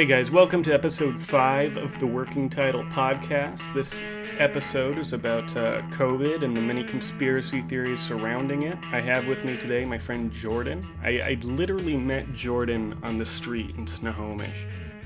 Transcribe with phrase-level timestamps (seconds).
[0.00, 3.60] Hey guys, welcome to episode 5 of the Working Title Podcast.
[3.74, 4.00] This
[4.38, 8.78] episode is about uh, COVID and the many conspiracy theories surrounding it.
[8.92, 10.88] I have with me today my friend Jordan.
[11.02, 14.56] I, I literally met Jordan on the street in Snohomish.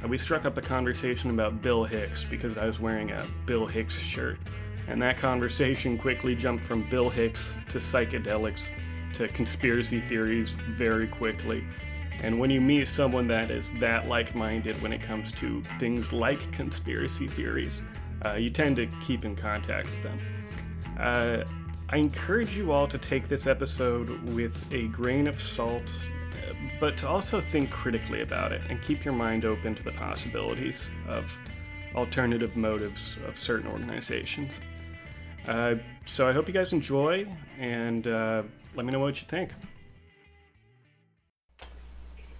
[0.01, 3.67] Uh, we struck up a conversation about Bill Hicks because I was wearing a Bill
[3.67, 4.39] Hicks shirt.
[4.87, 8.71] And that conversation quickly jumped from Bill Hicks to psychedelics
[9.15, 11.65] to conspiracy theories very quickly.
[12.25, 16.11] And when you meet someone that is that like minded when it comes to things
[16.11, 17.83] like conspiracy theories,
[18.25, 20.19] uh, you tend to keep in contact with them.
[20.99, 21.45] Uh,
[21.91, 25.95] I encourage you all to take this episode with a grain of salt,
[26.81, 30.89] but to also think critically about it and keep your mind open to the possibilities
[31.07, 31.31] of
[31.95, 34.61] alternative motives of certain organizations.
[35.47, 35.75] Uh,
[36.07, 37.27] so I hope you guys enjoy,
[37.59, 38.45] and uh,
[38.75, 39.51] let me know what you think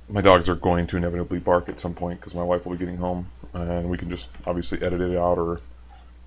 [0.09, 2.79] my dogs are going to inevitably bark at some point because my wife will be
[2.79, 5.61] getting home, and we can just obviously edit it out or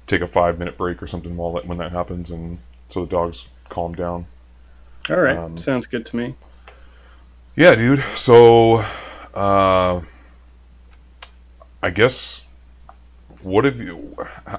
[0.06, 3.10] take a five minute break or something while that, when that happens, and so the
[3.10, 4.28] dogs calm down.
[5.10, 6.36] All right, um, sounds good to me.
[7.56, 8.00] Yeah, dude.
[8.00, 8.84] So,
[9.34, 10.02] uh,
[11.82, 12.44] I guess
[13.42, 13.96] what have you?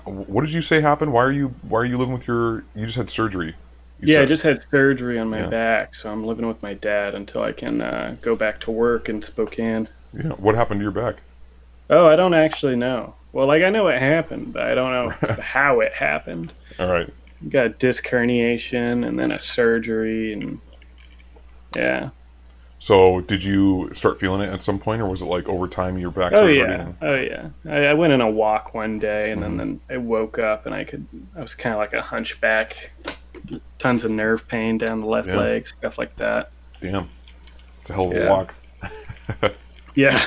[0.05, 1.12] What did you say happened?
[1.12, 1.55] Why are you?
[1.62, 2.65] Why are you living with your?
[2.75, 3.56] You just had surgery
[4.01, 4.23] yeah, said.
[4.23, 5.49] I just had surgery on my yeah.
[5.49, 9.09] back, so I'm living with my dad until I can uh, go back to work
[9.09, 9.89] in Spokane.
[10.13, 11.17] Yeah, what happened to your back?
[11.91, 13.15] Oh, I don't actually know.
[13.33, 16.53] Well, like I know it happened, but I don't know how it happened.
[16.79, 17.13] All right.
[17.49, 20.61] Got a disc herniation and then a surgery, and
[21.77, 22.11] yeah.
[22.81, 25.99] So, did you start feeling it at some point, or was it like over time
[25.99, 26.33] your back?
[26.35, 26.97] Oh yeah, hurting?
[27.03, 27.51] oh yeah.
[27.67, 29.57] I, I, went on a walk one day, and mm-hmm.
[29.57, 31.07] then, then I woke up, and I could.
[31.37, 32.93] I was kind of like a hunchback
[33.79, 35.37] tons of nerve pain down the left yeah.
[35.37, 36.51] leg, stuff like that.
[36.81, 37.09] Damn,
[37.81, 38.55] it's a hell of a walk.
[39.95, 40.25] yeah,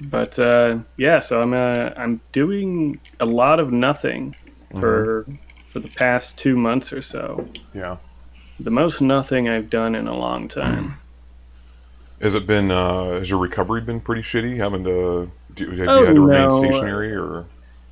[0.00, 4.36] but uh, yeah, so I'm uh, I'm doing a lot of nothing
[4.78, 5.34] for mm-hmm.
[5.68, 7.48] for the past two months or so.
[7.72, 7.96] Yeah,
[8.58, 10.98] the most nothing I've done in a long time.
[12.20, 12.70] Has it been?
[12.70, 14.56] Uh, has your recovery been pretty shitty?
[14.56, 17.44] Having to do, have oh, you had to remain stationary or?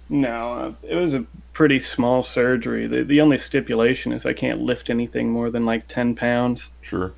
[0.09, 2.87] No, uh, it was a pretty small surgery.
[2.87, 6.71] The, the only stipulation is I can't lift anything more than like 10 pounds.
[6.81, 7.13] Sure.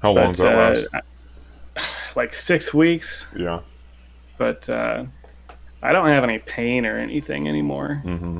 [0.00, 1.86] How long does that uh, last?
[2.14, 3.26] Like six weeks.
[3.36, 3.60] Yeah.
[4.38, 5.04] But uh,
[5.82, 8.02] I don't have any pain or anything anymore.
[8.04, 8.38] Mm-hmm.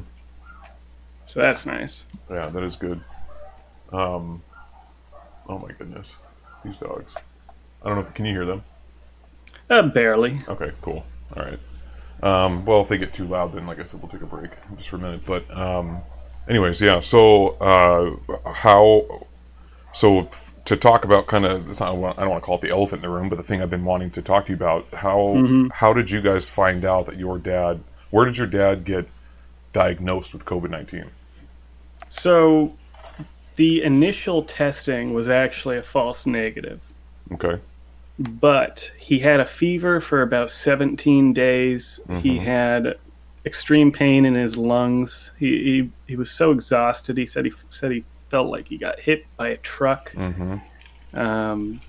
[1.26, 2.04] So that's nice.
[2.30, 3.00] Yeah, that is good.
[3.92, 4.42] Um,
[5.48, 6.16] oh my goodness.
[6.64, 7.14] These dogs.
[7.82, 8.64] I don't know if, can you hear them?
[9.68, 10.40] Uh, barely.
[10.48, 11.04] Okay, cool.
[11.36, 11.58] All right.
[12.22, 14.50] Um, well, if they get too loud, then like I said, we'll take a break
[14.76, 15.26] just for a minute.
[15.26, 16.00] But um,
[16.48, 17.00] anyways, yeah.
[17.00, 19.26] So uh, how?
[19.92, 20.28] So
[20.64, 23.14] to talk about kind of, I don't want to call it the elephant in the
[23.14, 24.86] room, but the thing I've been wanting to talk to you about.
[24.94, 25.68] How mm-hmm.
[25.74, 27.82] how did you guys find out that your dad?
[28.10, 29.08] Where did your dad get
[29.72, 31.10] diagnosed with COVID nineteen?
[32.08, 32.74] So
[33.56, 36.80] the initial testing was actually a false negative.
[37.32, 37.60] Okay
[38.18, 42.00] but he had a fever for about 17 days.
[42.08, 42.18] Mm-hmm.
[42.20, 42.96] He had
[43.44, 45.32] extreme pain in his lungs.
[45.38, 47.16] He, he he was so exhausted.
[47.16, 50.12] He said he said he felt like he got hit by a truck.
[50.12, 51.18] Mm-hmm.
[51.18, 51.80] Um,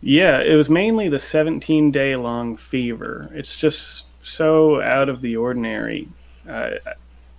[0.00, 3.30] yeah, it was mainly the 17 day long fever.
[3.32, 6.08] It's just so out of the ordinary.
[6.48, 6.72] Uh,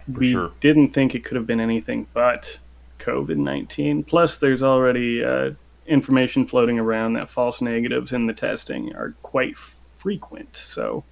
[0.08, 0.52] we sure.
[0.62, 2.60] didn't think it could have been anything but
[3.00, 4.04] COVID 19.
[4.04, 5.52] Plus, there's already uh,
[5.88, 10.56] information floating around that false negatives in the testing are quite frequent.
[10.56, 11.04] So,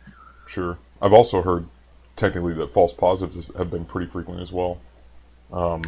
[0.47, 0.77] sure.
[1.01, 1.67] I've also heard
[2.15, 4.79] technically that false positives have been pretty frequent as well.
[5.51, 5.81] Um,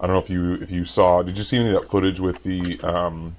[0.00, 1.22] I don't know if you if you saw.
[1.22, 2.80] Did you see any of that footage with the?
[2.80, 3.36] Um,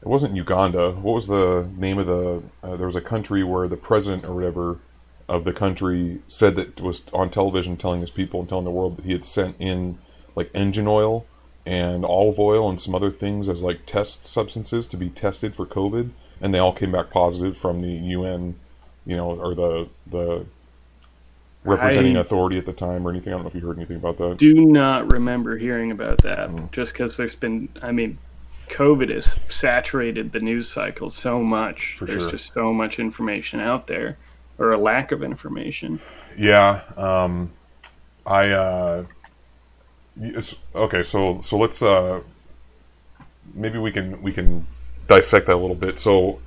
[0.00, 0.92] it wasn't Uganda.
[0.92, 2.42] What was the name of the?
[2.62, 4.78] Uh, there was a country where the president or whatever
[5.28, 8.96] of the country said that was on television telling his people and telling the world
[8.96, 9.98] that he had sent in
[10.36, 11.26] like engine oil
[11.66, 15.66] and olive oil and some other things as like test substances to be tested for
[15.66, 16.10] COVID,
[16.40, 18.54] and they all came back positive from the UN,
[19.04, 20.46] you know, or the the
[21.64, 23.32] representing I authority at the time or anything.
[23.32, 24.38] I don't know if you heard anything about that.
[24.38, 26.48] Do not remember hearing about that.
[26.48, 26.70] Mm.
[26.70, 28.18] Just because there's been, I mean,
[28.68, 31.96] COVID has saturated the news cycle so much.
[31.98, 32.30] For there's sure.
[32.30, 34.16] just so much information out there,
[34.58, 36.00] or a lack of information.
[36.38, 37.50] Yeah, um,
[38.24, 38.50] I.
[38.50, 39.04] Uh,
[40.20, 42.20] it's, okay, so so let's uh,
[43.54, 44.66] maybe we can we can
[45.06, 45.98] dissect that a little bit.
[45.98, 46.40] So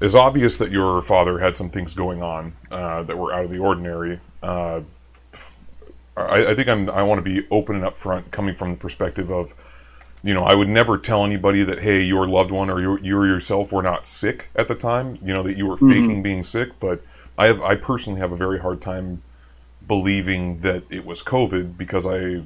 [0.00, 3.50] it's obvious that your father had some things going on uh, that were out of
[3.50, 4.20] the ordinary.
[4.42, 4.82] Uh,
[6.16, 9.30] I, I, think I'm I want to be open and upfront, coming from the perspective
[9.30, 9.54] of
[10.22, 13.22] you know, I would never tell anybody that hey, your loved one or you, you
[13.24, 15.18] yourself were not sick at the time.
[15.22, 15.90] You know that you were mm-hmm.
[15.90, 17.02] faking being sick, but
[17.36, 19.22] I have I personally have a very hard time
[19.86, 22.42] believing that it was COVID because I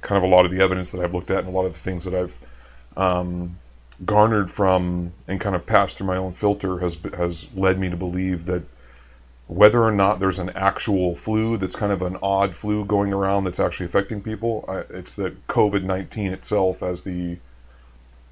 [0.00, 1.72] kind of a lot of the evidence that I've looked at and a lot of
[1.72, 2.38] the things that I've
[2.96, 3.58] um,
[4.04, 7.96] garnered from and kind of passed through my own filter has has led me to
[7.96, 8.62] believe that
[9.46, 13.44] whether or not there's an actual flu that's kind of an odd flu going around
[13.44, 17.38] that's actually affecting people, I, it's that COVID 19 itself, as the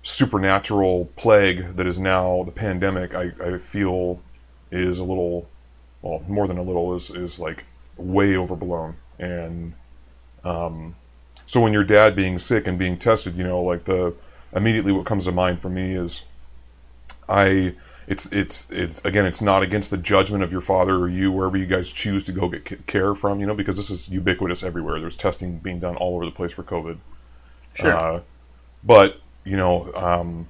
[0.02, 4.20] supernatural plague that is now the pandemic, I, I feel
[4.70, 5.48] is a little,
[6.02, 7.64] well, more than a little, is, is like
[7.96, 8.96] way overblown.
[9.18, 9.74] And
[10.42, 10.96] um,
[11.46, 14.14] so when your dad being sick and being tested, you know, like the
[14.54, 16.22] immediately what comes to mind for me is
[17.28, 17.74] I
[18.06, 21.56] it's it's it's again it's not against the judgment of your father or you wherever
[21.56, 25.00] you guys choose to go get care from you know because this is ubiquitous everywhere
[25.00, 26.98] there's testing being done all over the place for covid
[27.74, 27.96] sure.
[27.96, 28.20] Uh,
[28.82, 30.46] but you know um,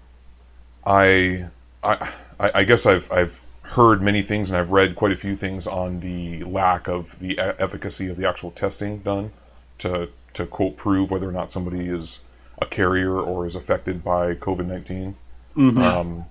[0.84, 1.46] I,
[1.82, 5.66] I i guess i've i've heard many things and i've read quite a few things
[5.66, 9.32] on the lack of the efficacy of the actual testing done
[9.78, 12.18] to to quote prove whether or not somebody is
[12.60, 15.14] a carrier or is affected by covid-19
[15.56, 15.78] mm-hmm.
[15.78, 16.24] um,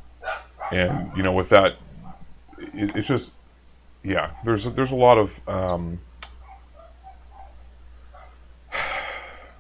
[0.72, 1.78] and you know with that
[2.74, 3.34] it, it's just
[4.04, 6.00] yeah there's there's a lot of um,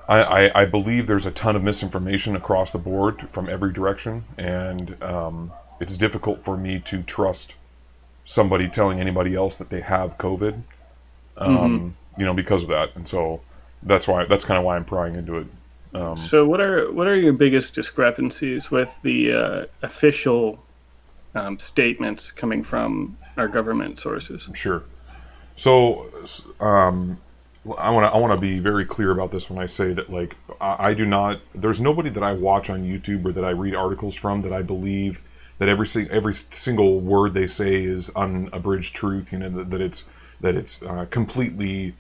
[0.08, 4.26] I, I, I, believe there's a ton of misinformation across the board from every direction
[4.38, 7.56] and um, it's difficult for me to trust
[8.26, 10.64] somebody telling anybody else that they have covid
[11.38, 12.20] um, mm-hmm.
[12.20, 13.42] you know because of that and so
[13.86, 15.48] that's why that's kind of why i'm prying into it
[15.94, 20.64] um, so what are what are your biggest discrepancies with the uh, official
[21.36, 24.48] um, statements coming from our government sources.
[24.54, 24.84] Sure.
[25.56, 26.10] So
[26.60, 27.20] um,
[27.78, 30.12] I want to I want to be very clear about this when I say that
[30.12, 33.52] like I, I, do not there's nobody that I watch on YouTube or that I
[33.52, 35.22] read articles from that I believe
[35.60, 39.32] that every every single word they say is unabridged truth.
[39.32, 40.06] You know that, that it's
[40.42, 41.94] that it's uh, completely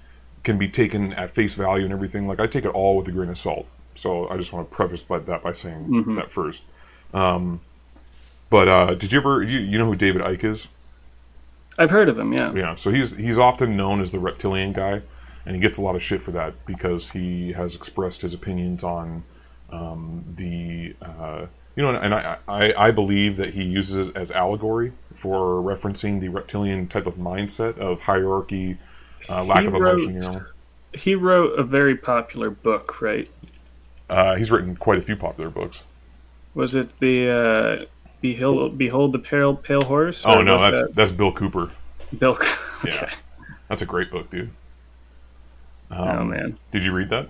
[0.43, 2.27] can be taken at face value and everything.
[2.27, 3.65] Like I take it all with a grain of salt.
[3.95, 6.15] So I just want to preface by that by saying mm-hmm.
[6.15, 6.63] that first.
[7.13, 7.61] Um,
[8.49, 10.67] but uh, did you ever you, you know who David Icke is?
[11.77, 12.33] I've heard of him.
[12.33, 12.53] Yeah.
[12.53, 12.75] Yeah.
[12.75, 15.01] So he's he's often known as the reptilian guy,
[15.45, 18.83] and he gets a lot of shit for that because he has expressed his opinions
[18.83, 19.23] on
[19.71, 24.31] um, the uh, you know, and I, I I believe that he uses it as
[24.31, 28.77] allegory for referencing the reptilian type of mindset of hierarchy,
[29.29, 30.15] uh, lack he of emotion.
[30.15, 30.45] Wrote, you know.
[30.93, 33.29] He wrote a very popular book, right?
[34.09, 35.83] Uh, he's written quite a few popular books.
[36.53, 37.85] Was it the uh,
[38.23, 40.21] Behold, behold the pale pale horse.
[40.23, 40.95] Oh no, that's that?
[40.95, 41.71] that's Bill Cooper.
[42.17, 42.31] Bill.
[42.39, 42.55] okay.
[42.85, 43.13] Yeah,
[43.67, 44.49] that's a great book, dude.
[45.91, 47.27] Um, oh man, did you read that?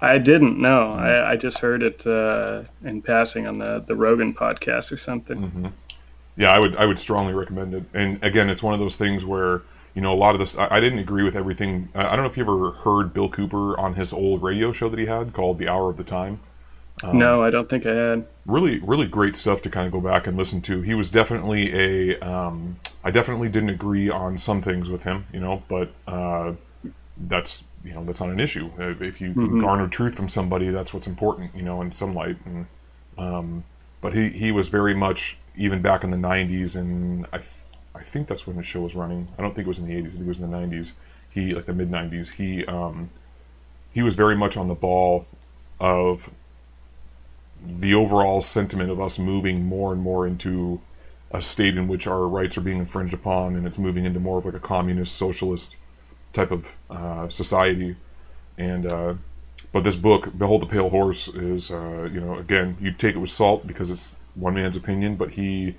[0.00, 0.60] I didn't.
[0.60, 4.96] No, I, I just heard it uh, in passing on the the Rogan podcast or
[4.96, 5.42] something.
[5.42, 5.66] Mm-hmm.
[6.36, 7.84] Yeah, I would I would strongly recommend it.
[7.94, 9.62] And again, it's one of those things where
[9.94, 10.56] you know a lot of this.
[10.56, 11.88] I, I didn't agree with everything.
[11.94, 14.98] I don't know if you ever heard Bill Cooper on his old radio show that
[14.98, 16.40] he had called The Hour of the Time.
[17.02, 18.26] Um, no, I don't think I had.
[18.46, 20.82] Really, really great stuff to kind of go back and listen to.
[20.82, 22.20] He was definitely a.
[22.20, 26.52] Um, I definitely didn't agree on some things with him, you know, but uh,
[27.16, 28.70] that's you know that's not an issue.
[28.78, 29.60] If you mm-hmm.
[29.60, 32.36] garner truth from somebody, that's what's important, you know, in some light.
[32.44, 32.66] And
[33.18, 33.64] um,
[34.00, 37.40] but he he was very much even back in the '90s, and I
[37.94, 39.28] I think that's when the show was running.
[39.38, 40.06] I don't think it was in the '80s.
[40.06, 40.92] I think it was in the '90s.
[41.28, 42.32] He like the mid '90s.
[42.32, 43.10] He um,
[43.92, 45.26] he was very much on the ball
[45.78, 46.30] of
[47.60, 50.80] the overall sentiment of us moving more and more into
[51.30, 54.38] a state in which our rights are being infringed upon, and it's moving into more
[54.38, 55.76] of like a communist, socialist
[56.32, 57.96] type of uh, society.
[58.58, 59.14] And uh,
[59.72, 63.18] but this book, "Behold the Pale Horse," is uh, you know again you take it
[63.18, 65.76] with salt because it's one man's opinion, but he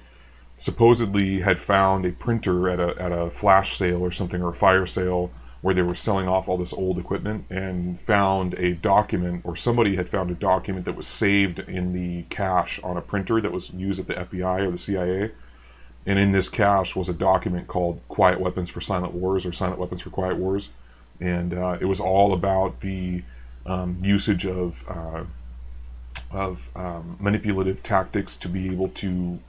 [0.58, 4.54] supposedly had found a printer at a at a flash sale or something or a
[4.54, 5.32] fire sale
[5.64, 9.96] where they were selling off all this old equipment and found a document, or somebody
[9.96, 13.74] had found a document that was saved in the cache on a printer that was
[13.74, 15.32] used at the FBI or the CIA.
[16.06, 19.80] And in this cache was a document called Quiet Weapons for Silent Wars or Silent
[19.80, 20.68] Weapons for Quiet Wars.
[21.22, 23.24] And uh, it was all about the
[23.66, 25.24] um, usage of, uh,
[26.30, 29.40] of um, manipulative tactics to be able to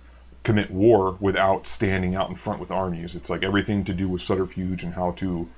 [0.44, 3.16] commit war without standing out in front with armies.
[3.16, 5.48] It's like everything to do with subterfuge and how to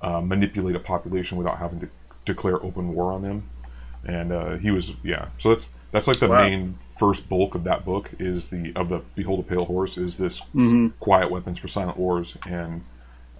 [0.00, 1.88] uh, manipulate a population without having to
[2.24, 3.50] declare open war on them.
[4.04, 5.28] And uh, he was, yeah.
[5.38, 6.42] So that's that's like the wow.
[6.42, 10.18] main first bulk of that book is the of the Behold a Pale Horse is
[10.18, 10.88] this mm-hmm.
[11.00, 12.84] quiet weapons for silent wars, and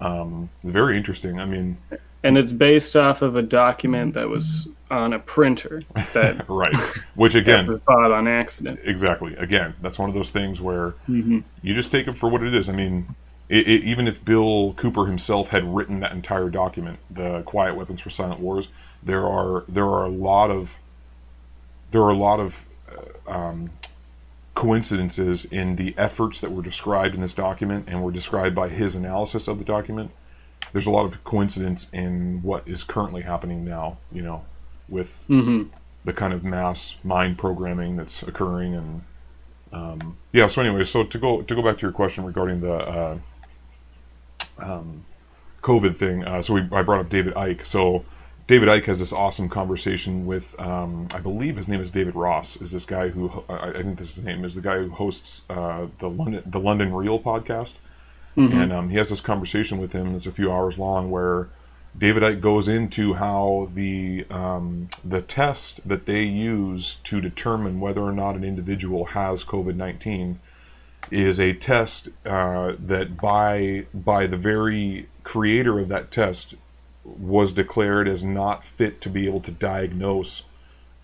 [0.00, 1.40] Um, it's very interesting.
[1.40, 1.78] I mean,
[2.22, 6.76] and it's based off of a document that was on a printer that right,
[7.14, 8.80] which again was bought on accident.
[8.84, 9.34] Exactly.
[9.36, 11.40] Again, that's one of those things where mm-hmm.
[11.62, 12.68] you just take it for what it is.
[12.68, 13.14] I mean,
[13.48, 18.00] it, it, even if Bill Cooper himself had written that entire document, the Quiet Weapons
[18.00, 18.68] for Silent Wars,
[19.02, 20.78] there are there are a lot of
[21.90, 22.64] there are a lot of
[23.28, 23.70] uh, um,
[24.56, 28.96] coincidences in the efforts that were described in this document and were described by his
[28.96, 30.10] analysis of the document.
[30.72, 33.98] There's a lot of coincidence in what is currently happening now.
[34.10, 34.44] You know,
[34.88, 35.68] with mm-hmm.
[36.04, 39.02] the kind of mass mind programming that's occurring and
[39.72, 40.46] um, yeah.
[40.46, 43.18] So anyway, so to go to go back to your question regarding the uh,
[44.58, 45.04] um,
[45.62, 46.24] COVID thing.
[46.24, 47.66] Uh, so we, I brought up David Icke.
[47.66, 48.06] So
[48.46, 52.56] David Icke has this awesome conversation with, um, I believe his name is David Ross.
[52.60, 54.90] Is this guy who I, I think this is his name is the guy who
[54.90, 57.74] hosts uh, the London the London Real podcast,
[58.36, 58.56] mm-hmm.
[58.56, 60.14] and um, he has this conversation with him.
[60.14, 61.48] It's a few hours long where
[61.98, 68.02] David Icke goes into how the um, the test that they use to determine whether
[68.02, 70.38] or not an individual has COVID nineteen
[71.10, 76.54] is a test uh, that by by the very creator of that test
[77.06, 80.44] was declared as not fit to be able to diagnose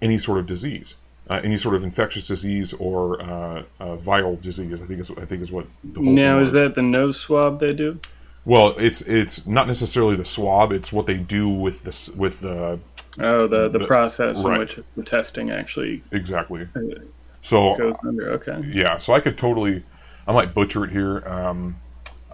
[0.00, 0.96] any sort of disease,
[1.30, 4.80] uh, any sort of infectious disease or uh, viral disease.
[4.82, 5.66] I think is I think is what.
[5.84, 8.00] now is that the nose swab they do?
[8.44, 10.72] Well, it's it's not necessarily the swab.
[10.72, 12.80] It's what they do with this with the.
[13.18, 14.54] Oh, the the, the process right.
[14.54, 16.68] in which the testing actually exactly.
[16.74, 17.00] Uh,
[17.42, 18.30] so goes under.
[18.32, 18.62] Okay.
[18.66, 19.84] Yeah, so I could totally
[20.26, 21.26] I might butcher it here.
[21.26, 21.76] Um,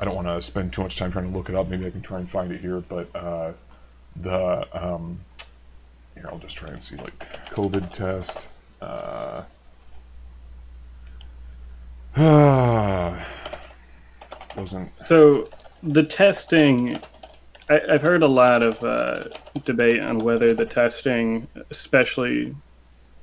[0.00, 1.68] I don't want to spend too much time trying to look it up.
[1.68, 2.80] Maybe I can try and find it here.
[2.80, 3.52] But uh,
[4.14, 5.20] the um,
[6.14, 7.18] here, I'll just try and see like
[7.50, 8.46] COVID test.
[8.80, 9.42] Uh,
[14.56, 15.48] wasn't so
[15.82, 17.00] the testing.
[17.70, 19.24] I, have heard a lot of uh,
[19.64, 22.56] debate on whether the testing, especially,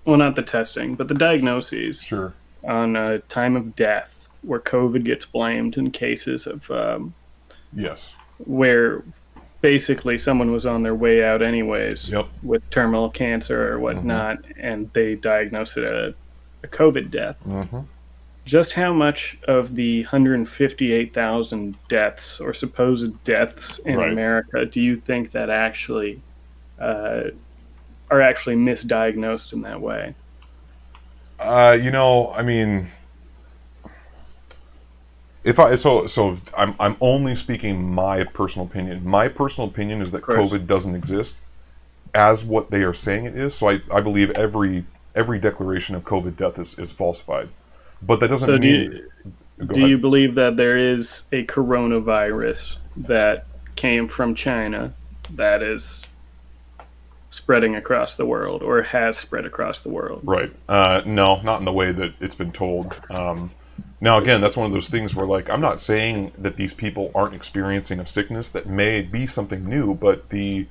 [0.04, 4.15] well, not the testing, but the diagnoses, sure, on uh, time of death
[4.46, 7.14] where COVID gets blamed in cases of um,
[7.74, 9.04] yes, where
[9.62, 12.28] basically someone was on their way out anyways yep.
[12.44, 14.60] with terminal cancer or whatnot, mm-hmm.
[14.60, 16.14] and they diagnosed it a,
[16.64, 17.36] a COVID death.
[17.48, 17.80] Mm-hmm.
[18.46, 24.12] Just how much of the 158,000 deaths or supposed deaths in right.
[24.12, 26.22] America do you think that actually
[26.80, 27.24] uh,
[28.12, 30.14] are actually misdiagnosed in that way?
[31.40, 32.88] Uh, you know, I mean,
[35.46, 39.08] if I so so I'm I'm only speaking my personal opinion.
[39.08, 41.38] My personal opinion is that COVID doesn't exist
[42.14, 43.56] as what they are saying it is.
[43.56, 47.50] So I, I believe every every declaration of COVID death is, is falsified.
[48.02, 48.90] But that doesn't so mean.
[48.90, 49.04] Do,
[49.60, 54.94] you, do you believe that there is a coronavirus that came from China
[55.32, 56.02] that is
[57.30, 60.22] spreading across the world or has spread across the world?
[60.24, 60.52] Right.
[60.68, 62.96] Uh, no, not in the way that it's been told.
[63.10, 63.52] Um,
[64.06, 67.12] now, again, that's one of those things where, like, I'm not saying that these people
[67.16, 70.68] aren't experiencing a sickness that may be something new, but the,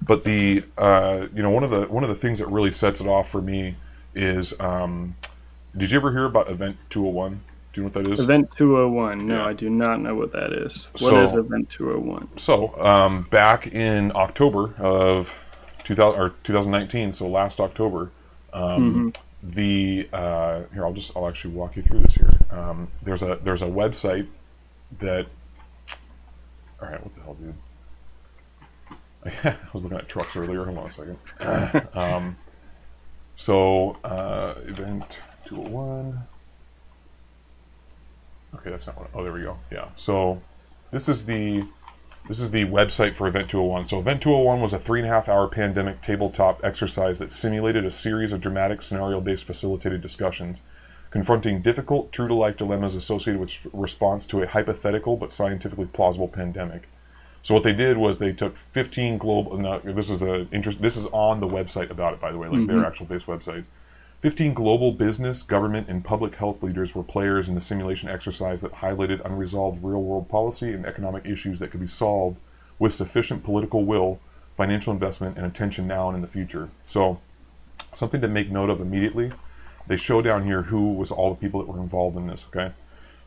[0.00, 3.00] but the, uh, you know, one of the one of the things that really sets
[3.00, 3.74] it off for me
[4.14, 5.16] is, um,
[5.76, 7.40] did you ever hear about Event 201?
[7.72, 8.20] Do you know what that is?
[8.20, 9.26] Event 201.
[9.26, 9.44] No, yeah.
[9.44, 10.86] I do not know what that is.
[10.92, 12.38] What so, is Event 201?
[12.38, 15.34] So, um, back in October of
[15.82, 18.12] 2000 or 2019, so last October,
[18.52, 22.30] um, mm-hmm the uh, here I'll just I'll actually walk you through this here.
[22.50, 24.26] Um, there's a there's a website
[25.00, 25.26] that
[26.80, 27.54] all right what the hell dude?
[29.44, 31.18] I was looking at trucks earlier hold on a second.
[31.94, 32.36] Um,
[33.36, 36.18] so uh, event 201
[38.54, 40.42] okay that's not what oh there we go yeah so
[40.90, 41.64] this is the
[42.28, 43.86] this is the website for Event 201.
[43.86, 47.84] So, Event 201 was a three and a half hour pandemic tabletop exercise that simulated
[47.84, 50.60] a series of dramatic scenario based facilitated discussions
[51.10, 56.28] confronting difficult, true to life dilemmas associated with response to a hypothetical but scientifically plausible
[56.28, 56.88] pandemic.
[57.42, 59.56] So what they did was they took 15 global.
[59.56, 60.82] No, this is a interest.
[60.82, 62.76] This is on the website about it, by the way, like mm-hmm.
[62.76, 63.64] their actual base website.
[64.20, 68.74] 15 global business, government, and public health leaders were players in the simulation exercise that
[68.74, 72.36] highlighted unresolved real world policy and economic issues that could be solved
[72.80, 74.18] with sufficient political will,
[74.56, 76.68] financial investment, and attention now and in the future.
[76.84, 77.20] So,
[77.92, 79.32] something to make note of immediately.
[79.86, 82.74] They show down here who was all the people that were involved in this, okay?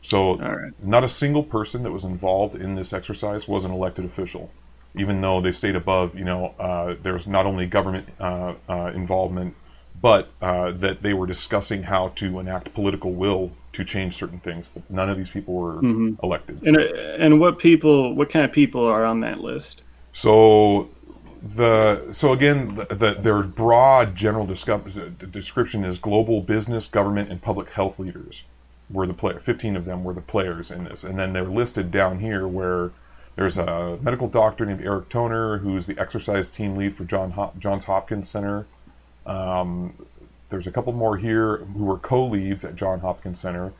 [0.02, 0.72] So, right.
[0.82, 4.50] not a single person that was involved in this exercise was an elected official,
[4.94, 9.54] even though they state above, you know, uh, there's not only government uh, uh, involvement
[10.02, 14.68] but uh, that they were discussing how to enact political will to change certain things,
[14.68, 16.14] but none of these people were mm-hmm.
[16.22, 16.62] elected.
[16.62, 16.68] So.
[16.68, 16.76] And
[17.22, 19.80] and what people, what kind of people are on that list?
[20.12, 20.90] So
[21.42, 27.70] the so again the, the, their broad general description is global business government and public
[27.70, 28.44] health leaders
[28.88, 31.90] were the player 15 of them were the players in this and then they're listed
[31.90, 32.92] down here where
[33.34, 37.58] there's a medical doctor named eric toner who's the exercise team lead for john Hop-
[37.58, 38.66] johns hopkins center
[39.26, 39.94] um,
[40.50, 43.72] there's a couple more here who were co-leads at john hopkins center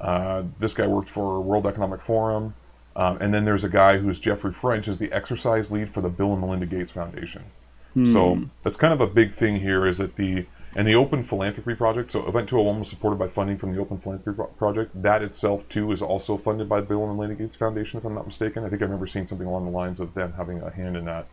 [0.00, 2.54] uh, this guy worked for world economic forum
[2.96, 6.08] um, and then there's a guy who's Jeffrey French, is the exercise lead for the
[6.08, 7.44] Bill and Melinda Gates Foundation.
[7.92, 8.06] Hmm.
[8.06, 11.74] So that's kind of a big thing here is that the and the Open Philanthropy
[11.74, 12.10] Project.
[12.10, 15.02] So Event 201 was supported by funding from the Open Philanthropy Project.
[15.02, 18.14] That itself too is also funded by the Bill and Melinda Gates Foundation, if I'm
[18.14, 18.64] not mistaken.
[18.64, 21.04] I think I remember seeing something along the lines of them having a hand in
[21.04, 21.28] that.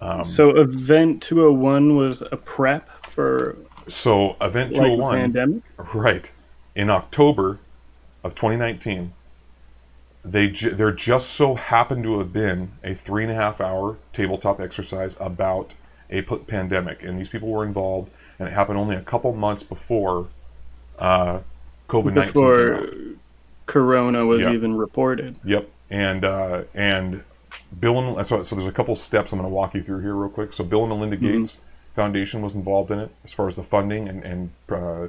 [0.00, 3.56] Um, so Event 201 was a prep for.
[3.88, 5.62] So Event 201, like pandemic,
[5.94, 6.30] right?
[6.74, 7.58] In October
[8.22, 9.12] of 2019
[10.26, 13.96] they ju- there just so happened to have been a three and a half hour
[14.12, 15.74] tabletop exercise about
[16.10, 19.62] a p- pandemic, and these people were involved, and it happened only a couple months
[19.62, 20.28] before
[20.98, 21.40] uh,
[21.88, 22.32] COVID nineteen.
[22.32, 22.88] Before
[23.66, 25.36] Corona was even reported.
[25.44, 27.22] Yep, and uh, and
[27.78, 30.14] Bill and so, so there's a couple steps I'm going to walk you through here
[30.14, 30.52] real quick.
[30.52, 31.38] So Bill and Melinda mm-hmm.
[31.38, 31.58] Gates.
[31.94, 35.08] Foundation was involved in it as far as the funding and and uh,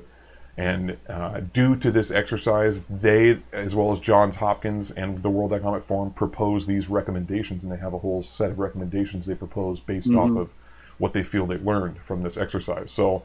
[0.57, 5.53] and uh, due to this exercise, they, as well as Johns Hopkins and the World
[5.53, 9.79] Economic Forum, propose these recommendations, and they have a whole set of recommendations they propose
[9.79, 10.31] based mm-hmm.
[10.31, 10.53] off of
[10.97, 12.89] what they feel they learned from this exercise.
[12.89, 13.21] So,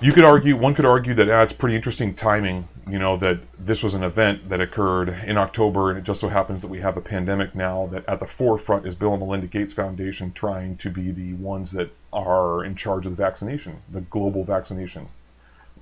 [0.00, 3.40] you could argue, one could argue that ah, it's pretty interesting timing, you know, that
[3.58, 6.80] this was an event that occurred in October, and it just so happens that we
[6.80, 7.86] have a pandemic now.
[7.86, 11.72] That at the forefront is Bill and Melinda Gates Foundation trying to be the ones
[11.72, 15.08] that are in charge of the vaccination, the global vaccination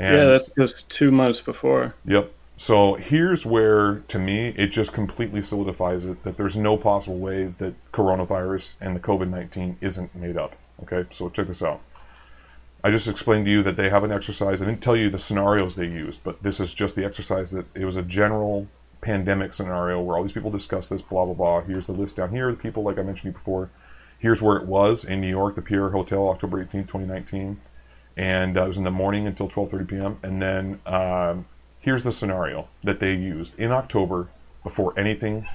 [0.00, 1.94] and yeah, that's just two months before.
[2.06, 2.32] Yep.
[2.56, 7.44] So here's where, to me, it just completely solidifies it that there's no possible way
[7.44, 10.56] that coronavirus and the COVID 19 isn't made up.
[10.82, 11.80] Okay, so check this out.
[12.82, 14.62] I just explained to you that they have an exercise.
[14.62, 17.66] I didn't tell you the scenarios they used, but this is just the exercise that
[17.74, 18.68] it was a general
[19.00, 21.60] pandemic scenario where all these people discuss this, blah, blah, blah.
[21.60, 23.70] Here's the list down here, the people, like I mentioned before.
[24.18, 27.58] Here's where it was in New York, the Pierre Hotel, October 18, 2019
[28.16, 30.18] and uh, it was in the morning until 12:30 p.m.
[30.22, 31.46] And then um,
[31.80, 34.28] here's the scenario that they used in October
[34.62, 35.48] before anything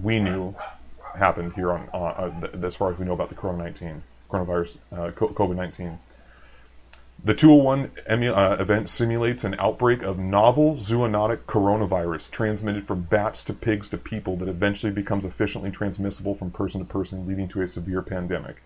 [0.00, 0.54] we knew
[1.18, 5.10] happened here on uh, uh, as far as we know about the Corona-19 coronavirus uh,
[5.10, 5.98] COVID-19.
[7.22, 13.52] The 201 uh, event simulates an outbreak of novel zoonotic coronavirus transmitted from bats to
[13.52, 17.66] pigs to people that eventually becomes efficiently transmissible from person to person, leading to a
[17.66, 18.62] severe pandemic.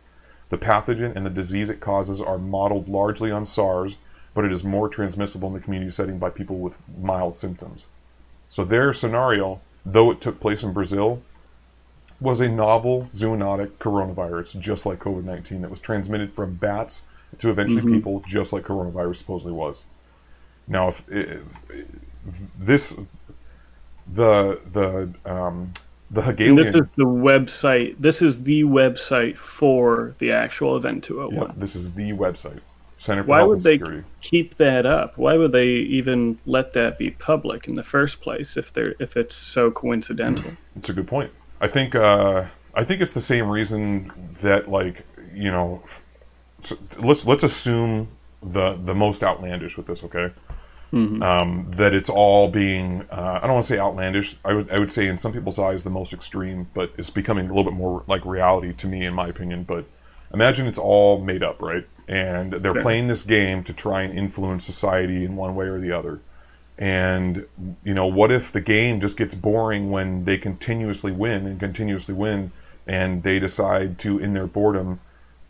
[0.50, 3.96] The pathogen and the disease it causes are modeled largely on SARS,
[4.34, 7.86] but it is more transmissible in the community setting by people with mild symptoms.
[8.48, 11.22] So their scenario, though it took place in Brazil,
[12.20, 17.02] was a novel zoonotic coronavirus, just like COVID 19, that was transmitted from bats
[17.38, 17.94] to eventually mm-hmm.
[17.94, 19.84] people, just like coronavirus supposedly was.
[20.66, 22.98] Now, if, if, if this,
[24.06, 25.72] the the um,
[26.10, 26.58] the Hegelian.
[26.58, 27.96] And this is the website.
[27.98, 31.48] This is the website for the actual Event 201.
[31.48, 32.60] Yeah, this is the website.
[32.96, 34.00] Center for Why Health would and Security.
[34.00, 35.18] they keep that up?
[35.18, 39.16] Why would they even let that be public in the first place if they're if
[39.16, 40.52] it's so coincidental?
[40.76, 41.32] It's a good point.
[41.60, 45.82] I think uh, I think it's the same reason that like you know,
[46.98, 48.08] let's let's assume
[48.42, 50.04] the the most outlandish with this.
[50.04, 50.30] Okay,
[50.94, 51.22] Mm-hmm.
[51.24, 54.36] Um, that it's all being uh, I don't want to say outlandish.
[54.44, 57.46] I would I would say in some people's eyes the most extreme, but it's becoming
[57.46, 59.64] a little bit more like reality to me, in my opinion.
[59.64, 59.86] But
[60.32, 61.88] imagine it's all made up, right?
[62.06, 62.82] And they're okay.
[62.82, 66.20] playing this game to try and influence society in one way or the other.
[66.78, 67.46] And
[67.82, 72.14] you know, what if the game just gets boring when they continuously win and continuously
[72.14, 72.52] win,
[72.86, 75.00] and they decide to, in their boredom,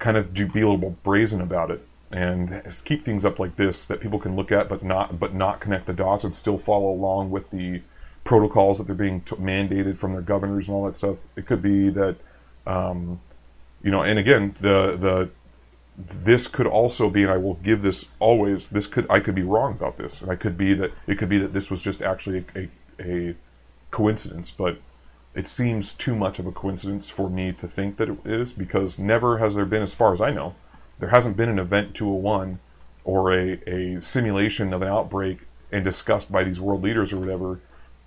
[0.04, 3.86] kind of do be a little brazen about it and keep things up like this
[3.86, 6.90] that people can look at but not but not connect the dots and still follow
[6.90, 7.80] along with the
[8.24, 11.18] protocols that they're being t- mandated from their governors and all that stuff.
[11.36, 12.16] It could be that,
[12.66, 13.20] um,
[13.82, 15.30] you know, and again, the the
[15.96, 18.68] this could also be, and I will give this always.
[18.68, 21.28] This could I could be wrong about this, and I could be that it could
[21.28, 22.68] be that this was just actually a, a,
[23.30, 23.34] a
[23.90, 24.78] coincidence, but
[25.34, 28.98] it seems too much of a coincidence for me to think that it is because
[28.98, 30.54] never has there been, as far as I know,
[30.98, 32.60] there hasn't been an event 201
[33.04, 35.40] or a, a simulation of an outbreak
[35.72, 37.60] and discussed by these world leaders or whatever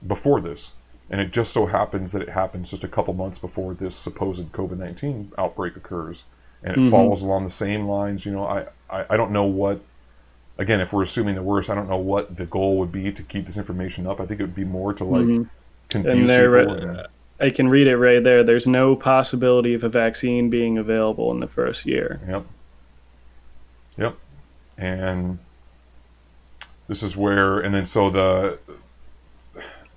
[0.05, 0.73] before this.
[1.09, 4.51] And it just so happens that it happens just a couple months before this supposed
[4.51, 6.23] COVID 19 outbreak occurs.
[6.63, 6.89] And it mm-hmm.
[6.89, 8.25] follows along the same lines.
[8.25, 9.81] You know, I, I, I don't know what
[10.57, 13.23] again, if we're assuming the worst, I don't know what the goal would be to
[13.23, 14.19] keep this information up.
[14.19, 15.43] I think it would be more to like mm-hmm.
[15.89, 16.89] confuse and people.
[16.89, 17.07] And...
[17.39, 18.43] I can read it right there.
[18.43, 22.19] There's no possibility of a vaccine being available in the first year.
[22.27, 22.45] Yep.
[23.97, 24.17] Yep.
[24.77, 25.39] And
[26.87, 28.59] this is where, and then so the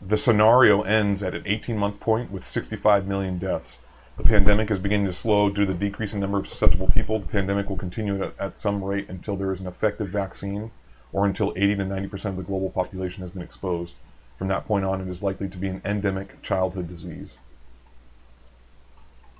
[0.03, 3.81] the scenario ends at an 18 month point with 65 million deaths.
[4.16, 7.18] The pandemic is beginning to slow due to the decreasing number of susceptible people.
[7.18, 10.70] The pandemic will continue at, at some rate until there is an effective vaccine
[11.12, 13.94] or until 80 to 90% of the global population has been exposed.
[14.40, 17.37] From that point on, it is likely to be an endemic childhood disease.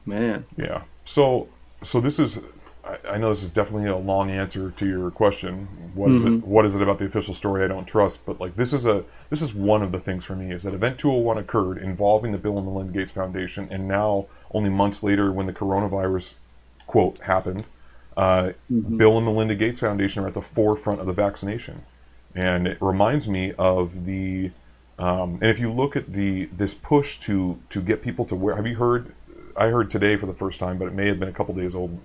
[0.05, 0.45] Man.
[0.59, 0.83] Yeah.
[1.07, 1.49] So,
[1.83, 2.43] so this is
[3.09, 5.93] I, know this is definitely a long answer to your question.
[5.95, 6.15] What mm-hmm.
[6.17, 6.29] is it?
[6.29, 6.51] Mm-hmm.
[6.51, 8.25] What is it about the official story I don't trust?
[8.27, 10.75] But like this is a this is one of the things for me is that
[10.75, 15.33] Event 201 occurred involving the Bill and Melinda Gates Foundation, and now only months later,
[15.33, 16.37] when the coronavirus
[16.87, 17.65] quote happened,
[18.17, 18.97] uh, mm-hmm.
[18.97, 21.83] Bill and Melinda Gates Foundation are at the forefront of the vaccination,
[22.35, 24.53] and it reminds me of the.
[25.01, 28.57] Um, and if you look at the this push to to get people to wear,
[28.57, 29.15] have you heard
[29.57, 31.75] I heard today for the first time, but it may have been a couple days
[31.75, 31.99] old,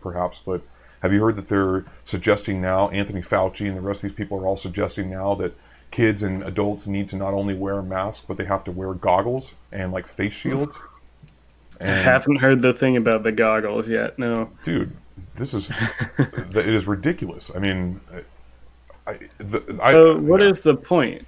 [0.00, 0.38] perhaps.
[0.38, 0.62] But
[1.02, 2.88] have you heard that they're suggesting now?
[2.90, 5.54] Anthony Fauci and the rest of these people are all suggesting now that
[5.90, 8.94] kids and adults need to not only wear a mask, but they have to wear
[8.94, 10.78] goggles and like face shields.
[11.80, 14.18] And, I haven't heard the thing about the goggles yet.
[14.18, 14.96] No, dude,
[15.36, 15.72] this is
[16.18, 17.50] it is ridiculous.
[17.54, 18.00] I mean,
[19.06, 20.48] I, the, I, so what yeah.
[20.48, 21.26] is the point?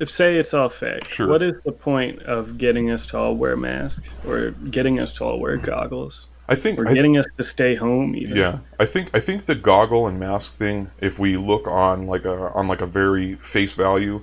[0.00, 1.28] If say it's all fake, sure.
[1.28, 5.24] what is the point of getting us to all wear masks or getting us to
[5.24, 6.26] all wear goggles?
[6.48, 8.16] I think or getting th- us to stay home.
[8.16, 8.36] Even.
[8.36, 10.90] Yeah, I think I think the goggle and mask thing.
[11.00, 14.22] If we look on like a on like a very face value,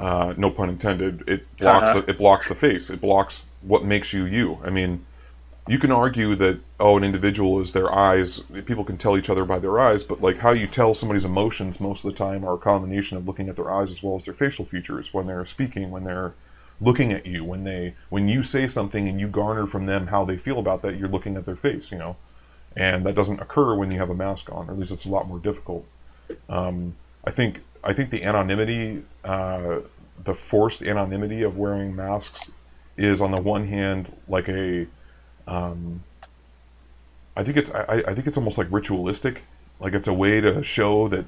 [0.00, 2.00] uh, no pun intended, it blocks uh-huh.
[2.02, 2.88] the, it blocks the face.
[2.88, 4.58] It blocks what makes you you.
[4.64, 5.04] I mean,
[5.66, 9.44] you can argue that oh an individual is their eyes people can tell each other
[9.44, 12.54] by their eyes but like how you tell somebody's emotions most of the time are
[12.54, 15.44] a combination of looking at their eyes as well as their facial features when they're
[15.44, 16.34] speaking when they're
[16.80, 20.24] looking at you when they when you say something and you garner from them how
[20.24, 22.16] they feel about that you're looking at their face you know?
[22.78, 25.08] And that doesn't occur when you have a mask on or at least it's a
[25.08, 25.86] lot more difficult.
[26.48, 29.80] Um, i think i think the anonymity uh,
[30.22, 32.50] the forced anonymity of wearing masks
[32.96, 34.86] is on the one hand like a
[35.46, 36.02] um,
[37.36, 39.42] I think it's I, I think it's almost like ritualistic.
[39.78, 41.26] Like it's a way to show that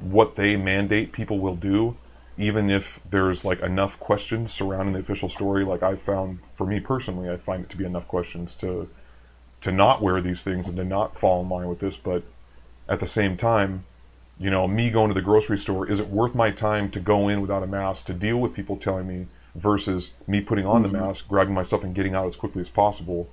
[0.00, 1.96] what they mandate people will do,
[2.38, 5.64] even if there's like enough questions surrounding the official story.
[5.64, 8.88] Like I found for me personally, I find it to be enough questions to
[9.60, 11.96] to not wear these things and to not fall in line with this.
[11.96, 12.24] But
[12.88, 13.84] at the same time,
[14.38, 17.28] you know, me going to the grocery store, is it worth my time to go
[17.28, 20.92] in without a mask to deal with people telling me versus me putting on mm-hmm.
[20.92, 23.28] the mask, grabbing my stuff, and getting out as quickly as possible?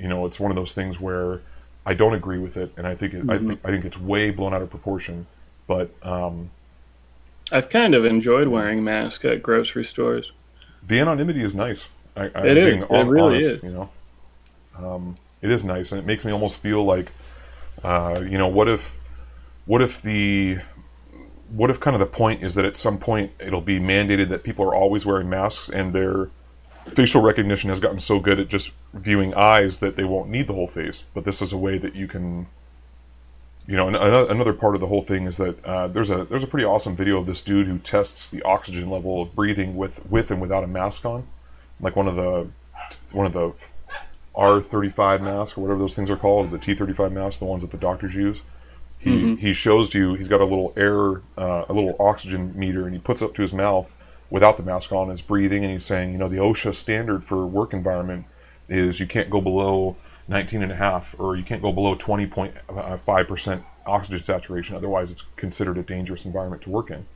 [0.00, 1.42] You know, it's one of those things where
[1.84, 3.30] I don't agree with it, and I think it, mm-hmm.
[3.30, 5.26] I think I think it's way blown out of proportion.
[5.66, 6.50] But um,
[7.52, 10.32] I've kind of enjoyed wearing masks at grocery stores.
[10.86, 11.88] The anonymity is nice.
[12.16, 12.82] I, I it is.
[12.82, 13.62] it really honest, is.
[13.62, 13.90] You know,
[14.76, 17.12] um, it is nice, and it makes me almost feel like,
[17.84, 18.96] uh, you know, what if,
[19.66, 20.58] what if the,
[21.50, 24.42] what if kind of the point is that at some point it'll be mandated that
[24.42, 26.30] people are always wearing masks and they're
[26.88, 30.54] facial recognition has gotten so good at just viewing eyes that they won't need the
[30.54, 31.04] whole face.
[31.14, 32.46] But this is a way that you can,
[33.66, 36.46] you know, another part of the whole thing is that uh, there's a there's a
[36.46, 40.30] pretty awesome video of this dude who tests the oxygen level of breathing with with
[40.30, 41.26] and without a mask on,
[41.80, 42.48] like one of the
[43.12, 43.52] one of the
[44.36, 47.76] R35 masks or whatever those things are called, the T35 masks, the ones that the
[47.76, 48.42] doctors use.
[48.98, 49.34] He mm-hmm.
[49.36, 53.00] he shows you he's got a little air uh, a little oxygen meter and he
[53.00, 53.94] puts it up to his mouth
[54.30, 57.46] without the mask on is breathing, and he's saying, you know, the OSHA standard for
[57.46, 58.26] work environment
[58.68, 59.96] is you can't go below
[60.28, 64.76] 19 and a half, or you can't go below 20.5% oxygen saturation.
[64.76, 67.06] Otherwise, it's considered a dangerous environment to work in.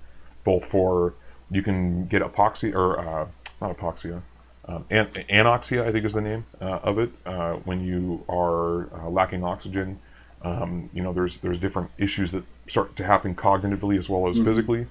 [0.42, 1.14] Both for
[1.50, 3.28] you can get epoxy or uh,
[3.60, 4.22] not epoxia,
[4.66, 7.10] um, an- anoxia, I think is the name uh, of it.
[7.24, 10.00] Uh, when you are uh, lacking oxygen,
[10.42, 14.36] um, you know, there's there's different issues that start to happen cognitively as well as
[14.36, 14.46] mm-hmm.
[14.46, 14.86] physically.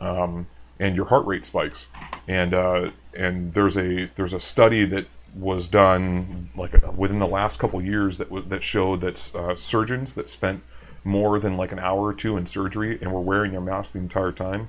[0.00, 0.46] Um,
[0.78, 1.86] and your heart rate spikes.
[2.26, 7.58] And uh, and there's a there's a study that was done like within the last
[7.58, 10.62] couple years that that showed that uh, surgeons that spent
[11.04, 13.98] more than like an hour or two in surgery and were wearing their mask the
[13.98, 14.68] entire time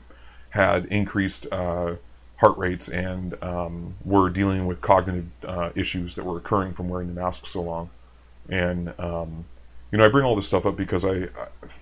[0.51, 1.95] had increased uh,
[2.37, 7.07] heart rates and um, were dealing with cognitive uh, issues that were occurring from wearing
[7.07, 7.89] the mask so long.
[8.47, 9.45] And um,
[9.91, 11.29] you know, I bring all this stuff up because I,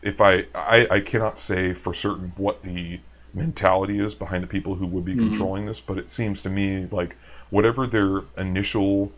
[0.02, 3.00] if I, I, I cannot say for certain what the
[3.38, 5.30] mentality is behind the people who would be mm-hmm.
[5.30, 7.16] controlling this, but it seems to me like
[7.50, 9.12] whatever their initial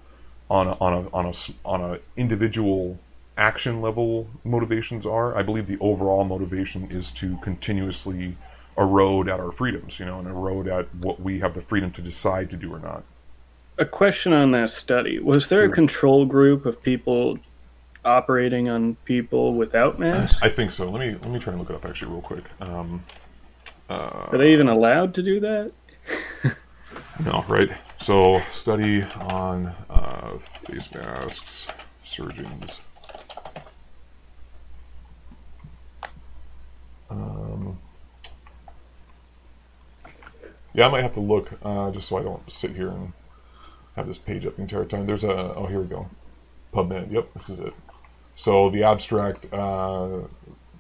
[0.50, 1.34] on a, on a on a
[1.66, 3.00] on a individual
[3.38, 5.36] action level motivations are.
[5.36, 8.36] I believe the overall motivation is to continuously
[8.78, 12.02] erode at our freedoms, you know, and erode at what we have the freedom to
[12.02, 13.04] decide to do or not.
[13.78, 15.72] A question on that study: Was there sure.
[15.72, 17.40] a control group of people
[18.04, 20.42] operating on people without masks?
[20.42, 20.90] I think so.
[20.90, 22.44] Let me let me try and look it up actually real quick.
[22.62, 23.06] Um,
[23.90, 25.72] uh, Are they even allowed to do that?
[27.20, 27.70] no, right?
[27.98, 31.68] So, study on uh, face masks,
[32.04, 32.82] surgeons.
[37.10, 37.80] Um,
[40.74, 43.14] yeah, I might have to look uh, just so I don't sit here and
[43.96, 45.08] have this page up the entire time.
[45.08, 46.10] There's a oh here we go,
[46.74, 47.12] PubMed.
[47.12, 47.74] Yep, this is it.
[48.36, 50.22] So the abstract, uh,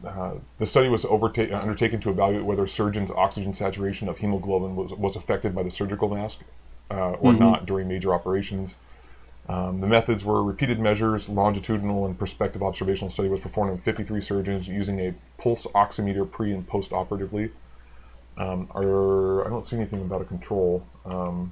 [0.05, 4.91] uh, the study was overta- undertaken to evaluate whether surgeons' oxygen saturation of hemoglobin was,
[4.91, 6.41] was affected by the surgical mask
[6.89, 7.39] uh, or mm-hmm.
[7.39, 8.75] not during major operations.
[9.49, 14.21] Um, the methods were repeated measures, longitudinal and prospective observational study was performed on 53
[14.21, 17.51] surgeons using a pulse oximeter pre and post operatively.
[18.37, 20.85] Um, are, I don't see anything about a control.
[21.03, 21.51] Um,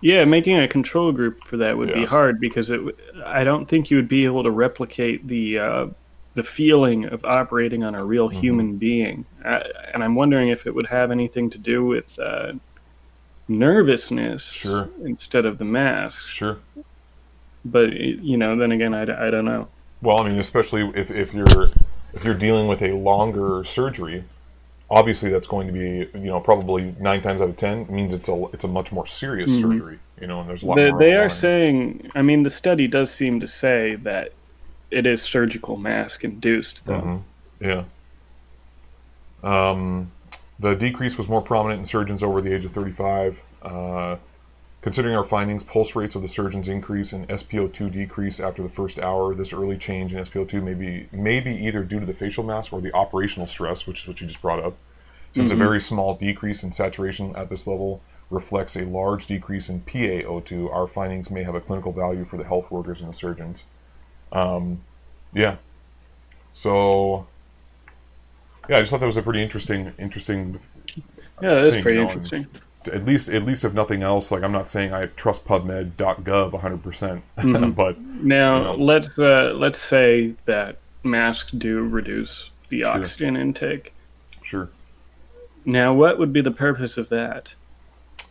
[0.00, 1.96] yeah, making a control group for that would yeah.
[1.96, 2.80] be hard because it.
[3.26, 5.86] I don't think you would be able to replicate the uh,
[6.34, 8.40] the feeling of operating on a real mm-hmm.
[8.40, 9.62] human being, uh,
[9.92, 12.52] and I'm wondering if it would have anything to do with uh,
[13.48, 14.88] nervousness sure.
[15.02, 16.28] instead of the mask.
[16.28, 16.58] Sure.
[17.64, 19.68] But you know, then again, I, I don't know.
[20.00, 21.66] Well, I mean, especially if, if you're
[22.14, 24.24] if you're dealing with a longer surgery,
[24.88, 28.28] obviously that's going to be you know probably nine times out of ten means it's
[28.28, 29.72] a it's a much more serious mm-hmm.
[29.72, 29.98] surgery.
[30.20, 30.76] You know, and there's a lot.
[30.76, 32.10] They, they are saying.
[32.14, 34.32] I mean, the study does seem to say that
[34.90, 37.00] it is surgical mask induced, though.
[37.00, 37.64] Mm-hmm.
[37.64, 37.84] Yeah.
[39.42, 40.12] Um,
[40.58, 43.40] the decrease was more prominent in surgeons over the age of 35.
[43.62, 44.16] Uh,
[44.82, 48.98] considering our findings, pulse rates of the surgeons increase and SpO2 decrease after the first
[48.98, 49.34] hour.
[49.34, 52.72] This early change in SpO2 may be, may be either due to the facial mask
[52.72, 54.76] or the operational stress, which is what you just brought up.
[55.32, 55.60] Since mm-hmm.
[55.60, 60.72] a very small decrease in saturation at this level reflects a large decrease in PaO2,
[60.72, 63.64] our findings may have a clinical value for the health workers and the surgeons.
[64.32, 64.82] Um,
[65.32, 65.56] yeah.
[66.52, 67.26] So
[68.68, 70.60] yeah, I just thought that was a pretty interesting, interesting.
[71.42, 72.46] Yeah, that is pretty you know, interesting.
[72.86, 76.82] At least, at least if nothing else, like I'm not saying I trust PubMed.gov 100,
[76.82, 77.70] percent mm-hmm.
[77.72, 78.84] but now you know.
[78.84, 82.88] let's uh, let's say that masks do reduce the sure.
[82.88, 83.92] oxygen intake.
[84.42, 84.70] Sure.
[85.64, 87.54] Now, what would be the purpose of that?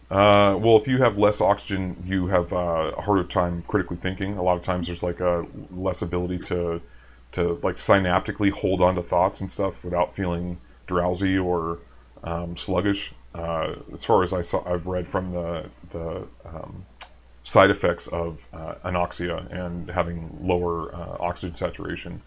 [0.10, 4.38] Uh, well, if you have less oxygen, you have uh, a harder time critically thinking.
[4.38, 6.82] A lot of times, there's like a less ability to
[7.32, 11.78] to like synaptically hold on to thoughts and stuff without feeling drowsy or
[12.24, 13.14] um, sluggish.
[13.36, 16.86] Uh, as far as I saw, I've read from the the um,
[17.44, 22.22] side effects of uh, anoxia and having lower uh, oxygen saturation.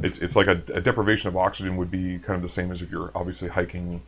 [0.00, 2.82] It's it's like a, a, deprivation of oxygen would be kind of the same as
[2.82, 4.02] if you're obviously hiking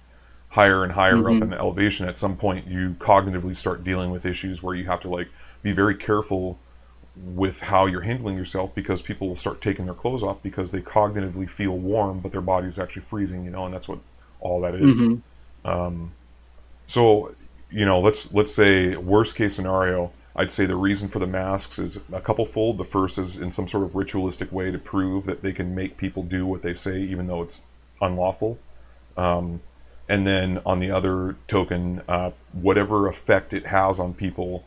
[0.54, 1.36] higher and higher mm-hmm.
[1.36, 2.08] up in the elevation.
[2.08, 5.28] At some point, you cognitively start dealing with issues where you have to like
[5.62, 6.60] be very careful
[7.16, 10.80] with how you're handling yourself because people will start taking their clothes off because they
[10.80, 13.98] cognitively feel warm but their body is actually freezing you know and that's what
[14.40, 15.00] all that is.
[15.00, 15.68] Mm-hmm.
[15.68, 16.12] Um,
[16.86, 17.34] so
[17.70, 21.78] you know let's let's say worst case scenario i'd say the reason for the masks
[21.78, 25.24] is a couple fold the first is in some sort of ritualistic way to prove
[25.24, 27.64] that they can make people do what they say even though it's
[28.00, 28.58] unlawful
[29.16, 29.60] um,
[30.08, 34.64] and then on the other token uh, whatever effect it has on people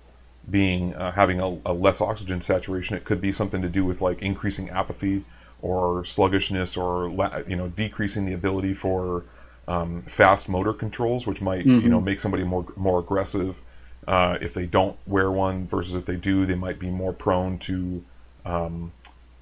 [0.49, 2.95] being uh, having a, a, less oxygen saturation.
[2.95, 5.25] It could be something to do with like increasing apathy
[5.61, 7.09] or sluggishness or
[7.47, 9.25] you know decreasing the ability for
[9.67, 11.81] um, fast motor controls, which might mm-hmm.
[11.81, 13.61] you know make somebody more more aggressive.
[14.07, 17.57] Uh, if they don't wear one versus if they do, they might be more prone
[17.57, 18.03] to
[18.45, 18.93] um,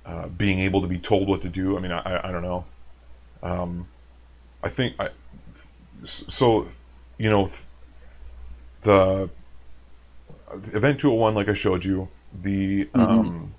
[0.05, 1.77] uh, being able to be told what to do.
[1.77, 2.65] I mean, I, I don't know.
[3.43, 3.87] Um,
[4.63, 5.09] I think I,
[6.03, 6.69] so.
[7.17, 7.49] You know,
[8.81, 9.29] the
[10.73, 12.99] Event 201, like I showed you, the mm-hmm.
[12.99, 13.55] um,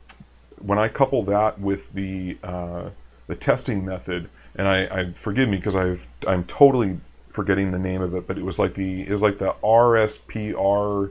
[0.59, 2.91] when I couple that with the uh,
[3.27, 8.03] the testing method, and I, I forgive me because I've I'm totally forgetting the name
[8.03, 11.11] of it, but it was like the it was like the RSPR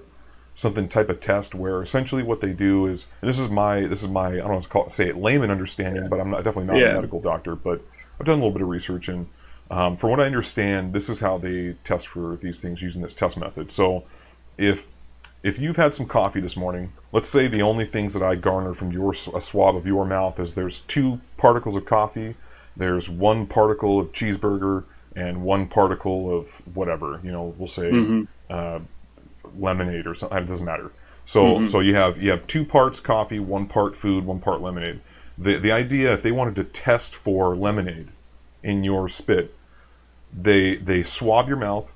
[0.57, 4.09] something type of test where essentially what they do is this is my this is
[4.09, 6.73] my I don't know to call it, say it layman understanding, but I'm not, definitely
[6.73, 6.91] not yeah.
[6.91, 7.81] a medical doctor, but
[8.19, 9.27] I've done a little bit of research and
[9.71, 13.15] um, from what I understand, this is how they test for these things using this
[13.15, 13.71] test method.
[13.71, 14.04] So
[14.58, 14.88] if
[15.43, 18.73] if you've had some coffee this morning, let's say the only things that I garner
[18.73, 22.36] from your a swab of your mouth is there's two particles of coffee,
[22.75, 27.19] there's one particle of cheeseburger, and one particle of whatever.
[27.23, 28.23] You know, we'll say mm-hmm.
[28.49, 28.80] uh,
[29.58, 30.38] lemonade or something.
[30.38, 30.91] It doesn't matter.
[31.25, 31.65] So mm-hmm.
[31.65, 35.01] so you have you have two parts coffee, one part food, one part lemonade.
[35.38, 38.10] the the idea if they wanted to test for lemonade
[38.65, 39.56] in your spit,
[40.34, 41.91] they they swab your mouth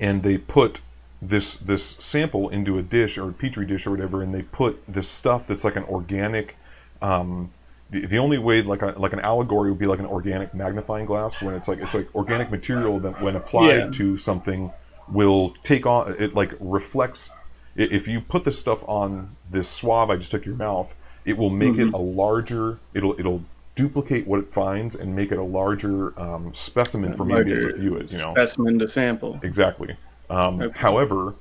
[0.00, 0.80] and they put
[1.20, 4.82] this this sample into a dish or a petri dish or whatever, and they put
[4.86, 6.56] this stuff that's like an organic.
[7.02, 7.50] Um,
[7.90, 11.06] the, the only way like a, like an allegory would be like an organic magnifying
[11.06, 13.90] glass when it's like it's like organic material that when applied yeah.
[13.90, 14.72] to something
[15.08, 17.30] will take on it like reflects
[17.76, 21.50] if you put this stuff on this swab I just took your mouth it will
[21.50, 21.90] make mm-hmm.
[21.90, 23.44] it a larger it'll it'll
[23.76, 27.52] duplicate what it finds and make it a larger um, specimen for me to be
[27.52, 29.96] able to view it you know specimen to sample exactly
[30.30, 30.78] um, okay.
[30.78, 31.34] However,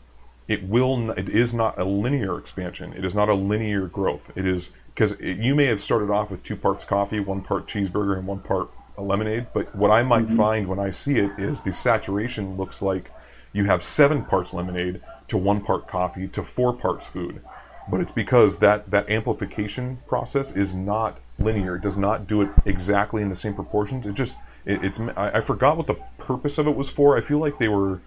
[0.48, 2.94] it will it is not a linear expansion.
[2.94, 4.32] It is not a linear growth.
[4.36, 8.18] It is because you may have started off with two parts coffee, one part cheeseburger,
[8.18, 9.48] and one part lemonade.
[9.54, 10.38] But what I might mm-hmm.
[10.38, 13.12] find when I see it is the saturation looks like
[13.52, 17.42] you have seven parts lemonade to one part coffee to four parts food.
[17.90, 21.76] But it's because that that amplification process is not linear.
[21.76, 24.06] It does not do it exactly in the same proportions.
[24.06, 27.18] It just it, it's I, I forgot what the purpose of it was for.
[27.18, 28.02] I feel like they were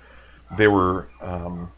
[0.56, 1.08] they were.
[1.20, 1.72] Um,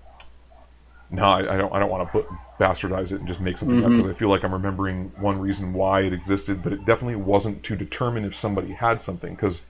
[1.13, 1.73] no, I, I, don't.
[1.73, 2.27] I don't want to put
[2.61, 3.87] bastardize it and just make something mm-hmm.
[3.87, 7.17] up because I feel like I'm remembering one reason why it existed, but it definitely
[7.17, 9.35] wasn't to determine if somebody had something.
[9.35, 9.63] Because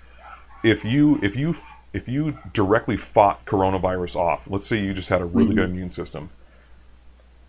[0.63, 1.57] if you if you
[1.93, 5.55] if you directly fought coronavirus off, let's say you just had a really mm-hmm.
[5.57, 6.31] good immune system,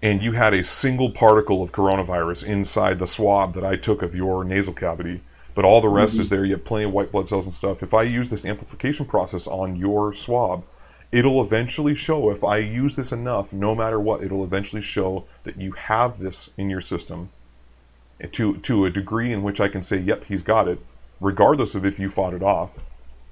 [0.01, 4.15] and you had a single particle of coronavirus inside the swab that I took of
[4.15, 5.21] your nasal cavity,
[5.53, 6.21] but all the rest mm-hmm.
[6.21, 6.45] is there.
[6.45, 7.83] You have plenty of white blood cells and stuff.
[7.83, 10.63] If I use this amplification process on your swab,
[11.11, 15.57] it'll eventually show if I use this enough, no matter what, it'll eventually show that
[15.57, 17.29] you have this in your system
[18.31, 20.79] to to a degree in which I can say, yep, he's got it,
[21.19, 22.79] regardless of if you fought it off.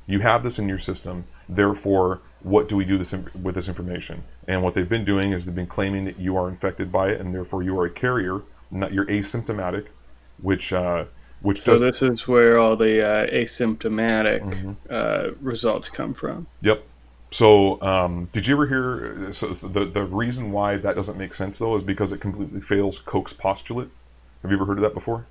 [0.07, 1.25] You have this in your system.
[1.47, 4.23] Therefore, what do we do this with this information?
[4.47, 7.19] And what they've been doing is they've been claiming that you are infected by it,
[7.19, 9.87] and therefore you are a carrier, not you're asymptomatic,
[10.41, 11.05] which uh,
[11.41, 14.71] which so does, this is where all the uh, asymptomatic mm-hmm.
[14.89, 16.47] uh, results come from.
[16.61, 16.83] Yep,
[17.31, 19.31] so, um, did you ever hear?
[19.31, 22.61] So, so the the reason why that doesn't make sense though is because it completely
[22.61, 23.89] fails Koch's postulate.
[24.41, 25.27] Have you ever heard of that before?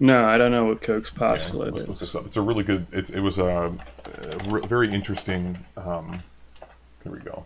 [0.00, 1.88] No, I don't know what Koch's postulate yeah, let's is.
[1.88, 2.26] Look this up.
[2.26, 2.86] It's a really good.
[2.90, 5.58] It's, it was a, a very interesting.
[5.76, 6.22] Um,
[7.02, 7.44] here we go.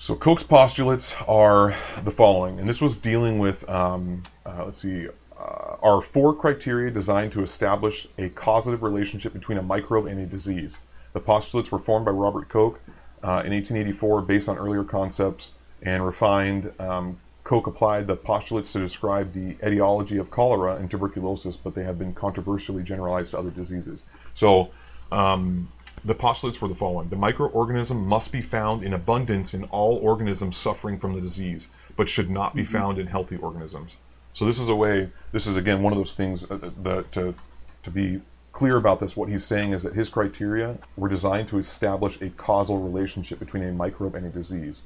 [0.00, 1.74] So Koch's postulates are
[2.04, 3.68] the following, and this was dealing with.
[3.68, 5.08] Um, uh, let's see.
[5.36, 10.26] Uh, are four criteria designed to establish a causative relationship between a microbe and a
[10.26, 10.80] disease.
[11.12, 12.80] The postulates were formed by Robert Koch
[13.22, 16.72] uh, in 1884 based on earlier concepts and refined.
[16.78, 21.84] Um, Koch applied the postulates to describe the etiology of cholera and tuberculosis, but they
[21.84, 24.04] have been controversially generalized to other diseases.
[24.34, 24.70] So,
[25.10, 25.72] um,
[26.08, 30.56] the postulates were the following The microorganism must be found in abundance in all organisms
[30.56, 32.72] suffering from the disease, but should not be mm-hmm.
[32.72, 33.98] found in healthy organisms.
[34.32, 37.34] So, this is a way, this is again one of those things uh, that to,
[37.82, 41.58] to be clear about this, what he's saying is that his criteria were designed to
[41.58, 44.82] establish a causal relationship between a microbe and a disease.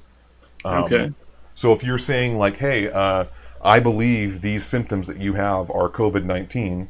[0.65, 1.13] Um, okay.
[1.55, 3.27] So if you're saying like, hey, uh,
[3.63, 6.89] I believe these symptoms that you have are COVID nineteen,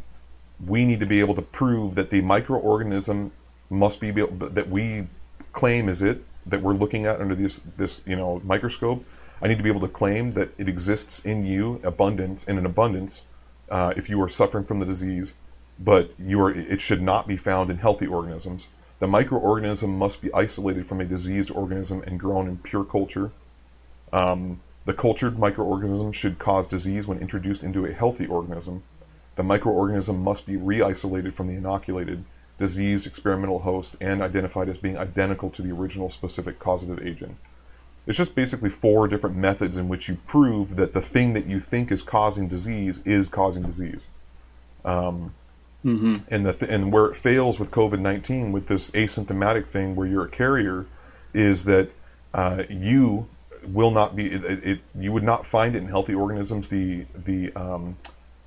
[0.65, 3.31] we need to be able to prove that the microorganism
[3.73, 5.07] must be that we
[5.53, 9.05] claim is it that we're looking at under this this you know microscope.
[9.41, 12.67] I need to be able to claim that it exists in you abundance in an
[12.67, 13.25] abundance
[13.71, 15.35] uh, if you are suffering from the disease
[15.79, 18.69] but you are, it should not be found in healthy organisms.
[18.99, 23.33] The microorganism must be isolated from a diseased organism and grown in pure culture.
[24.13, 28.83] Um, the cultured microorganism should cause disease when introduced into a healthy organism.
[29.37, 32.25] The microorganism must be re isolated from the inoculated,
[32.65, 37.35] diseased experimental host and identified as being identical to the original specific causative agent.
[38.07, 41.59] It's just basically four different methods in which you prove that the thing that you
[41.71, 44.07] think is causing disease is causing disease.
[44.85, 45.35] Um,
[45.85, 46.15] Mm-hmm.
[46.33, 50.07] And the th- and where it fails with COVID nineteen with this asymptomatic thing where
[50.07, 50.87] you're a carrier,
[51.35, 51.91] is that
[52.33, 53.27] uh, you
[53.65, 56.69] will not be it, it, you would not find it in healthy organisms.
[56.69, 57.97] The the um,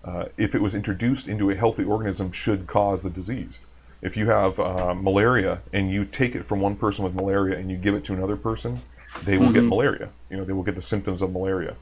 [0.05, 3.59] uh, if it was introduced into a healthy organism should cause the disease.
[4.05, 7.71] If you have uh, malaria and you take it from one person with malaria and
[7.71, 8.81] you give it to another person,
[9.23, 9.53] they will mm-hmm.
[9.55, 10.09] get malaria.
[10.29, 11.75] You know they will get the symptoms of malaria,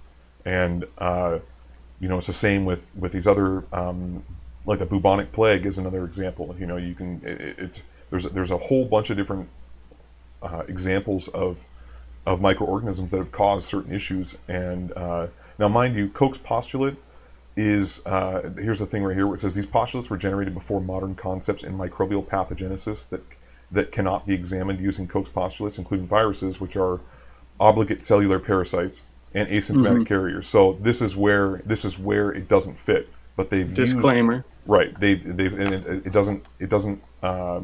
[0.46, 1.40] and uh,
[2.00, 4.24] you know it's the same with with these other um,
[4.66, 6.56] like the bubonic plague is another example.
[6.58, 9.50] You know, you can it, it's there's there's a whole bunch of different
[10.42, 11.66] uh, examples of
[12.26, 14.38] of microorganisms that have caused certain issues.
[14.48, 15.28] And uh,
[15.60, 16.96] now, mind you, Koch's postulate
[17.56, 20.82] is uh, here's the thing right here where it says these postulates were generated before
[20.82, 23.22] modern concepts in microbial pathogenesis that
[23.72, 27.02] that cannot be examined using Koch's postulates, including viruses, which are
[27.60, 30.04] obligate cellular parasites and asymptomatic mm-hmm.
[30.04, 30.48] carriers.
[30.48, 34.34] So this is where this is where it doesn't fit but they've disclaimer.
[34.34, 35.00] Used, right.
[35.00, 37.62] They've they've it, it doesn't it doesn't uh,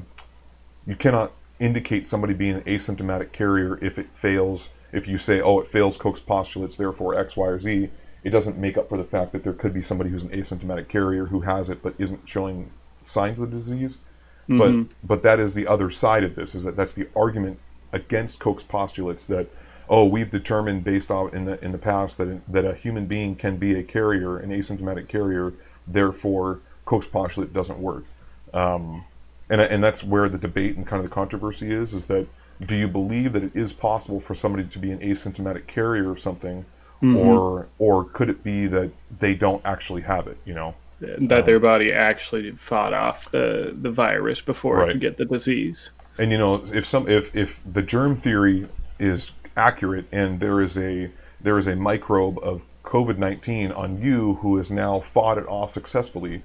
[0.86, 4.70] you cannot indicate somebody being an asymptomatic carrier if it fails.
[4.92, 7.90] If you say, oh, it fails Koch's postulates, therefore X, Y, or Z,
[8.24, 10.88] it doesn't make up for the fact that there could be somebody who's an asymptomatic
[10.88, 12.72] carrier who has it but isn't showing
[13.04, 13.98] signs of the disease.
[14.50, 14.58] Mm-hmm.
[14.58, 16.56] But but that is the other side of this.
[16.56, 17.60] Is that that's the argument
[17.92, 19.48] against Koch's postulates that
[19.88, 23.36] oh we've determined based on in the in the past that that a human being
[23.36, 25.54] can be a carrier, an asymptomatic carrier.
[25.88, 28.06] Therefore, Koch's postulate doesn't work.
[28.54, 29.06] Um,
[29.50, 31.94] and and that's where the debate and kind of the controversy is.
[31.94, 32.28] Is that
[32.64, 36.20] do you believe that it is possible for somebody to be an asymptomatic carrier of
[36.20, 36.66] something?
[37.02, 37.16] Mm-hmm.
[37.16, 40.38] or or could it be that they don't actually have it?
[40.46, 44.90] You know, that um, their body actually fought off the the virus before right.
[44.90, 45.92] it could get the disease.
[46.18, 48.68] And you know, if some if if the germ theory
[49.00, 54.36] is accurate and there is a there is a microbe of COVID nineteen on you
[54.36, 56.44] who has now fought it off successfully,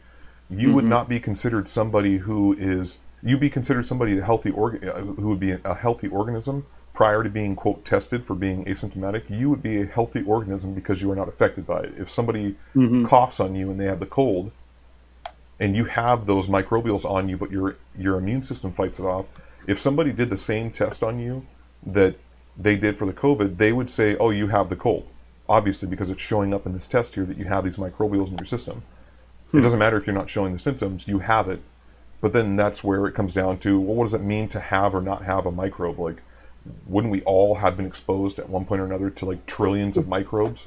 [0.49, 0.75] you mm-hmm.
[0.77, 5.01] would not be considered somebody who is you be considered somebody a healthy organ uh,
[5.01, 9.51] who would be a healthy organism prior to being quote tested for being asymptomatic, you
[9.51, 11.95] would be a healthy organism because you are not affected by it.
[11.99, 13.05] If somebody mm-hmm.
[13.05, 14.53] coughs on you and they have the cold,
[15.61, 19.27] and you have those microbials on you, but your your immune system fights it off.
[19.67, 21.47] If somebody did the same test on you
[21.85, 22.17] that
[22.57, 25.07] they did for the COVID, they would say, "Oh, you have the cold."
[25.49, 28.39] Obviously, because it's showing up in this test here that you have these microbials in
[28.39, 28.83] your system.
[29.51, 29.59] Hmm.
[29.59, 31.61] It doesn't matter if you're not showing the symptoms; you have it.
[32.21, 34.95] But then that's where it comes down to, well, what does it mean to have
[34.95, 35.99] or not have a microbe?
[35.99, 36.23] Like,
[36.87, 40.09] wouldn't we all have been exposed at one point or another to like trillions of
[40.09, 40.67] microbes?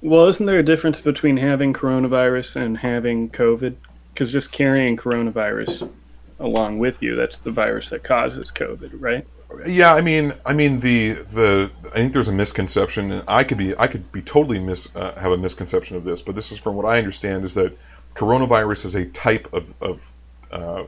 [0.00, 3.76] Well, isn't there a difference between having coronavirus and having COVID?
[4.12, 5.90] Because just carrying coronavirus
[6.38, 9.26] along with you, that's the virus that causes COVID, right?
[9.66, 13.58] Yeah, I mean, I mean the the I think there's a misconception, and I could
[13.58, 16.58] be I could be totally mis uh, have a misconception of this, but this is
[16.58, 17.76] from what I understand is that
[18.14, 20.12] coronavirus is a type of of
[20.50, 20.84] uh,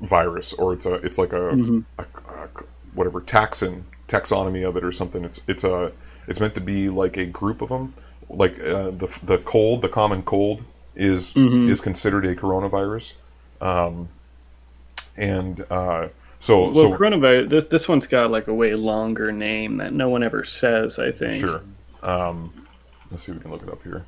[0.00, 1.80] virus, or it's a it's like a, mm-hmm.
[1.98, 2.48] a, a
[2.94, 5.24] whatever taxon taxonomy of it or something.
[5.24, 5.92] It's it's a
[6.26, 7.94] it's meant to be like a group of them.
[8.28, 11.70] Like uh, the the cold, the common cold is mm-hmm.
[11.70, 13.14] is considered a coronavirus,
[13.60, 14.08] um,
[15.16, 16.08] and uh,
[16.38, 17.48] so well, so coronavirus.
[17.48, 20.98] This this one's got like a way longer name that no one ever says.
[20.98, 21.32] I think.
[21.32, 21.62] Sure.
[22.02, 22.66] Um,
[23.10, 24.06] let's see if we can look it up here.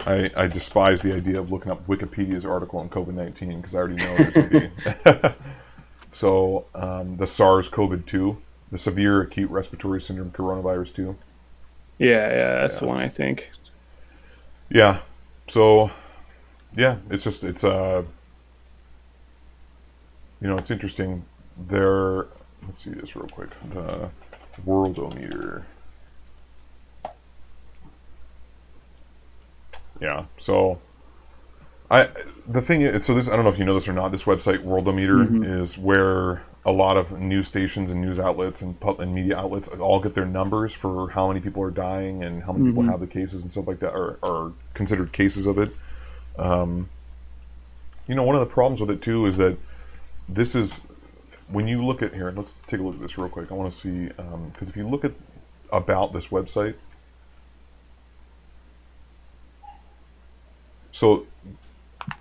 [0.00, 3.78] I, I despise the idea of looking up Wikipedia's article on COVID nineteen because I
[3.78, 5.34] already know there's going to be.
[6.12, 8.36] so um, the SARS-CoV-2
[8.74, 11.16] the severe acute respiratory syndrome coronavirus too.
[11.96, 12.80] Yeah, yeah, that's yeah.
[12.80, 13.50] the one I think.
[14.68, 14.98] Yeah.
[15.46, 15.92] So
[16.74, 18.02] yeah, it's just it's uh
[20.40, 21.24] you know, it's interesting.
[21.56, 22.26] There
[22.66, 23.50] let's see this real quick.
[23.70, 24.10] The
[24.66, 25.66] worldometer.
[30.00, 30.24] Yeah.
[30.36, 30.80] So
[31.92, 32.08] I
[32.48, 34.24] the thing is so this I don't know if you know this or not, this
[34.24, 35.44] website Worldometer mm-hmm.
[35.44, 40.00] is where a lot of news stations and news outlets and, and media outlets all
[40.00, 42.78] get their numbers for how many people are dying and how many mm-hmm.
[42.78, 45.70] people have the cases and stuff like that are, are considered cases of it.
[46.38, 46.88] Um,
[48.06, 49.58] you know, one of the problems with it too is that
[50.28, 50.86] this is
[51.48, 52.32] when you look at here.
[52.34, 53.50] Let's take a look at this real quick.
[53.50, 55.12] I want to see because um, if you look at
[55.70, 56.74] about this website,
[60.92, 61.26] so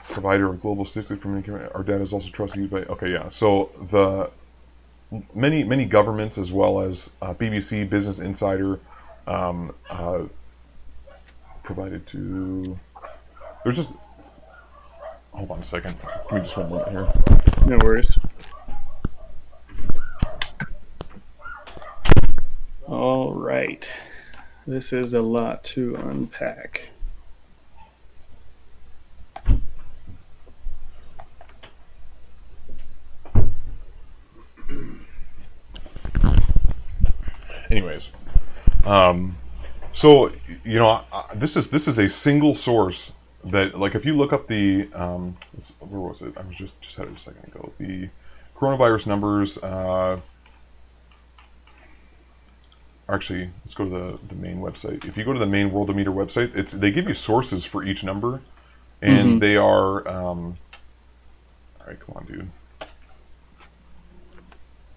[0.10, 3.30] provider of global statistics for from our data is also trusted used by okay yeah
[3.30, 4.30] so the
[5.34, 8.80] many many governments as well as uh, BBC Business Insider
[9.28, 10.24] um, uh,
[11.64, 12.80] provided to
[13.64, 13.93] there's just
[15.32, 15.95] hold on a second
[16.30, 17.68] give me just one moment here.
[17.68, 18.18] No worries.
[22.88, 23.89] All right
[24.66, 26.89] this is a lot to unpack
[37.76, 38.09] anyways,
[38.86, 39.38] um,
[39.91, 40.32] so
[40.63, 41.01] you know,
[41.34, 43.11] this is this is a single source
[43.43, 45.36] that, like, if you look up the um,
[45.80, 46.38] where was it?
[46.38, 47.74] I was just just had it a second ago.
[47.78, 48.09] The
[48.55, 49.57] coronavirus numbers.
[49.57, 50.19] Uh,
[53.09, 55.05] actually, let's go to the, the main website.
[55.05, 58.03] If you go to the main Worldometer website, it's they give you sources for each
[58.03, 58.41] number,
[59.01, 59.39] and mm-hmm.
[59.39, 60.07] they are.
[60.07, 60.57] Um,
[61.82, 62.49] all right, come on, dude.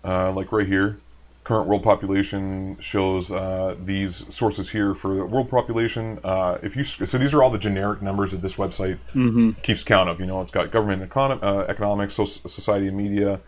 [0.05, 0.99] Uh, like right here,
[1.47, 6.19] current world population shows uh, these sources here for the world population.
[6.25, 9.53] Uh, if you so these are all the generic numbers that this website mm-hmm.
[9.63, 10.19] keeps count of.
[10.19, 13.39] You know, it's got government, econ- uh, economics, society, and media.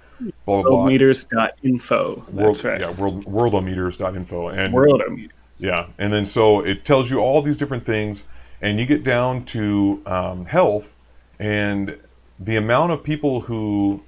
[0.46, 0.86] Blah blah blah.
[0.86, 2.14] Worldometers.info.
[2.14, 2.80] That's world, right.
[2.80, 5.30] Yeah, world, worldometers.info and worldometers.
[5.56, 8.22] Yeah, and then so it tells you all these different things,
[8.62, 10.94] and you get down to um, health,
[11.40, 11.98] and
[12.38, 14.04] the amount of people who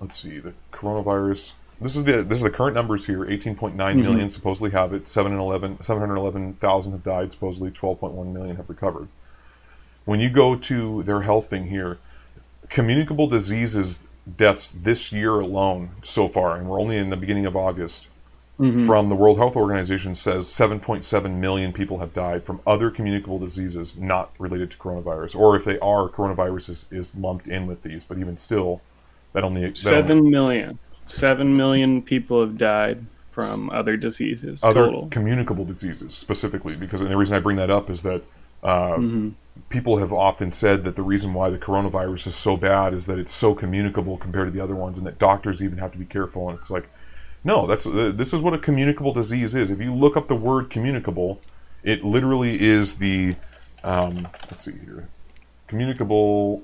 [0.00, 3.18] let's see the coronavirus this is the this is the current numbers here.
[3.18, 4.28] 18.9 million Mm-hmm.
[4.28, 5.08] supposedly have it.
[5.08, 7.32] 711 711,000 have died.
[7.32, 9.08] Supposedly 12.1 million have recovered.
[10.04, 11.98] When you go to their health thing here
[12.68, 14.04] communicable diseases
[14.36, 18.06] deaths this year alone so far and we're only in the beginning of August
[18.86, 23.98] from the World Health Organization says 7.7 million people have died from other communicable diseases
[23.98, 28.04] not related to coronavirus or if they are coronavirus is, is lumped in with these
[28.04, 28.80] but even still
[29.32, 30.78] that only that only- Seven million.
[31.12, 35.08] Seven million people have died from other diseases other total.
[35.08, 38.22] communicable diseases specifically because and the reason I bring that up is that
[38.62, 39.30] uh, Mm-hmm.
[39.70, 43.18] people have often said that the reason why the coronavirus is so bad is that
[43.18, 46.04] it's so communicable compared to the other ones and that doctors even have to be
[46.04, 46.88] careful and it's like
[47.42, 50.34] no that's uh, this is what a communicable disease is if you look up the
[50.36, 51.40] word communicable
[51.82, 53.34] it literally is the
[53.82, 54.16] um,
[54.48, 55.08] let's see here
[55.66, 56.62] communicable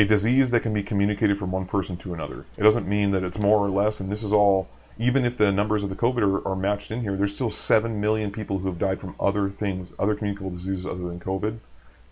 [0.00, 2.46] a disease that can be communicated from one person to another.
[2.56, 4.66] It doesn't mean that it's more or less, and this is all,
[4.98, 8.00] even if the numbers of the COVID are, are matched in here, there's still 7
[8.00, 11.58] million people who have died from other things, other communicable diseases other than COVID.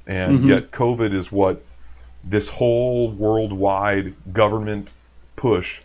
[0.06, 1.64] And yet, COVID is what
[2.22, 4.92] this whole worldwide government
[5.36, 5.80] push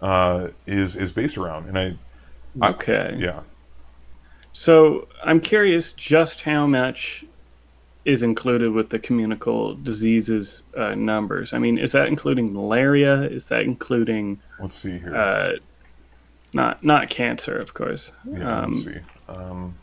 [0.00, 1.68] uh, is is based around.
[1.68, 1.96] And I,
[2.60, 3.16] I Okay.
[3.18, 3.40] yeah,
[4.52, 7.24] So I'm curious just how much
[8.04, 11.52] is included with the communicable diseases uh, numbers.
[11.52, 13.22] I mean, is that including malaria?
[13.22, 15.14] Is that including let's see here.
[15.14, 15.52] uh,
[16.54, 18.10] not not cancer, of course?
[18.24, 18.96] yeah, Um, let's see.
[19.28, 19.74] Um,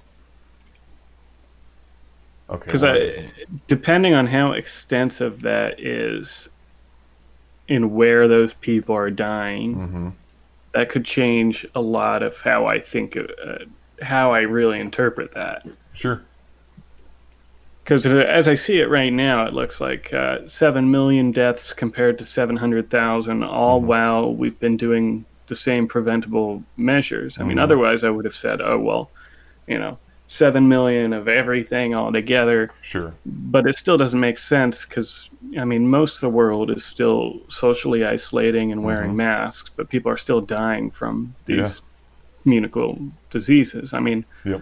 [2.49, 2.65] okay.
[2.71, 3.17] Because
[3.67, 6.49] depending on how extensive that is,
[7.69, 10.13] and where those people are dying, Mhm.
[10.73, 13.65] that could change a lot of how I think, uh,
[14.01, 15.65] how I really interpret that.
[15.93, 16.21] Sure.
[17.87, 22.17] Because as I see it right now, it looks like uh, seven million deaths compared
[22.17, 23.43] to seven hundred thousand.
[23.43, 27.39] All while we've been doing the same preventable measures.
[27.39, 27.61] I mean, Mhm.
[27.61, 29.09] otherwise I would have said, oh well,
[29.67, 32.71] you know, seven million of everything all together.
[32.81, 33.09] Sure.
[33.25, 37.39] but it still doesn't make sense because I mean most of the world is still
[37.47, 41.65] socially isolating and wearing masks, but people are still dying from these Mm-hmm.
[41.65, 42.43] Yeah.
[42.43, 43.93] communicable diseases.
[43.93, 44.61] I mean, Yep.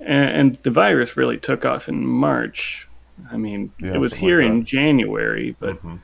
[0.00, 2.88] And, and the virus really took off in March.
[3.30, 4.64] I mean, Yeah, it was here like in.
[4.64, 6.00] January, but Mhm.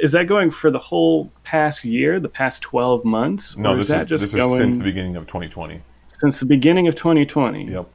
[0.00, 3.86] is that going for the whole past year, the past twelve months, No, or this
[3.88, 5.80] is that is just this going is since the beginning of 2020.
[6.18, 7.64] since the beginning of 2020?
[7.70, 7.88] Yep.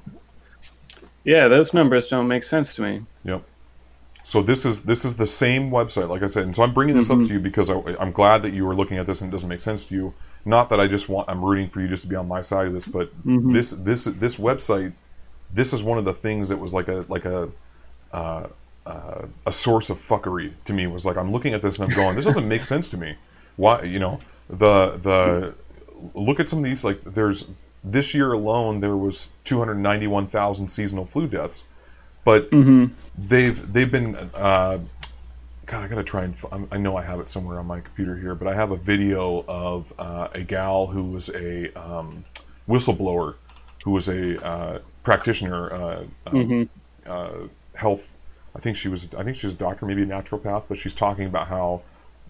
[1.23, 3.01] Yeah, those numbers don't make sense to me.
[3.23, 3.43] Yep.
[4.23, 6.95] So this is this is the same website, like I said, and so I'm bringing
[6.95, 7.21] this Mm-hmm.
[7.21, 9.31] up to you because I, I'm glad that you are looking at this and it
[9.31, 10.13] doesn't make sense to you.
[10.47, 12.67] Not that I just want I'm rooting for you just to be on my side
[12.67, 13.53] of this, but Mm-hmm.
[13.53, 14.93] this this this website,
[15.53, 17.49] this is one of the things that was like a like a
[18.13, 18.47] uh,
[18.85, 20.87] uh, a source of fuckery to me.
[20.87, 23.17] Was like I'm looking at this and I'm going, this doesn't make sense to me.
[23.57, 25.53] Why you know the the
[26.13, 27.47] look at some of these like there's
[27.83, 31.65] this year alone there was 291,000 seasonal flu deaths,
[32.23, 32.49] but
[33.17, 34.79] they've they've been uh,
[35.67, 38.15] God I gotta try and I'm- I know I have it somewhere on my computer
[38.15, 42.23] here, but I have a video of uh, a gal who was a um,
[42.67, 43.35] whistleblower
[43.83, 46.69] who was a uh, practitioner uh, um,
[47.05, 47.31] uh,
[47.75, 48.11] health.
[48.55, 49.13] I think she was.
[49.13, 51.81] I think she's a doctor, maybe a naturopath, but she's talking about how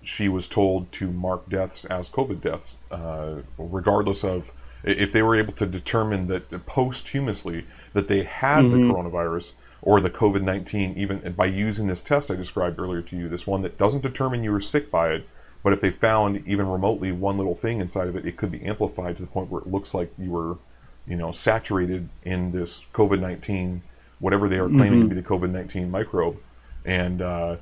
[0.01, 4.51] she was told to mark deaths as COVID deaths, uh, regardless of
[4.83, 10.09] if they were able to determine that posthumously that they had the coronavirus or the
[10.09, 13.77] COVID nineteen, even by using this test I described earlier to you, this one that
[13.77, 15.27] doesn't determine you were sick by it,
[15.63, 18.63] but if they found even remotely one little thing inside of it, it could be
[18.63, 20.57] amplified to the point where it looks like you were,
[21.07, 23.83] you know, saturated in this COVID nineteen,
[24.19, 26.37] whatever they are claiming to be the COVID nineteen microbe,
[26.85, 27.57] and uh,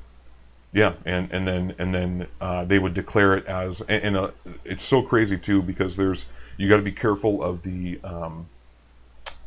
[0.71, 4.31] yeah, and and then and then uh, they would declare it as, and, and uh,
[4.63, 6.25] it's so crazy too because there's
[6.57, 8.47] you got to be careful of the um,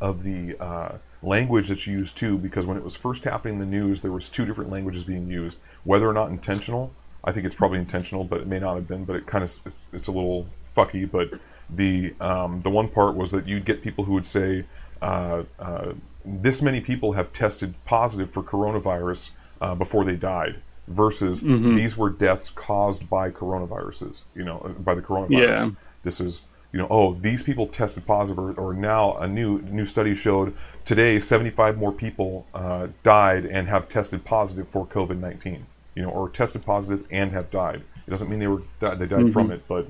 [0.00, 3.66] of the uh, language that's used too because when it was first happening in the
[3.66, 5.58] news there was two different languages being used.
[5.84, 6.92] Whether or not intentional
[7.24, 9.50] i think it's probably intentional but it may not have been but it kind of
[9.66, 10.46] it's, it's a little
[10.76, 11.30] fucky but
[11.68, 14.64] the um, the one part was that you'd get people who would say
[15.02, 15.92] uh, uh,
[16.24, 21.42] this many people have tested positive for coronavirus uh, before they died versus
[21.74, 25.30] these were deaths caused by coronaviruses you know by the coronavirus.
[25.30, 25.70] Yeah.
[26.02, 26.42] this is
[26.72, 30.54] you know oh these people tested positive or, or now a new new study showed
[30.84, 35.62] today 75 more people uh, died and have tested positive for covid-19
[35.94, 39.32] you know or tested positive and have died it doesn't mean they were they died
[39.32, 39.88] from it but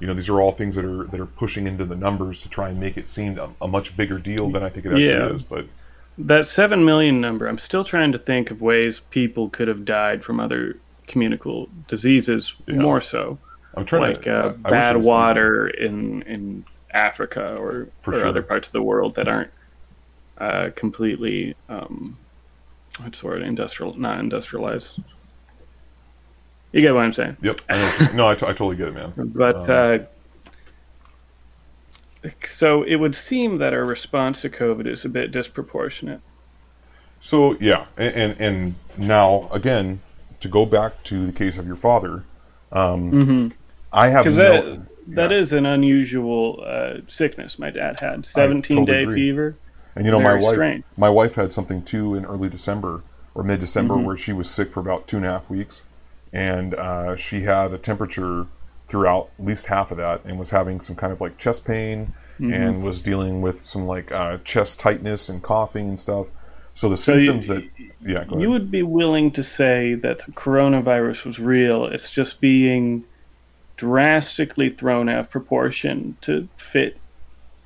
[0.00, 2.48] you know these are all things that are that are pushing into the numbers to
[2.48, 5.08] try and make it seem a, a much bigger deal than i think it actually
[5.08, 5.30] Yeah.
[5.32, 5.66] is but
[6.18, 7.46] that seven million number.
[7.46, 12.54] I'm still trying to think of ways people could have died from other communicable diseases.
[12.66, 12.76] Yeah.
[12.76, 13.38] More so,
[13.76, 18.26] I'm trying like to, uh, I, I bad water in in Africa or, or sure.
[18.26, 19.50] other parts of the world that aren't
[20.38, 22.16] uh, completely um,
[23.00, 24.98] what's the word industrial not industrialized.
[26.72, 27.36] You get what I'm saying?
[27.42, 27.60] Yep.
[27.68, 29.12] I no, I, t- I totally get it, man.
[29.34, 30.08] But um,
[32.24, 36.20] uh, so it would seem that our response to COVID is a bit disproportionate.
[37.20, 40.00] So yeah, and and, and now again
[40.40, 42.24] to go back to the case of your father,
[42.72, 43.48] um, mm-hmm.
[43.96, 45.36] I have no, that, that yeah.
[45.36, 47.58] is an unusual uh, sickness.
[47.58, 49.14] My dad had seventeen totally day agree.
[49.14, 49.56] fever.
[49.94, 50.84] And you know, my wife, strange.
[50.96, 53.02] my wife had something too in early December
[53.34, 54.04] or mid December mm-hmm.
[54.04, 55.84] where she was sick for about two and a half weeks,
[56.32, 58.46] and uh, she had a temperature
[58.86, 62.12] throughout at least half of that, and was having some kind of like chest pain,
[62.34, 62.52] mm-hmm.
[62.52, 66.30] and was dealing with some like uh, chest tightness and coughing and stuff.
[66.74, 67.64] So the so symptoms you, that
[68.02, 71.86] yeah, you would be willing to say that the coronavirus was real.
[71.86, 73.04] It's just being
[73.76, 76.98] drastically thrown out of proportion to fit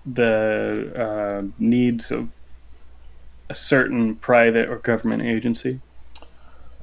[0.07, 2.29] the uh, needs of
[3.49, 5.81] a certain private or government agency?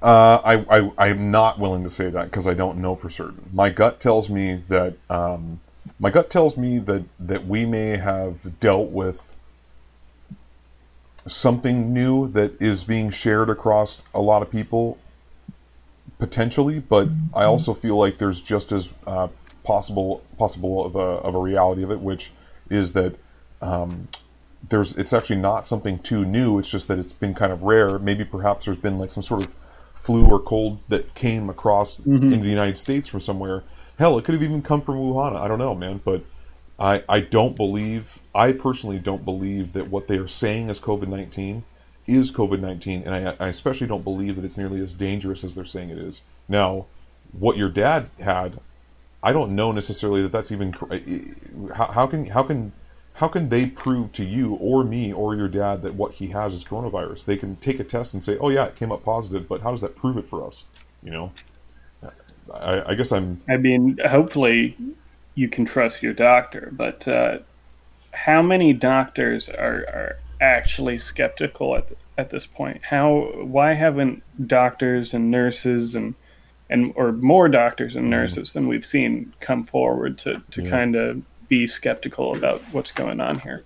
[0.01, 3.49] Uh, I, I, I'm not willing to say that because I don't know for certain.
[3.51, 5.59] My gut tells me that um,
[5.99, 9.33] my gut tells me that that we may have dealt with
[11.25, 14.97] something new that is being shared across a lot of people
[16.19, 19.27] potentially, but I also feel like there's just as uh,
[19.63, 22.31] possible possible of a, of a reality of it, which
[22.69, 23.15] is that
[23.61, 24.07] um,
[24.69, 26.57] there's it's actually not something too new.
[26.59, 27.99] It's just that it's been kind of rare.
[27.99, 29.55] Maybe perhaps there's been like some sort of
[29.93, 32.31] flu or cold that came across mm-hmm.
[32.31, 33.63] into the United States from somewhere.
[33.99, 35.35] Hell, it could have even come from Wuhan.
[35.35, 36.01] I don't know, man.
[36.03, 36.23] But
[36.79, 38.19] I I don't believe.
[38.33, 41.63] I personally don't believe that what they are saying is COVID nineteen
[42.07, 45.55] is COVID nineteen, and I, I especially don't believe that it's nearly as dangerous as
[45.55, 46.23] they're saying it is.
[46.47, 46.85] Now,
[47.37, 48.59] what your dad had,
[49.21, 50.73] I don't know necessarily that that's even
[51.75, 52.71] how, how can how can
[53.15, 56.53] how can they prove to you or me or your dad that what he has
[56.53, 57.25] is coronavirus?
[57.25, 59.71] They can take a test and say, "Oh yeah, it came up positive," but how
[59.71, 60.65] does that prove it for us?
[61.03, 61.31] You know,
[62.53, 63.39] I, I guess I'm.
[63.49, 64.77] I mean, hopefully,
[65.35, 67.39] you can trust your doctor, but uh,
[68.11, 72.83] how many doctors are are actually skeptical at at this point?
[72.83, 76.15] How why haven't doctors and nurses and
[76.69, 78.11] and or more doctors and mm-hmm.
[78.11, 80.69] nurses than we've seen come forward to to yeah.
[80.69, 83.63] kind of be skeptical about what's going on here.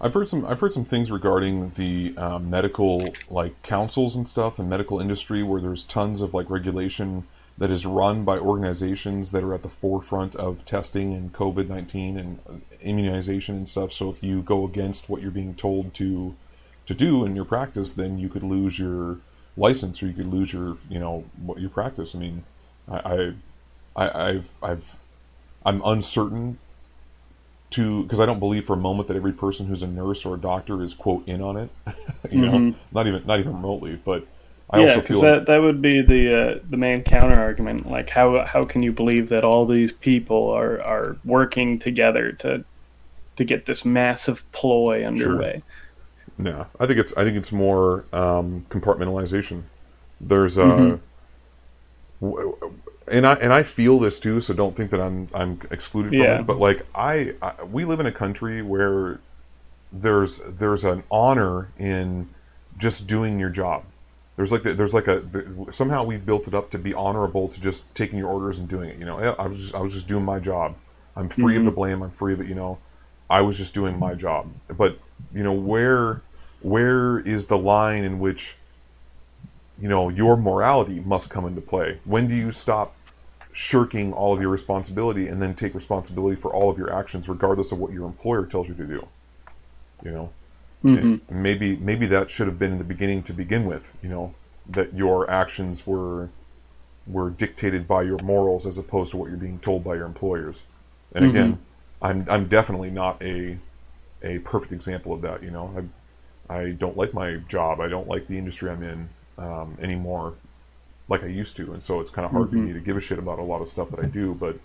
[0.00, 0.44] I've heard some.
[0.44, 5.42] I've heard some things regarding the um, medical like councils and stuff and medical industry
[5.42, 7.26] where there's tons of like regulation
[7.60, 12.16] that is run by organizations that are at the forefront of testing and COVID nineteen
[12.16, 13.92] and uh, immunization and stuff.
[13.92, 16.34] So if you go against what you're being told to
[16.86, 19.18] to do in your practice, then you could lose your
[19.56, 22.14] license or you could lose your you know what your practice.
[22.14, 22.44] I mean,
[22.88, 23.34] I,
[23.94, 24.96] I, I I've I've
[25.64, 26.58] I'm uncertain
[27.70, 30.34] to because I don't believe for a moment that every person who's a nurse or
[30.34, 31.70] a doctor is quote in on it.
[32.30, 32.68] you mm-hmm.
[32.70, 34.00] know, not even not even remotely.
[34.02, 34.26] But
[34.72, 37.90] I yeah, also feel that that would be the uh, the main counter argument.
[37.90, 42.64] Like how how can you believe that all these people are are working together to
[43.36, 45.52] to get this massive ploy underway?
[45.52, 45.62] Sure.
[46.38, 49.64] No, I think it's I think it's more um, compartmentalization.
[50.20, 50.64] There's a.
[50.64, 52.26] Mm-hmm.
[52.26, 52.74] W-
[53.10, 56.20] and I and I feel this too, so don't think that I'm I'm excluded from
[56.20, 56.40] yeah.
[56.40, 56.46] it.
[56.46, 59.20] But like I, I, we live in a country where
[59.92, 62.28] there's there's an honor in
[62.78, 63.84] just doing your job.
[64.36, 65.22] There's like the, there's like a
[65.72, 68.90] somehow we've built it up to be honorable to just taking your orders and doing
[68.90, 68.98] it.
[68.98, 70.76] You know, I was just I was just doing my job.
[71.16, 71.60] I'm free mm-hmm.
[71.60, 72.02] of the blame.
[72.02, 72.46] I'm free of it.
[72.46, 72.78] You know,
[73.28, 74.50] I was just doing my job.
[74.68, 74.98] But
[75.34, 76.22] you know where
[76.62, 78.56] where is the line in which
[79.78, 82.00] you know your morality must come into play?
[82.04, 82.94] When do you stop
[83.52, 87.72] shirking all of your responsibility and then take responsibility for all of your actions regardless
[87.72, 89.06] of what your employer tells you to do
[90.04, 90.30] you know
[90.84, 91.42] mm-hmm.
[91.42, 94.34] maybe maybe that should have been in the beginning to begin with you know
[94.68, 96.28] that your actions were
[97.06, 100.62] were dictated by your morals as opposed to what you're being told by your employers.
[101.14, 101.36] And mm-hmm.
[101.36, 101.58] again
[102.02, 103.58] i'm i'm definitely not a
[104.22, 105.88] a perfect example of that you know.
[106.48, 107.80] I i don't like my job.
[107.80, 109.08] I don't like the industry i'm in
[109.38, 110.34] um, anymore
[111.10, 112.60] like I used to, and so it's kind of hard mm-hmm.
[112.60, 114.58] for me to give a shit about a lot of stuff that I do, but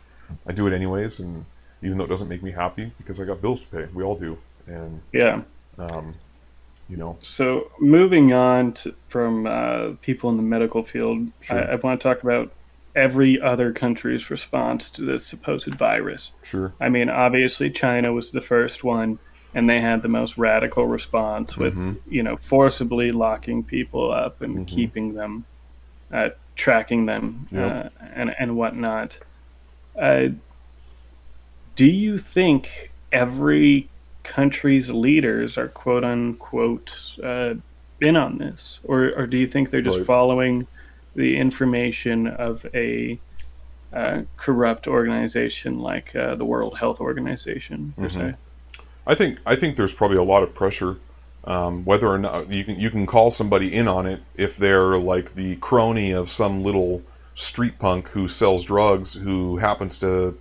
[0.46, 1.46] I do it anyways, and
[1.82, 4.16] even though it doesn't make me happy because I got bills to pay, we all
[4.16, 4.38] do,
[4.68, 5.42] and yeah,
[5.78, 6.16] um,
[6.90, 7.18] you know.
[7.22, 11.60] So moving on to, from uh, people in the medical field, sure.
[11.60, 12.52] I, I want to talk about
[12.96, 16.32] every other country's response to this supposed virus.
[16.44, 16.74] Sure.
[16.80, 19.20] I mean, obviously China was the first one.
[19.54, 21.94] and they had the most radical response with Mm-hmm.
[22.14, 25.46] you know forcibly locking people up and keeping them,
[26.12, 27.72] uh, tracking them, Yep.
[27.72, 29.18] uh, and and whatnot.
[29.98, 30.28] Uh,
[31.76, 33.90] do you think every
[34.26, 37.54] country's leaders are quote unquote uh,
[38.02, 40.06] in on this, or or do you think they're just Right.
[40.08, 40.68] following
[41.16, 43.18] the information of a
[43.94, 48.32] uh, corrupt organization like uh, the World Health Organization per Mm-hmm.
[48.32, 48.38] se?
[49.08, 50.98] I think I think there's probably a lot of pressure.
[51.48, 54.98] Um, whether or not you can you can call somebody in on it if they're
[54.98, 57.04] like the crony of some little
[57.36, 60.36] street punk who sells drugs who happens to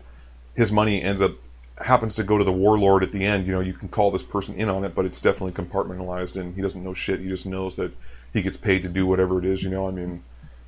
[0.54, 1.32] his money ends up
[1.78, 3.46] happens to go to the warlord at the end.
[3.46, 6.54] You know, you can call this person in on it, but it's definitely compartmentalized, and
[6.54, 7.20] he doesn't know shit.
[7.20, 7.92] He just knows that
[8.32, 9.62] he gets paid to do whatever it is.
[9.62, 10.22] You know, I mean,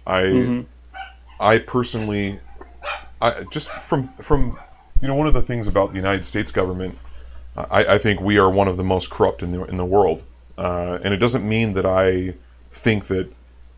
[0.07, 0.65] I
[1.39, 2.41] I personally,
[3.21, 4.59] I just from from
[5.01, 6.97] you know one of the things about the United States government
[7.57, 10.23] I, I think we are one of the most corrupt in the in the world,
[10.59, 12.35] uh, and it doesn't mean that I
[12.71, 13.33] think that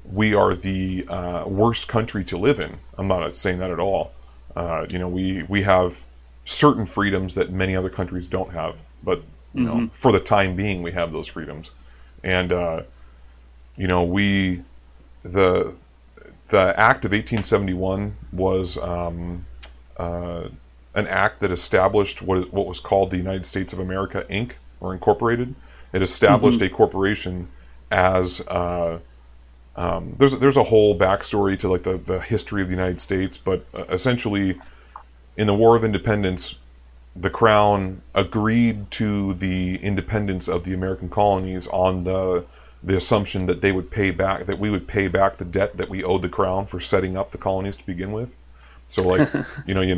[0.05, 2.79] we are the uh, worst country to live in.
[2.97, 4.13] I'm not saying that at all.
[4.57, 6.05] Uh, you know, we we have
[6.49, 9.23] certain freedoms that many other countries don't have, but
[9.55, 11.71] you know, for the time being, we have those freedoms,
[12.25, 12.83] and uh,
[13.77, 14.63] you know, we
[15.23, 15.75] the
[16.49, 18.79] the Act of 1871 was.
[18.79, 19.45] Um,
[19.97, 20.49] uh,
[20.95, 24.53] an act that established what, is- what was called the United States of America Inc.
[24.81, 25.55] or Incorporated.
[25.93, 27.49] It established a corporation
[27.91, 28.99] as uh,
[29.77, 33.37] um, there's there's a whole backstory to like the, the history of the United States,
[33.39, 34.59] but uh, essentially,
[35.39, 36.57] in the War of Independence,
[37.15, 42.45] the Crown agreed to the independence of the American colonies on the
[42.81, 45.89] the assumption that they would pay back that we would pay back the debt that
[45.89, 48.35] we owed the Crown for setting up the colonies to begin with.
[48.89, 49.33] So like
[49.67, 49.97] you know, you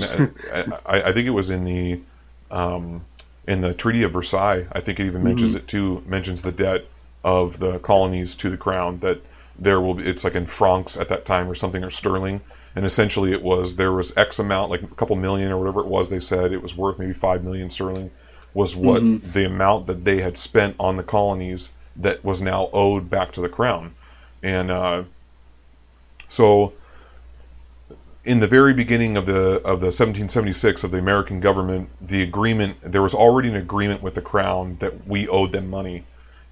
[0.86, 2.00] I, I think it was in the
[2.50, 3.06] um,
[3.46, 4.66] in the Treaty of Versailles.
[4.72, 6.02] I think it even mentions it too.
[6.06, 6.84] Mentions the debt
[7.24, 9.22] of the colonies to the crown that
[9.58, 10.04] there will be.
[10.04, 12.42] It's like in francs at that time or something or sterling.
[12.74, 15.86] And essentially, it was there was X amount, like a couple million or whatever it
[15.86, 16.08] was.
[16.08, 18.10] They said it was worth maybe five million sterling,
[18.54, 19.02] was what
[19.32, 23.40] the amount that they had spent on the colonies that was now owed back to
[23.40, 23.94] the crown.
[24.42, 25.04] And uh,
[26.28, 26.72] so
[28.24, 32.76] in the very beginning of the of the 1776 of the American government, the agreement
[32.82, 36.04] there was already an agreement with the crown that we owed them money,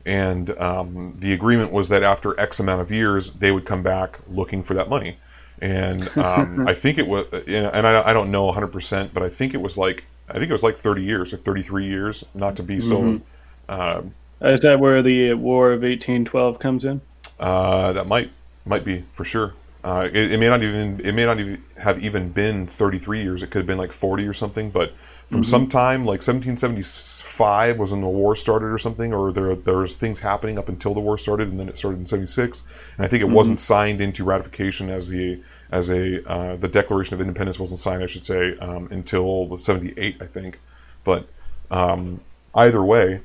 [0.07, 4.19] and um, the agreement was that after X amount of years they would come back
[4.29, 5.19] looking for that money,
[5.61, 9.29] and um, I think it was, and I, I don't know 100, percent but I
[9.29, 12.57] think it was like I think it was like 30 years or 33 years, not
[12.57, 13.21] to be so.
[13.69, 14.03] Uh,
[14.41, 17.01] Is that where the War of 1812 comes in?
[17.41, 18.31] Uh, that might
[18.65, 19.55] might be for sure.
[19.83, 23.43] Uh, it, it may not even it may not even have even been 33 years.
[23.43, 24.71] It could have been like 40 or something.
[24.71, 24.93] But
[25.29, 29.77] from some time like 1775 was when the war started or something, or there there
[29.77, 32.63] was things happening up until the war started, and then it started in 76.
[32.97, 37.15] And I think it wasn't signed into ratification as the as a uh, the Declaration
[37.15, 40.61] of Independence wasn't signed, I should say, um, until 78, I think.
[41.05, 41.29] But
[41.71, 42.21] um,
[42.55, 43.21] either way,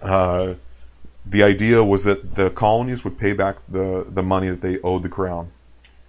[0.00, 0.54] uh,
[1.24, 5.02] the idea was that the colonies would pay back the, the money that they owed
[5.02, 5.52] the crown.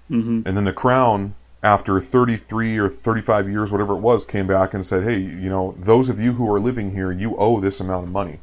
[0.10, 0.42] Mm-hmm.
[0.46, 4.86] And then the crown, after 33 or 35 years, whatever it was, came back and
[4.86, 8.06] said, hey, you know, those of you who are living here, you owe this amount
[8.06, 8.40] of money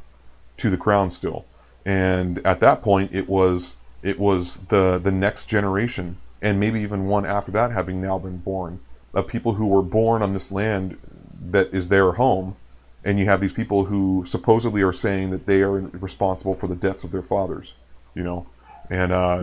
[0.57, 1.45] to the crown still.
[1.85, 7.05] And at that point, it was it was the the next generation, and maybe even
[7.05, 8.79] one after that, having now been born,
[9.13, 10.97] of people who were born on this land
[11.43, 12.55] that is their home,
[13.03, 16.75] and you have these people who supposedly are saying that they are responsible for the
[16.75, 17.73] debts of their fathers,
[18.13, 18.45] you know,
[18.91, 19.39] and uh,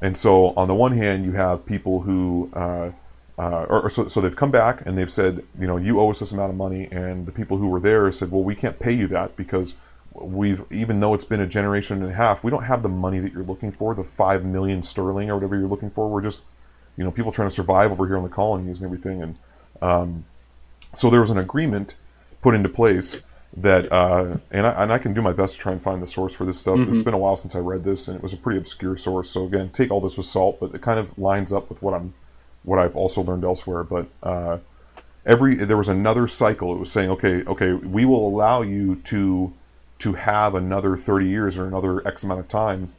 [0.00, 2.90] and so on the one hand you have people who uh,
[3.38, 6.10] uh, or, or so, so they've come back and they've said you know you owe
[6.10, 6.88] us this amount of money.
[6.90, 9.74] And the people who were there said well we can't pay you that because
[10.14, 13.18] we've even though it's been a generation and a half we don't have the money
[13.18, 16.08] that you're looking for the five million sterling or whatever you're looking for.
[16.08, 16.44] We're just
[16.96, 19.22] you know people trying to survive over here in the colonies and everything.
[19.22, 19.38] And
[19.80, 20.24] um,
[20.94, 21.94] so there was an agreement
[22.42, 23.18] put into place
[23.54, 26.06] that uh, and, I, and I can do my best to try and find the
[26.06, 26.78] source for this stuff.
[26.80, 29.30] It's been a while since i read this and it was a pretty obscure source.
[29.30, 31.94] So again take all this with salt but it kind of lines up with what
[31.94, 32.14] i'm
[32.64, 34.58] what i've also learned elsewhere but uh,
[35.24, 36.74] every there was another cycle.
[36.74, 39.52] It was saying okay okay we will allow you to
[39.98, 42.92] to have another 30 years or another x amount of time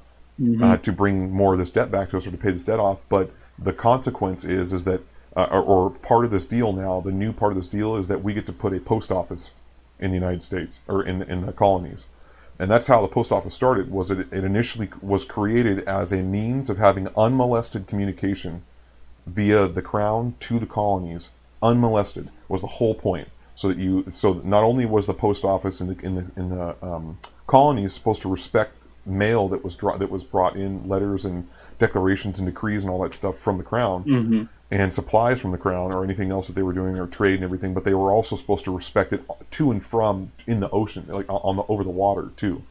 [0.61, 2.79] uh, to bring more of this debt back to us or to pay this debt
[2.79, 3.01] off.
[3.09, 5.01] But the consequence is is that
[5.35, 8.07] uh, or, or part of this deal now the new part of this deal is
[8.07, 9.51] that we get to put a post office
[9.99, 12.07] in the united states or in, in the colonies.
[12.59, 16.21] And that's how the post office started was it, it initially was created as a
[16.21, 18.61] means of having unmolested communication
[19.25, 21.29] via the crown to the colonies
[21.61, 23.29] unmolested was the whole point.
[23.55, 26.49] So that you so not only was the post office in the in the in
[26.49, 31.23] the um, colonies supposed to respect mail that was dro- that was brought in letters
[31.25, 31.47] and
[31.77, 34.43] declarations and decrees and all that stuff from the crown Mm-hmm.
[34.71, 37.43] and supplies from the crown or anything else that they were doing or trade and
[37.43, 39.21] everything but they were also supposed to respect it
[39.51, 42.63] to and from in the ocean like on the over the water too.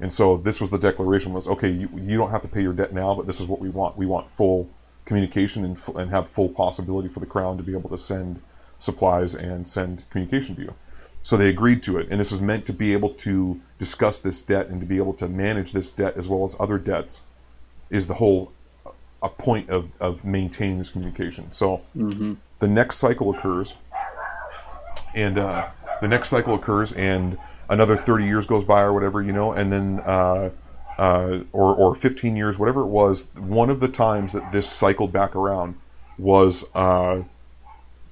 [0.00, 2.72] And so this was the declaration was okay you, you don't have to pay your
[2.72, 3.96] debt now but this is what we want.
[3.98, 4.70] We want full
[5.04, 8.40] communication and, f- and have full possibility for the crown to be able to send
[8.78, 10.74] supplies and send communication to you.
[11.22, 14.42] So they agreed to it and this was meant to be able to discuss this
[14.42, 17.20] debt and to be able to manage this debt as well as other debts
[17.90, 18.52] is the whole
[19.22, 21.52] a point of, of maintaining this communication.
[21.52, 21.82] So
[22.58, 23.74] the next cycle occurs
[25.14, 25.68] and uh,
[26.00, 27.38] the next cycle occurs and
[27.68, 30.50] another 30 years goes by or whatever you know and then uh,
[30.98, 35.12] uh, or, or 15 years whatever it was one of the times that this cycled
[35.12, 35.74] back around
[36.18, 37.22] was uh,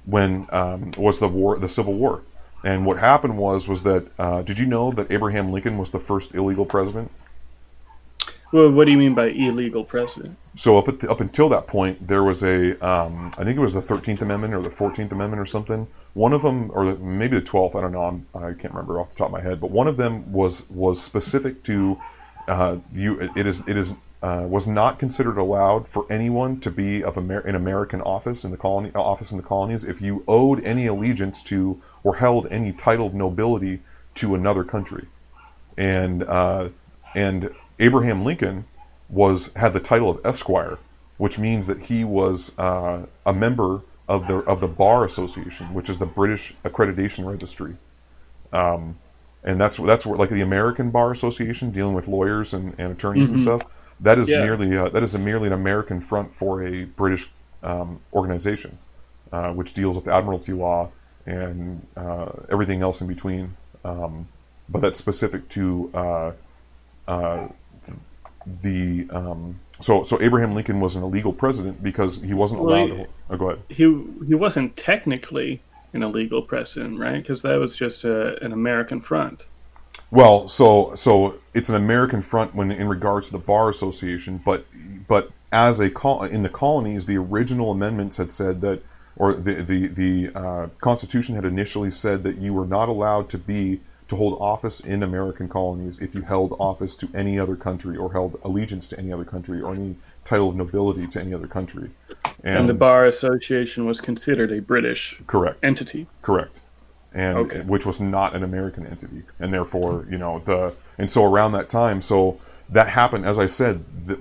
[0.05, 2.21] when um, was the war the civil war
[2.63, 5.99] and what happened was was that uh, did you know that abraham lincoln was the
[5.99, 7.11] first illegal president
[8.51, 10.37] Well, what do you mean by illegal president?
[10.55, 13.73] so up at up until that point, there was a um, I think it was
[13.73, 15.87] the Thirteenth Amendment or the Fourteenth Amendment or something.
[16.13, 17.73] One of them, or maybe the Twelfth.
[17.73, 18.03] I don't know.
[18.03, 19.61] I'm, I can't remember off the top of my head.
[19.61, 21.97] But one of them was was specific to
[22.47, 23.31] uh, you.
[23.35, 27.39] It is it is uh, was not considered allowed for anyone to be of Amer-
[27.39, 31.41] an American office in the colony office in the colonies if you owed any allegiance
[31.43, 33.81] to or held any title of nobility
[34.13, 35.07] to another country
[35.77, 36.69] and uh,
[37.15, 38.65] and Abraham Lincoln
[39.09, 40.77] was had the title of Esquire,
[41.17, 45.89] which means that he was uh, a member of the of the Bar Association, which
[45.89, 47.75] is the British accreditation registry.
[48.53, 48.99] Um,
[49.43, 53.29] and that's that's where like the American Bar Association dealing with lawyers and, and attorneys
[53.31, 53.63] and stuff.
[53.99, 54.41] That is Yeah.
[54.43, 57.29] merely uh, that is a merely an American front for a British
[57.63, 58.77] um, organization,
[59.31, 60.89] uh, which deals with admiralty law
[61.25, 63.55] and uh, everything else in between.
[63.85, 64.27] Um,
[64.69, 66.31] but that's specific to uh,
[67.07, 67.47] uh,
[68.63, 72.89] the um, so so Abraham Lincoln was an illegal president because he wasn't Well, allowed.
[72.97, 73.63] he- to, oh, go ahead.
[73.69, 73.83] He
[74.27, 75.61] he wasn't technically
[75.93, 77.21] an illegal president, right?
[77.21, 79.45] Because that was just a, an American front.
[80.09, 84.65] Well, so so it's an American front when in regards to the bar association, but
[85.07, 88.83] but as a col- in the colonies, the original amendments had said that,
[89.15, 93.37] or the the the uh, Constitution had initially said that you were not allowed to
[93.37, 97.95] be to hold office in American colonies if you held office to any other country
[97.95, 101.47] or held allegiance to any other country or any title of nobility to any other
[101.47, 101.91] country.
[102.43, 105.63] And the Bar Association was considered a British correct.
[105.63, 106.07] entity.
[106.21, 106.59] Correct.
[107.13, 107.61] And Okay.
[107.61, 111.67] which was not an American entity, and therefore, you know, the and so around that
[111.69, 113.25] time, so that happened.
[113.25, 114.17] As I said, the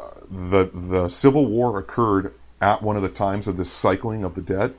[0.00, 2.32] uh, the, the Civil War occurred
[2.62, 4.72] at one of the times of this cycling of the debt,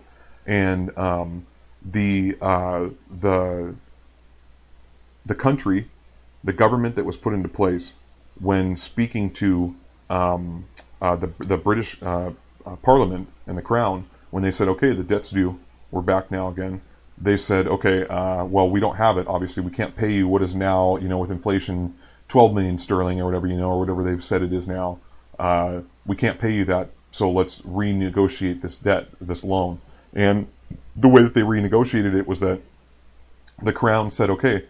[0.47, 1.45] and um,
[1.83, 3.75] the uh, the
[5.23, 5.89] the country,
[6.43, 7.93] the government that was put into place
[8.39, 9.75] when speaking to
[10.09, 10.65] um,
[11.01, 12.31] uh, the the British uh,
[12.65, 15.59] uh, Parliament and the Crown, when they said, "Okay, the debt's due.
[15.91, 16.81] We're back now again."
[17.17, 19.27] They said, "Okay, uh, well, we don't have it.
[19.27, 21.95] Obviously, we can't pay you what is now, you know, with inflation,
[22.27, 24.99] twelve million sterling or whatever you know, or whatever they've said it is now.
[25.37, 26.89] Uh, we can't pay you that.
[27.11, 29.79] So let's renegotiate this debt, this loan."
[30.13, 30.47] And
[30.95, 32.61] the way that they renegotiated it was that
[33.61, 34.65] the crown said, okay,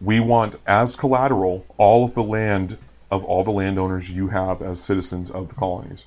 [0.00, 2.78] we want as collateral all of the land
[3.10, 6.06] of all the landowners you have as citizens of the colonies.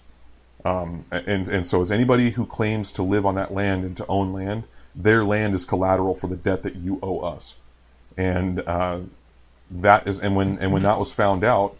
[0.63, 4.05] Um, and, and so, as anybody who claims to live on that land and to
[4.07, 7.55] own land, their land is collateral for the debt that you owe us.
[8.15, 8.99] And uh,
[9.71, 11.77] that is, and when and when that was found out,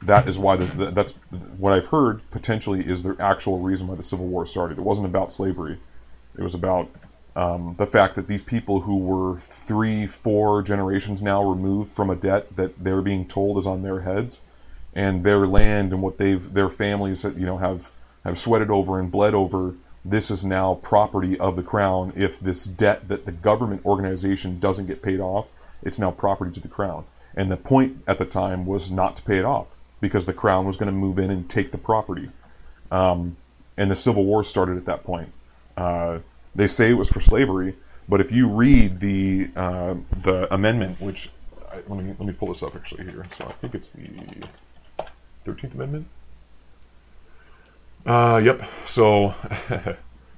[0.00, 1.12] that is why the, the, that's
[1.58, 4.78] what I've heard potentially is the actual reason why the Civil War started.
[4.78, 5.78] It wasn't about slavery;
[6.38, 6.88] it was about
[7.36, 12.16] um, the fact that these people who were three, four generations now removed from a
[12.16, 14.40] debt that they're being told is on their heads,
[14.94, 17.90] and their land and what they've their families that you know have
[18.24, 19.74] have sweated over and bled over.
[20.04, 22.12] This is now property of the crown.
[22.14, 25.50] If this debt that the government organization doesn't get paid off,
[25.82, 27.04] it's now property to the crown.
[27.34, 30.66] And the point at the time was not to pay it off because the crown
[30.66, 32.30] was going to move in and take the property.
[32.90, 33.36] Um,
[33.76, 35.32] and the Civil War started at that point.
[35.76, 36.18] Uh,
[36.54, 37.76] they say it was for slavery,
[38.08, 41.30] but if you read the uh, the amendment, which
[41.72, 43.26] I, let me let me pull this up actually here.
[43.30, 44.08] So I think it's the
[45.44, 46.06] Thirteenth Amendment.
[48.06, 48.62] Uh, yep.
[48.86, 49.34] So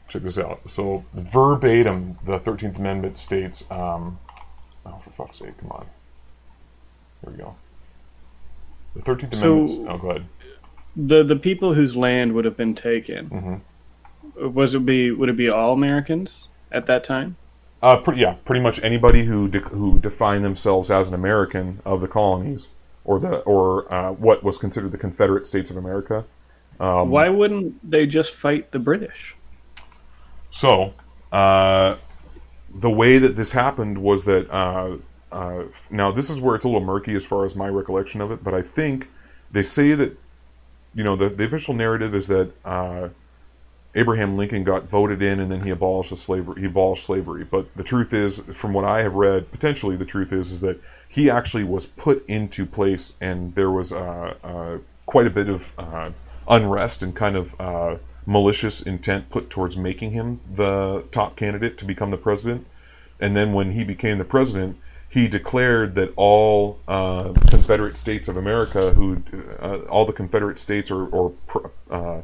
[0.09, 0.61] check this out.
[0.71, 4.19] So verbatim, the Thirteenth Amendment states, um,
[4.85, 5.87] "Oh, for fuck's sake, come on."
[7.23, 7.57] Here we go.
[8.95, 9.89] The Thirteenth So- Amendment.
[9.91, 10.27] Oh, go ahead.
[10.97, 13.61] The the people whose land would have been taken Mhm.
[14.37, 17.37] Was it be would it be all Americans at that time?
[17.83, 22.01] Uh, pretty, yeah, pretty much anybody who de- who defined themselves as an American of
[22.01, 22.69] the colonies,
[23.05, 26.25] or the or uh, what was considered the Confederate States of America.
[26.81, 29.35] Um, Why wouldn't they just fight the British?
[30.51, 30.95] So,
[31.33, 31.97] uh,
[32.75, 34.97] the way that this happened was that uh,
[35.33, 38.31] uh, now this is where it's a little murky as far as my recollection of
[38.31, 39.09] it, but I think
[39.51, 40.19] they say that
[40.95, 43.09] you know the, the official narrative is that uh,
[43.97, 46.61] Abraham Lincoln got voted in and then he abolished the slavery.
[46.61, 50.33] He abolished slavery, but the truth is, from what I have read, potentially the truth
[50.33, 50.79] is is that
[51.09, 55.73] he actually was put into place, and there was uh, uh, quite a bit of
[55.79, 56.11] uh,
[56.47, 61.87] unrest and kind of uh, malicious intent put towards making him the top candidate to
[61.87, 62.67] become the president.
[63.19, 64.77] And then when he became the president,
[65.09, 69.23] he declared that all uh, Confederate states of America, who
[69.59, 71.33] uh, all the Confederate states or, or
[71.91, 72.21] uh,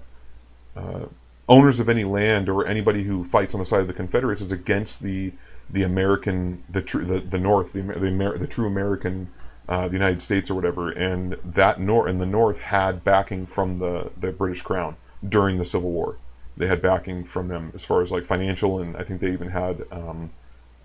[0.76, 1.06] uh,
[1.48, 4.52] owners of any land or anybody who fights on the side of the Confederates is
[4.52, 5.32] against the
[5.70, 9.30] the American the true the, the North the the, Amer- the true American
[9.68, 13.78] uh, the United States or whatever, and that North and the North had backing from
[13.78, 16.16] the the British Crown during the Civil War.
[16.56, 19.50] They had backing from them as far as like financial, and I think they even
[19.50, 20.30] had um,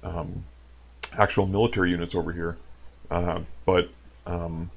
[0.03, 0.45] um,
[1.17, 2.57] actual military units over here.
[3.11, 3.89] Uh, but
[4.25, 4.71] um,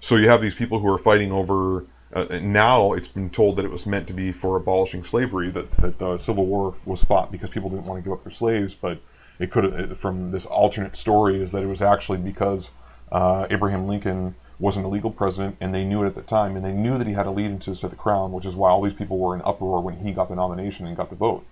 [0.00, 1.84] so you have these people who are fighting over.
[2.14, 5.50] Uh, now it's been told that it was meant to be for abolishing slavery.
[5.50, 8.30] That that the Civil War was fought because people didn't want to give up their
[8.30, 8.74] slaves.
[8.74, 9.00] But
[9.38, 12.70] it could from this alternate story is that it was actually because
[13.10, 16.64] uh, Abraham Lincoln wasn't a legal president, and they knew it at the time, and
[16.64, 19.18] they knew that he had allegiances to the crown, which is why all these people
[19.18, 21.44] were in uproar when he got the nomination and got the vote,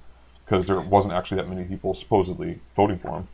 [0.44, 3.28] because there wasn't actually that many people supposedly voting for him.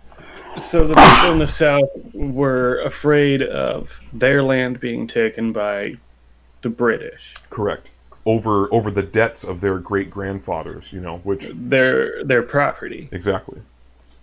[0.58, 5.96] So the people in the South were afraid of their land being taken by
[6.62, 7.34] the British.
[7.50, 7.90] Correct.
[8.26, 13.08] Over over the debts of their great grandfathers, you know, which their their property.
[13.10, 13.62] Exactly.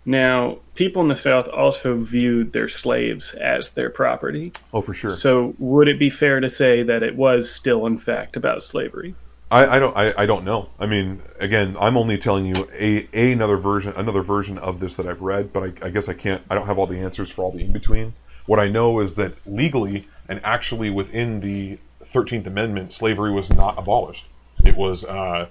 [0.05, 4.51] Now, people in the South also viewed their slaves as their property.
[4.71, 5.11] Oh, for sure.
[5.11, 9.15] So, would it be fair to say that it was still, in fact, about slavery?
[9.49, 9.97] I, I don't.
[9.97, 10.69] I, I don't know.
[10.79, 14.95] I mean, again, I'm only telling you a, a another version, another version of this
[14.95, 15.51] that I've read.
[15.51, 16.43] But I, I guess I can't.
[16.49, 18.13] I don't have all the answers for all the in between.
[18.45, 23.77] What I know is that legally and actually within the Thirteenth Amendment, slavery was not
[23.77, 24.25] abolished.
[24.63, 25.03] It was.
[25.05, 25.47] Uh,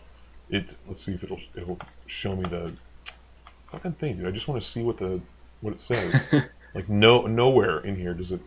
[0.49, 0.77] it.
[0.87, 2.75] Let's see if it'll it'll show me the
[3.71, 4.27] fucking thing, dude.
[4.27, 5.21] I just want to see what the
[5.61, 6.15] what it says.
[6.75, 8.41] like no nowhere in here does it.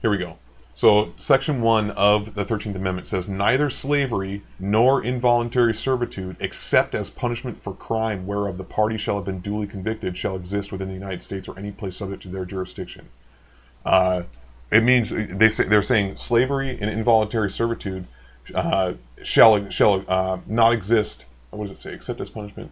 [0.00, 0.38] Here we go.
[0.74, 7.10] So section one of the Thirteenth Amendment says neither slavery nor involuntary servitude, except as
[7.10, 10.94] punishment for crime whereof the party shall have been duly convicted, shall exist within the
[10.94, 13.08] United States or any place subject to their jurisdiction.
[13.84, 14.22] Uh,
[14.70, 18.06] it means they say they're saying slavery and involuntary servitude
[18.54, 21.24] uh, shall shall uh, not exist.
[21.50, 21.92] What does it say?
[21.92, 22.70] Except as punishment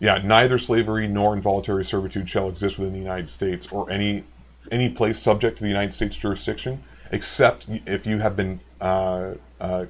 [0.00, 4.24] yeah, neither slavery nor involuntary servitude shall exist within the United States or any
[4.72, 9.86] any place subject to the United States jurisdiction, except if you have been uh, uh,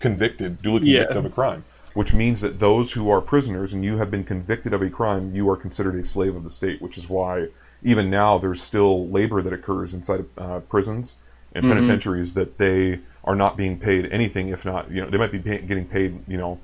[0.00, 1.18] convicted, duly convicted yeah.
[1.18, 1.64] of a crime.
[1.94, 5.34] Which means that those who are prisoners and you have been convicted of a crime,
[5.34, 6.82] you are considered a slave of the state.
[6.82, 7.48] Which is why
[7.86, 11.14] even now there's still labor that occurs inside of uh, prisons
[11.54, 11.74] and mm-hmm.
[11.74, 14.48] penitentiaries that they are not being paid anything.
[14.48, 16.58] If not, you know, they might be pay- getting paid, you know,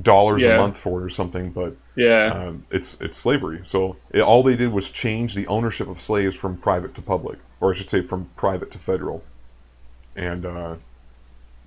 [0.00, 0.54] dollars yeah.
[0.54, 3.60] a month for it or something, but yeah, um, it's it's slavery.
[3.64, 7.38] So it, all they did was change the ownership of slaves from private to public,
[7.60, 9.22] or I should say, from private to federal.
[10.16, 10.76] And uh,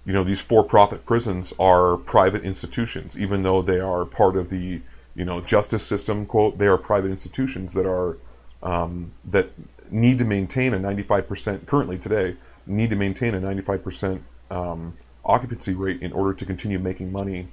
[0.06, 4.82] you know, these for-profit prisons are private institutions, even though they are part of the
[5.16, 6.26] you know justice system.
[6.26, 8.18] Quote: They are private institutions that are
[8.64, 9.52] um, that
[9.90, 12.36] need to maintain a 95% currently today
[12.66, 17.48] need to maintain a 95% um, occupancy rate in order to continue making money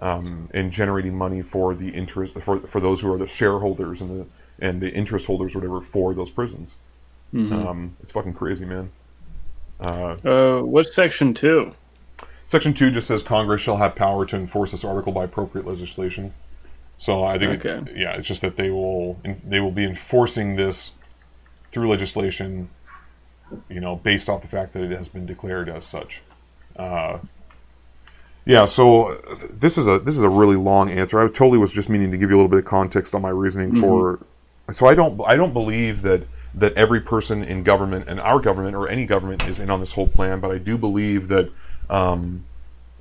[0.00, 4.20] um, and generating money for the interest for, for those who are the shareholders and
[4.20, 4.26] the
[4.58, 6.76] and the interest holders, whatever, for those prisons.
[7.34, 7.52] Mm-hmm.
[7.52, 8.90] Um, it's fucking crazy, man.
[9.78, 11.74] Uh, uh, what's section two?
[12.46, 16.32] Section two just says Congress shall have power to enforce this article by appropriate legislation.
[16.98, 17.90] So I think, okay.
[17.90, 20.92] it, yeah, it's just that they will they will be enforcing this
[21.70, 22.70] through legislation,
[23.68, 26.22] you know, based off the fact that it has been declared as such.
[26.74, 27.18] Uh,
[28.46, 29.20] yeah, so
[29.50, 31.20] this is a this is a really long answer.
[31.20, 33.28] I totally was just meaning to give you a little bit of context on my
[33.28, 33.80] reasoning mm-hmm.
[33.80, 34.20] for.
[34.72, 38.74] So I don't I don't believe that that every person in government and our government
[38.74, 41.50] or any government is in on this whole plan, but I do believe that
[41.90, 42.44] um,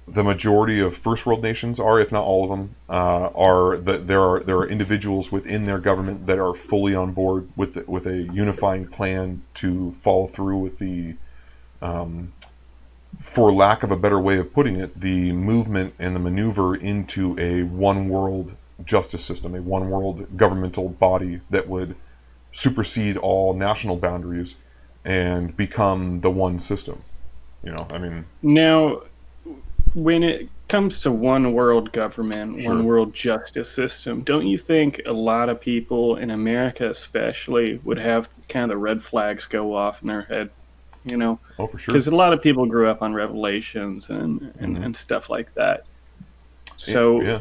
[0.08, 4.08] the majority of first world nations are, if not all of them, uh, are that
[4.08, 7.84] there are there are individuals within their government that are fully on board with the,
[7.88, 11.16] with a unifying plan to follow through with the
[11.82, 12.34] um,
[13.20, 17.36] for lack of a better way of putting it, the movement and the maneuver into
[17.40, 21.96] a one world justice system, a one world governmental body that would
[22.52, 24.56] supersede all national boundaries
[25.04, 27.04] and become the one system.
[27.64, 28.26] You know, I mean.
[28.44, 29.02] Now,
[29.96, 32.76] when it comes to one world government, sure.
[32.76, 37.98] one world justice system, don't you think a lot of people in America, especially, would
[37.98, 40.50] have kind of the red flags go off in their head?
[41.06, 44.54] You know, oh for sure, because a lot of people grew up on Revelations and
[44.60, 44.84] and, mm-hmm.
[44.84, 45.86] and stuff like that.
[46.78, 47.40] So, yeah.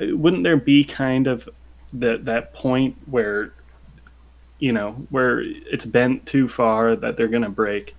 [0.00, 0.12] yeah.
[0.12, 1.48] wouldn't there be kind of
[1.94, 3.54] that that point where,
[4.58, 7.96] you know, where it's bent too far that they're going to break?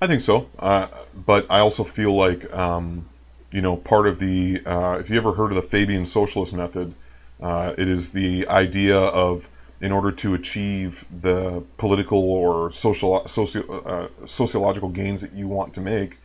[0.00, 3.08] I think so, uh, but I also feel like um,
[3.50, 6.94] you know part of the uh, if you ever heard of the Fabian socialist method,
[7.40, 9.48] uh, it is the idea of
[9.80, 15.74] in order to achieve the political or social socio, uh, sociological gains that you want
[15.74, 16.18] to make,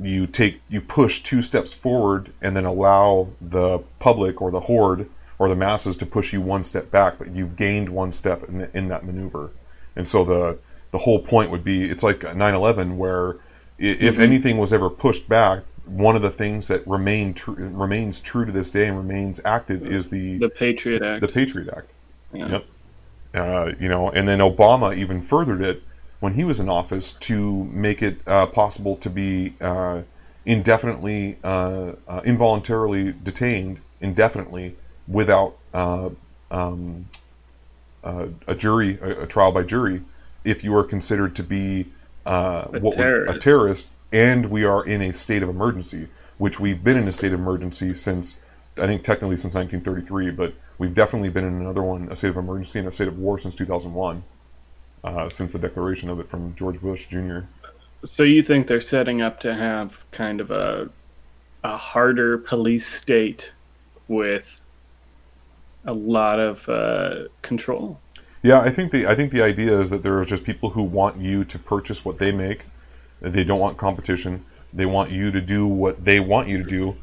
[0.00, 5.10] you take you push two steps forward and then allow the public or the horde
[5.40, 8.68] or the masses to push you one step back, but you've gained one step in,
[8.74, 9.50] in that maneuver,
[9.96, 10.58] and so the
[10.90, 13.36] the whole point would be it's like 9/11 where
[13.78, 14.22] if mm-hmm.
[14.22, 18.52] anything was ever pushed back, one of the things that remain tr- remains true to
[18.52, 21.20] this day and remains active is the the Patriot Act.
[21.20, 21.90] The Patriot Act.
[22.32, 22.48] Yeah.
[22.50, 22.64] Yep.
[23.34, 25.82] Uh, you know, and then Obama even furthered it
[26.20, 30.02] when he was in office to make it uh, possible to be uh,
[30.44, 34.76] indefinitely, uh, uh, involuntarily detained indefinitely
[35.06, 36.10] without uh,
[36.50, 37.06] um,
[38.02, 40.02] a jury, a, a trial by jury
[40.44, 41.86] if you are considered to be
[42.26, 43.36] uh, a, what terrorist.
[43.36, 46.08] a terrorist, and we are in a state of emergency,
[46.38, 48.36] which we've been in a state of emergency since
[48.76, 52.36] I think technically since 1933, but we've definitely been in another one, a state of
[52.36, 54.22] emergency and a state of war since 2001,
[55.02, 57.40] uh, since the declaration of it from George Bush Jr.
[58.06, 60.90] So you think they're setting up to have kind of a
[61.64, 63.52] a harder police state
[64.06, 64.60] with
[65.84, 67.98] a lot of uh, control?
[68.42, 70.82] Yeah, I think the I think the idea is that there are just people who
[70.82, 72.66] want you to purchase what they make.
[73.20, 74.44] They don't want competition.
[74.72, 76.96] They want you to do what they want you to do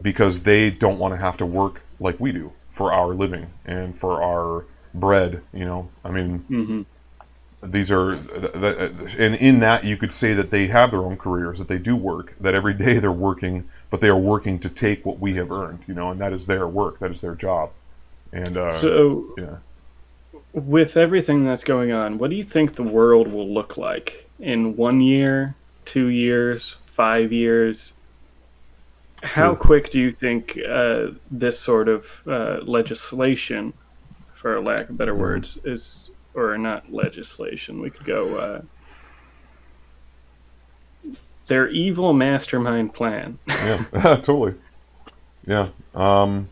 [0.00, 3.98] because they don't want to have to work like we do for our living and
[3.98, 5.42] for our bread.
[5.52, 7.70] You know, I mean, mm-hmm.
[7.70, 11.68] these are, and in that you could say that they have their own careers, that
[11.68, 15.18] they do work, that every day they're working, but they are working to take what
[15.18, 15.80] we have earned.
[15.88, 17.70] You know, and that is their work, that is their job.
[18.32, 19.56] And uh, so, yeah
[20.56, 24.74] with everything that's going on, what do you think the world will look like in
[24.74, 25.54] one year,
[25.84, 27.92] two years, five years?
[29.22, 33.74] How quick do you think uh, this sort of uh, legislation,
[34.32, 35.20] for lack of better mm-hmm.
[35.20, 38.62] words, is, or not legislation, we could go, uh,
[41.48, 43.38] their evil mastermind plan?
[43.46, 44.54] yeah, totally.
[45.46, 45.68] Yeah.
[45.94, 46.48] Um,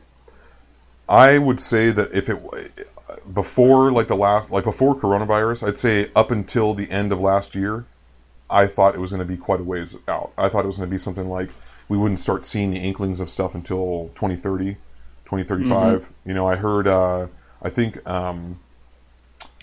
[1.09, 2.41] I would say that if it
[3.33, 7.55] before like the last like before coronavirus, I'd say up until the end of last
[7.55, 7.87] year,
[8.51, 10.33] I thought it was going to be quite a ways out.
[10.37, 11.51] I thought it was going to be something like
[11.89, 14.75] we wouldn't start seeing the inklings of stuff until 2030,
[15.25, 16.03] 2035.
[16.03, 16.29] Mm-hmm.
[16.29, 17.29] You know, I heard uh,
[17.63, 18.61] I think um,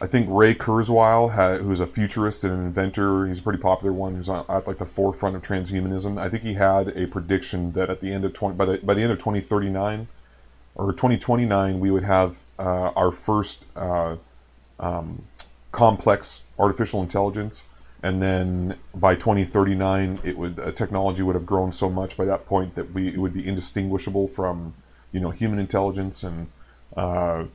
[0.02, 3.94] I think Ray Kurzweil, had, who's a futurist and an inventor, he's a pretty popular
[3.94, 6.18] one who's at like the forefront of transhumanism.
[6.18, 8.96] I think he had a prediction that at the end of 20 by the by
[8.96, 10.08] the end of 2039
[10.76, 14.16] or 2029 we would have uh, our first uh,
[14.80, 15.24] um,
[15.72, 17.64] complex artificial intelligence,
[18.04, 22.46] and then by 2039, it would uh, technology would have grown so much by that
[22.46, 24.74] point that we it would be indistinguishable from
[25.12, 26.48] you know human intelligence, and
[26.96, 27.46] uh,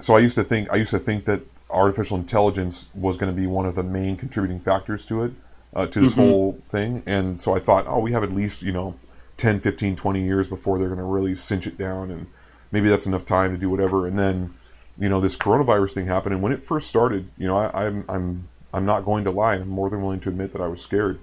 [0.00, 3.40] so I used to think I used to think that artificial intelligence was going to
[3.40, 5.32] be one of the main contributing factors to it
[5.74, 6.20] uh, to this mm-hmm.
[6.20, 8.94] whole thing, and so I thought, oh, we have at least you know
[9.36, 12.26] 10, 15, 20 years before they're going to really cinch it down and
[12.74, 14.06] maybe that's enough time to do whatever.
[14.06, 14.52] And then,
[14.98, 16.34] you know, this coronavirus thing happened.
[16.34, 19.54] And when it first started, you know, I, I'm I'm I'm not going to lie.
[19.54, 21.20] I'm more than willing to admit that I was scared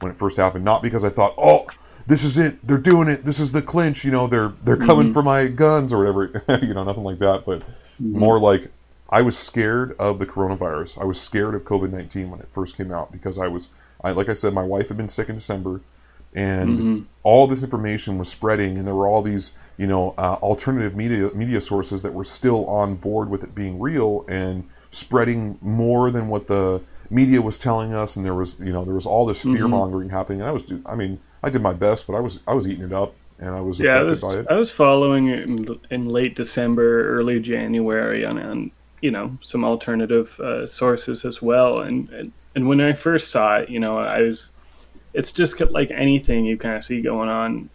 [0.00, 0.64] when it first happened.
[0.64, 1.66] Not because I thought, oh,
[2.06, 2.66] this is it.
[2.66, 3.24] They're doing it.
[3.24, 4.04] This is the clinch.
[4.04, 5.12] You know, they're they're coming mm-hmm.
[5.12, 6.42] for my guns or whatever.
[6.66, 7.44] you know, nothing like that.
[7.44, 8.18] But mm-hmm.
[8.18, 8.70] more like
[9.10, 11.00] I was scared of the coronavirus.
[11.00, 13.68] I was scared of COVID nineteen when it first came out because I was,
[14.02, 15.82] I like I said, my wife had been sick in December
[16.34, 17.02] and mm-hmm.
[17.22, 21.30] all this information was spreading and there were all these you know uh, alternative media
[21.34, 26.28] media sources that were still on board with it being real and spreading more than
[26.28, 29.42] what the media was telling us and there was you know there was all this
[29.42, 29.70] fear mm-hmm.
[29.70, 30.16] mongering mm-hmm.
[30.16, 32.66] happening and I was I mean I did my best but I was I was
[32.66, 36.04] eating it up and I was yeah I was, I was following it in, in,
[36.04, 38.70] late December early January on, on
[39.00, 43.58] you know some alternative uh, sources as well and, and and when I first saw
[43.58, 44.50] it you know I was
[45.14, 47.70] it's just like anything you kind of see going on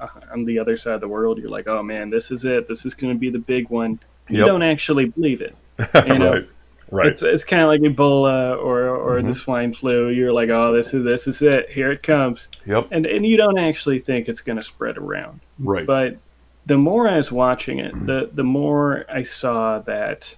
[0.00, 2.66] uh, on the other side of the world, you're like, oh man, this is it.
[2.66, 4.00] This is going to be the big one.
[4.28, 4.46] You yep.
[4.46, 5.56] don't actually believe it.
[6.06, 6.32] You know?
[6.32, 6.48] right.
[6.90, 7.08] Right.
[7.08, 9.28] It's, it's kind of like Ebola or or mm-hmm.
[9.28, 10.08] the swine flu.
[10.08, 11.68] You're like, oh, this is this is it.
[11.68, 12.48] Here it comes.
[12.64, 12.88] Yep.
[12.90, 15.40] And and you don't actually think it's going to spread around.
[15.58, 15.86] Right.
[15.86, 16.16] But
[16.64, 20.34] the more I was watching it, the the more I saw that,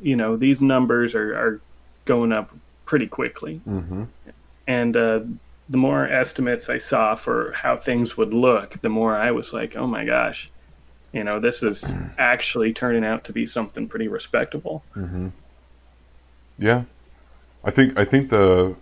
[0.00, 1.60] you know, these numbers are are
[2.06, 2.54] going up
[2.86, 3.60] pretty quickly.
[3.68, 4.04] Mm-hmm.
[4.66, 5.20] And uh,
[5.68, 9.76] the more estimates I saw for how things would look, the more I was like,
[9.76, 10.50] oh my gosh,
[11.12, 14.82] you know, this is actually turning out to be something pretty respectable.
[14.94, 15.28] Mm-hmm.
[16.58, 16.84] Yeah,
[17.64, 18.76] I think I think the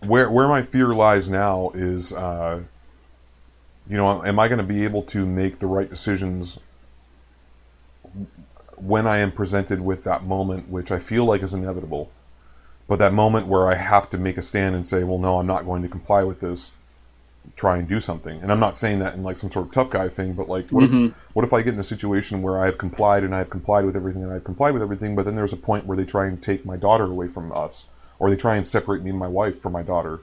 [0.00, 2.62] where where my fear lies now is, uh,
[3.86, 6.58] you know, am I going to be able to make the right decisions
[8.76, 12.10] when I am presented with that moment, which I feel like is inevitable,
[12.88, 15.46] but that moment where I have to make a stand and say, well, no, I'm
[15.46, 16.72] not going to comply with this
[17.56, 18.40] try and do something.
[18.40, 20.70] And I'm not saying that in like some sort of tough guy thing, but like
[20.70, 21.06] what mm-hmm.
[21.06, 23.50] if what if I get in a situation where I have complied and I have
[23.50, 26.04] complied with everything and I've complied with everything, but then there's a point where they
[26.04, 27.86] try and take my daughter away from us,
[28.18, 30.20] or they try and separate me and my wife from my daughter,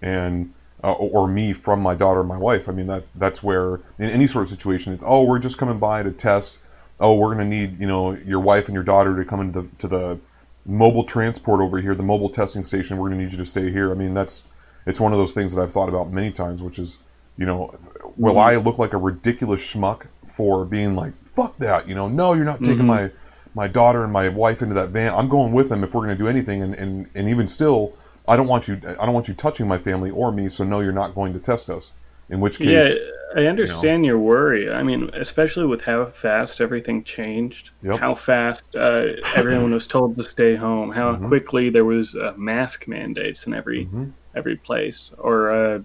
[0.00, 2.68] and uh, or me from my daughter and my wife.
[2.68, 5.78] I mean that that's where in any sort of situation it's oh we're just coming
[5.78, 6.58] by to test.
[7.00, 9.68] Oh we're gonna need you know your wife and your daughter to come into the,
[9.78, 10.18] to the
[10.66, 12.96] mobile transport over here, the mobile testing station.
[12.96, 13.90] We're gonna need you to stay here.
[13.90, 14.42] I mean that's
[14.86, 16.98] it's one of those things that I've thought about many times, which is,
[17.36, 17.78] you know,
[18.16, 18.38] will mm-hmm.
[18.38, 22.44] I look like a ridiculous schmuck for being like, fuck that, you know, no, you're
[22.44, 22.86] not taking mm-hmm.
[22.86, 23.10] my
[23.54, 25.14] my daughter and my wife into that van.
[25.14, 27.94] I'm going with them if we're going to do anything, and, and and even still,
[28.26, 28.80] I don't want you.
[28.84, 30.48] I don't want you touching my family or me.
[30.48, 31.92] So no, you're not going to test us.
[32.30, 34.70] In which case, yeah, I understand you know, your worry.
[34.70, 38.00] I mean, especially with how fast everything changed, yep.
[38.00, 41.28] how fast uh, everyone was told to stay home, how mm-hmm.
[41.28, 45.80] quickly there was uh, mask mandates in every mm-hmm every place, or uh,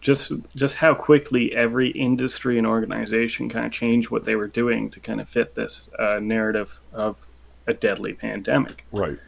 [0.00, 4.90] just just how quickly every industry and organization kind of changed what they were doing
[4.90, 7.26] to kind of fit this uh, narrative of
[7.66, 8.84] a deadly pandemic.
[8.92, 9.18] Right.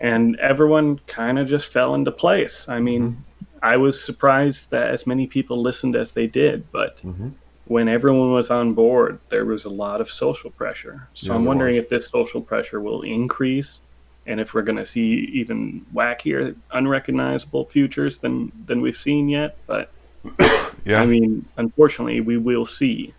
[0.00, 2.66] And everyone kind of just fell into place.
[2.68, 3.20] I mean, mm-hmm.
[3.64, 7.30] I was surprised that as many people listened as they did, but mm-hmm.
[7.64, 11.08] when everyone was on board, there was a lot of social pressure.
[11.14, 11.84] So yeah, I'm wondering was.
[11.84, 13.80] if this social pressure will increase
[14.26, 19.56] and if we're going to see even wackier, unrecognizable futures than than we've seen yet.
[19.66, 19.90] But
[20.84, 23.14] yeah, I mean, unfortunately, we will see.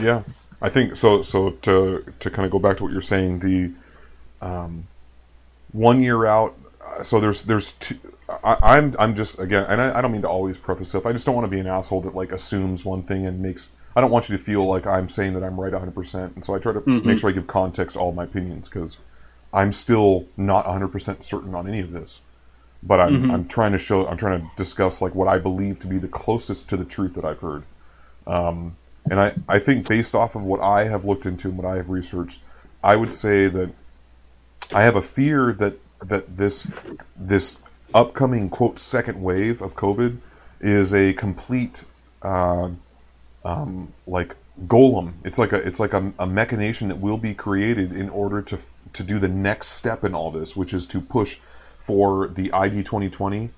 [0.00, 0.22] Yeah,
[0.62, 1.20] I think so.
[1.20, 3.72] So to to kind of go back to what you're saying, the
[4.40, 4.88] um,
[5.72, 6.56] one year out.
[6.80, 7.98] Uh, so there's there's two.
[8.42, 11.06] I, am I'm, I'm just again, and I, I don't mean to always preface stuff.
[11.06, 13.72] I just don't want to be an asshole that like assumes one thing and makes.
[13.96, 15.94] I don't want you to feel like I'm saying that I'm right 100.
[15.94, 17.06] percent And so I try to mm-hmm.
[17.06, 18.98] make sure I give context to all my opinions because
[19.54, 22.20] I'm still not 100% certain on any of this,
[22.82, 23.30] but I'm, mm-hmm.
[23.30, 26.08] I'm trying to show, I'm trying to discuss like what I believe to be the
[26.08, 27.62] closest to the truth that I've heard.
[28.26, 28.76] Um,
[29.08, 31.76] and I, I think based off of what I have looked into and what I
[31.76, 32.40] have researched,
[32.82, 33.70] I would say that
[34.72, 36.66] I have a fear that, that this,
[37.14, 37.62] this
[37.94, 40.18] upcoming quote second wave of COVID
[40.60, 41.84] is a complete,
[42.22, 42.70] uh,
[43.44, 45.14] um, like golem.
[45.24, 48.58] It's like a it's like a, a machination that will be created in order to
[48.92, 51.38] to do the next step in all this, which is to push
[51.78, 53.50] for the ID 2020.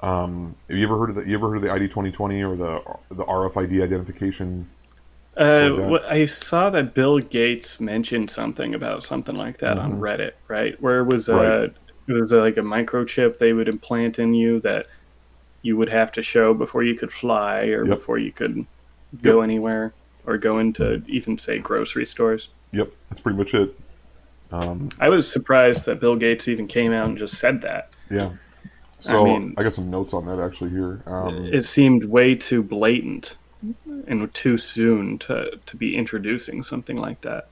[0.00, 2.56] Um, have you ever heard of the you ever heard of the ID 2020 or
[2.56, 4.68] the the RFID identification?
[5.36, 9.94] Uh, I saw that Bill Gates mentioned something about something like that mm-hmm.
[9.94, 10.80] on Reddit, right?
[10.80, 11.72] Where it was a right.
[12.06, 14.86] It was like a microchip they would implant in you that
[15.62, 17.98] you would have to show before you could fly or yep.
[17.98, 18.66] before you could
[19.22, 19.44] go yep.
[19.44, 19.94] anywhere
[20.26, 22.48] or go into even say grocery stores.
[22.72, 23.78] Yep, that's pretty much it.
[24.52, 27.96] Um, I was surprised that Bill Gates even came out and just said that.
[28.10, 28.32] Yeah.
[28.98, 31.02] So I, mean, I got some notes on that actually here.
[31.06, 33.36] Um, it seemed way too blatant
[34.06, 37.48] and too soon to to be introducing something like that.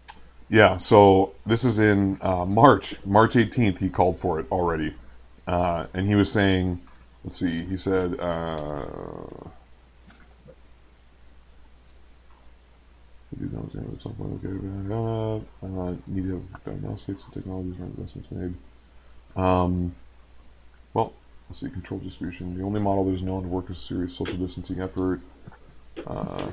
[0.53, 0.77] Yeah.
[0.77, 3.79] So this is in uh, March, March 18th.
[3.79, 4.95] He called for it already,
[5.47, 6.79] uh, and he was saying,
[7.25, 8.21] let's see, he said.
[8.21, 9.49] Uh.
[13.35, 13.47] Okay,
[15.63, 18.55] uh, need to have diagnostics and technologies for investments made.
[19.35, 19.95] Um,
[20.93, 21.15] well,
[21.49, 22.59] let's see, control distribution.
[22.59, 25.23] The only model that is known to work is a serious social distancing effort.
[26.07, 26.51] Uh,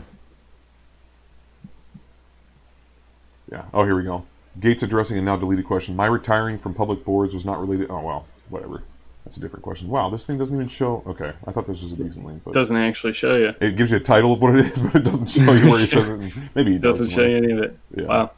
[3.52, 3.66] yeah.
[3.74, 4.26] Oh, here we go.
[4.60, 5.96] Gates addressing a now deleted question.
[5.96, 7.90] My retiring from public boards was not related.
[7.90, 8.84] Oh well, whatever.
[9.24, 9.90] That's a different question.
[9.90, 11.04] Wow, this thing doesn't even show.
[11.06, 13.54] Okay, I thought this was a decent link, but doesn't actually show you.
[13.62, 15.80] It gives you a title of what it is, but it doesn't show you where
[15.80, 16.20] he says it.
[16.56, 17.78] Maybe it doesn't show you any of it.
[17.96, 18.06] Yeah.
[18.06, 18.32] Wow.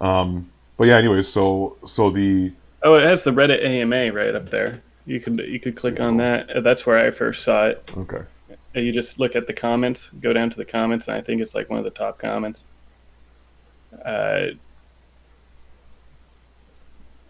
[0.00, 2.52] Um, but yeah, anyways, so so the
[2.82, 4.82] oh, it has the Reddit AMA right up there.
[5.06, 6.64] You could you could click on that.
[6.64, 7.88] That's where I first saw it.
[7.96, 8.22] Okay.
[8.74, 11.54] You just look at the comments, go down to the comments, and I think it's
[11.54, 12.64] like one of the top comments.
[14.04, 14.54] Uh,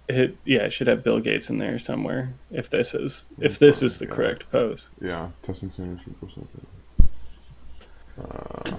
[0.08, 2.34] it, yeah, it should have Bill Gates in there somewhere.
[2.50, 4.84] If this is if this is the correct post.
[5.00, 6.28] Yeah, testing standards for
[8.20, 8.76] uh,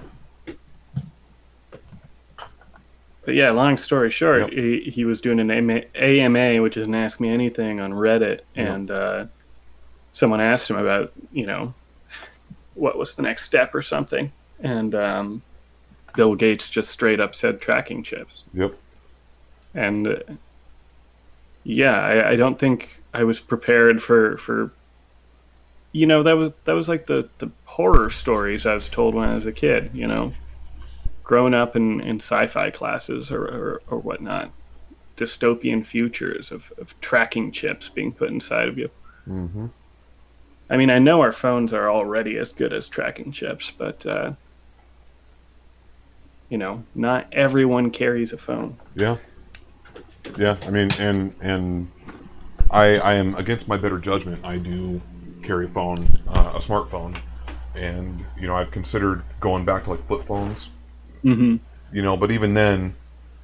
[3.26, 4.50] But yeah, long story short, yep.
[4.52, 8.68] he, he was doing an AMA, which is an Ask Me Anything on Reddit, yep.
[8.68, 9.26] and uh,
[10.12, 11.74] someone asked him about, you know,
[12.74, 14.30] what was the next step or something,
[14.60, 15.42] and um,
[16.16, 18.42] Bill Gates just straight up said tracking chips.
[18.52, 18.74] Yep.
[19.74, 20.18] And uh,
[21.62, 24.72] yeah, I, I don't think I was prepared for for.
[25.92, 29.28] You know, that was that was like the the horror stories I was told when
[29.28, 29.90] I was a kid.
[29.94, 30.32] You know
[31.26, 34.48] grown up in, in sci-fi classes or, or, or whatnot
[35.16, 38.88] dystopian futures of, of tracking chips being put inside of you
[39.28, 39.66] mm-hmm.
[40.70, 44.32] i mean i know our phones are already as good as tracking chips but uh,
[46.48, 49.16] you know not everyone carries a phone yeah
[50.38, 51.90] yeah i mean and and
[52.70, 55.00] i i am against my better judgment i do
[55.42, 55.98] carry a phone
[56.28, 57.16] uh, a smartphone
[57.74, 60.70] and you know i've considered going back to like flip phones
[61.26, 61.56] Mm-hmm.
[61.94, 62.94] You know, but even then.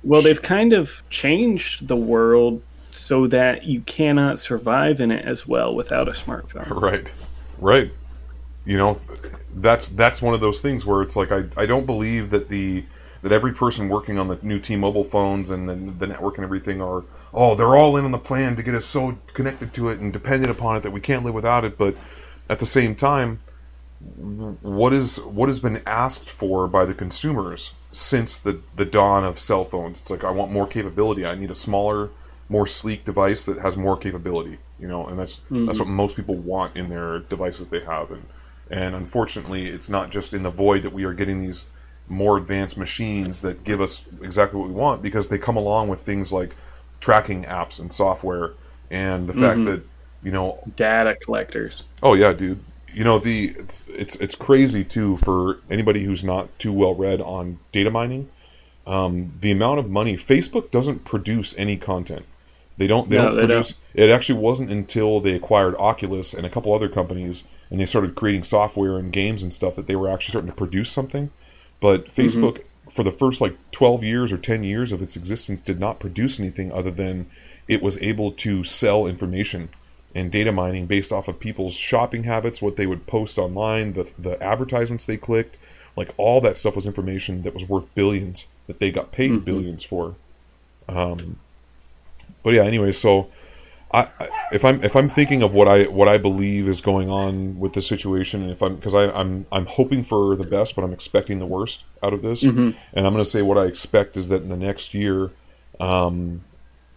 [0.05, 5.47] Well, they've kind of changed the world so that you cannot survive in it as
[5.47, 6.69] well without a smartphone.
[6.81, 7.13] Right.
[7.59, 7.93] Right.
[8.65, 8.99] You know,
[9.55, 12.85] that's that's one of those things where it's like I, I don't believe that the
[13.23, 16.81] that every person working on the new T-Mobile phones and the, the network and everything
[16.81, 19.99] are oh they're all in on the plan to get us so connected to it
[20.01, 21.77] and dependent upon it that we can't live without it.
[21.77, 21.97] But
[22.49, 23.41] at the same time,
[24.01, 29.39] what is what has been asked for by the consumers since the the dawn of
[29.39, 30.01] cell phones.
[30.01, 31.25] It's like I want more capability.
[31.25, 32.11] I need a smaller,
[32.49, 34.59] more sleek device that has more capability.
[34.81, 35.67] You know, and that's mm-hmm.
[35.67, 38.11] that's what most people want in their devices they have.
[38.11, 38.25] And
[38.71, 41.67] and unfortunately, it's not just in the void that we are getting these
[42.09, 46.01] more advanced machines that give us exactly what we want because they come along with
[46.01, 46.55] things like
[47.01, 48.53] tracking apps and software
[48.91, 49.43] and the mm-hmm.
[49.43, 49.83] fact that
[50.23, 51.85] you know data collectors.
[52.03, 52.61] Oh yeah, dude
[52.93, 53.57] you know the
[53.89, 58.31] it's it's crazy too for anybody who's not too well read on data mining.
[58.87, 62.27] Um, the amount of money Facebook doesn't produce any content.
[62.77, 63.09] They don't.
[63.09, 63.73] They no, don't they produce.
[63.73, 64.05] Don't.
[64.05, 68.15] It actually wasn't until they acquired Oculus and a couple other companies, and they started
[68.15, 71.31] creating software and games and stuff that they were actually starting to produce something.
[71.81, 72.07] But.
[72.07, 72.91] Facebook, mm-hmm.
[72.91, 76.39] for the first like twelve years or ten years of its existence, did not produce
[76.39, 77.29] anything other than
[77.67, 79.71] it was able to sell information
[80.15, 84.13] and data mining based off of people's shopping habits, what they would post online, the
[84.19, 85.57] the advertisements they clicked,
[85.97, 89.45] like all that stuff was information that was worth billions that they got paid mm-hmm.
[89.45, 90.15] billions for.
[90.89, 91.39] Um,
[92.43, 93.31] but yeah, anyway, so
[93.93, 97.09] I, I, if I'm if I'm thinking of what I what I believe is going
[97.09, 100.85] on with the situation, and if I'm because I'm I'm hoping for the best, but
[100.85, 102.71] I'm expecting the worst out of this, mm-hmm.
[102.93, 105.31] and I'm going to say what I expect is that in the next year,
[105.81, 106.45] um,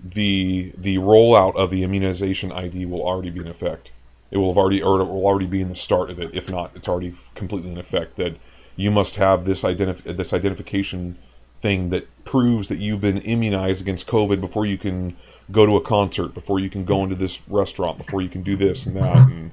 [0.03, 3.91] the the rollout of the immunization ID will already be in effect.
[4.31, 6.31] It will have already or it will already be in the start of it.
[6.33, 8.17] If not, it's already completely in effect.
[8.17, 8.37] That
[8.75, 11.17] you must have this identif- this identification
[11.55, 15.15] thing that proves that you've been immunized against COVID before you can
[15.51, 18.55] go to a concert, before you can go into this restaurant, before you can do
[18.55, 19.17] this and that.
[19.17, 19.51] And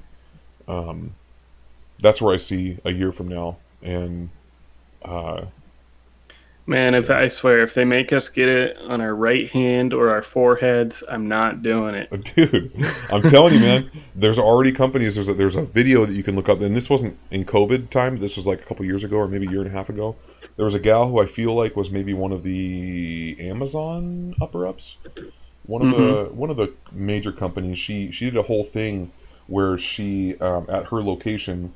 [0.67, 1.15] um,
[1.99, 3.57] that's where I see a year from now.
[3.81, 4.29] And
[5.03, 5.45] uh,
[6.65, 10.09] Man, if I swear, if they make us get it on our right hand or
[10.09, 12.09] our foreheads, I'm not doing it.
[12.35, 12.71] Dude,
[13.09, 13.91] I'm telling you, man.
[14.15, 15.15] There's already companies.
[15.15, 17.89] There's a, there's a video that you can look up, and this wasn't in COVID
[17.89, 18.19] time.
[18.19, 20.15] This was like a couple years ago, or maybe a year and a half ago.
[20.55, 24.65] There was a gal who I feel like was maybe one of the Amazon upper
[24.65, 24.97] ups,
[25.65, 26.01] one of mm-hmm.
[26.01, 27.79] the one of the major companies.
[27.79, 29.11] She she did a whole thing
[29.47, 31.73] where she um, at her location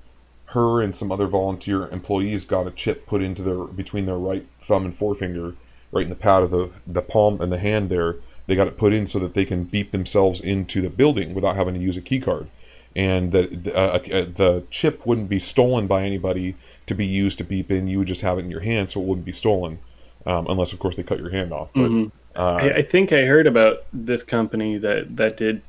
[0.48, 4.46] her and some other volunteer employees got a chip put into their between their right
[4.60, 5.56] thumb and forefinger,
[5.92, 8.16] right in the pad of the the palm and the hand there.
[8.46, 11.58] They got it put in so that they can beep themselves into the building without
[11.58, 12.48] having to use a key card,
[12.96, 14.00] and that uh, uh,
[14.34, 16.56] the chip wouldn't be stolen by anybody
[16.86, 17.88] to be used to beep in.
[17.88, 19.80] You would just have it in your hand, so it wouldn't be stolen,
[20.26, 21.72] um, unless of course they cut your hand off.
[21.74, 22.18] But mm-hmm.
[22.38, 25.62] Uh, I, I, think I heard about this company that that did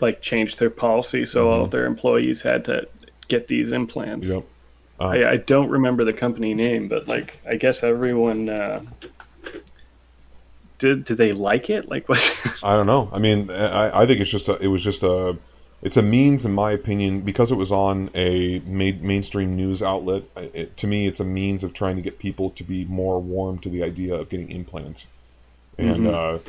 [0.00, 1.52] like change their policy so mm-hmm.
[1.52, 2.88] all of their employees had to
[3.28, 4.26] get these implants.
[4.26, 4.44] Yep.
[5.00, 8.80] Uh, I, I, don't remember the company name, but like I guess everyone uh,
[10.78, 11.04] did.
[11.04, 11.88] Did they like it?
[11.88, 12.36] Like what?
[12.64, 13.08] I don't know.
[13.12, 15.38] I mean, I, I think it's just a, it was just a
[15.80, 20.24] it's a means, in my opinion, because it was on a main, mainstream news outlet.
[20.36, 23.58] It, to me, it's a means of trying to get people to be more warm
[23.60, 25.06] to the idea of getting implants.
[25.78, 26.48] And mm-hmm.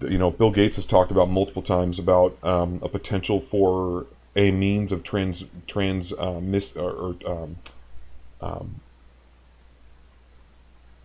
[0.00, 4.06] uh, you know, Bill Gates has talked about multiple times about um, a potential for
[4.36, 7.56] a means of trans trans uh, mis or, or um,
[8.40, 8.80] um,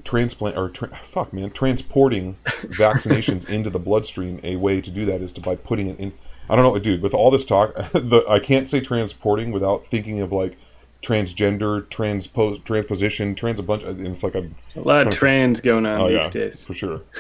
[0.04, 4.40] transplant or tra- fuck man transporting vaccinations into the bloodstream.
[4.44, 6.14] A way to do that is to by putting it in
[6.50, 10.20] i don't know dude with all this talk the, i can't say transporting without thinking
[10.20, 10.58] of like
[11.02, 15.86] transgender transpose transposition trans a bunch and it's like a, a lot of trans going
[15.86, 16.64] on oh, these yeah, days.
[16.64, 17.02] for sure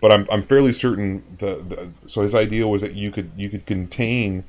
[0.00, 3.48] but i'm, I'm fairly certain the, the so his idea was that you could you
[3.48, 4.44] could contain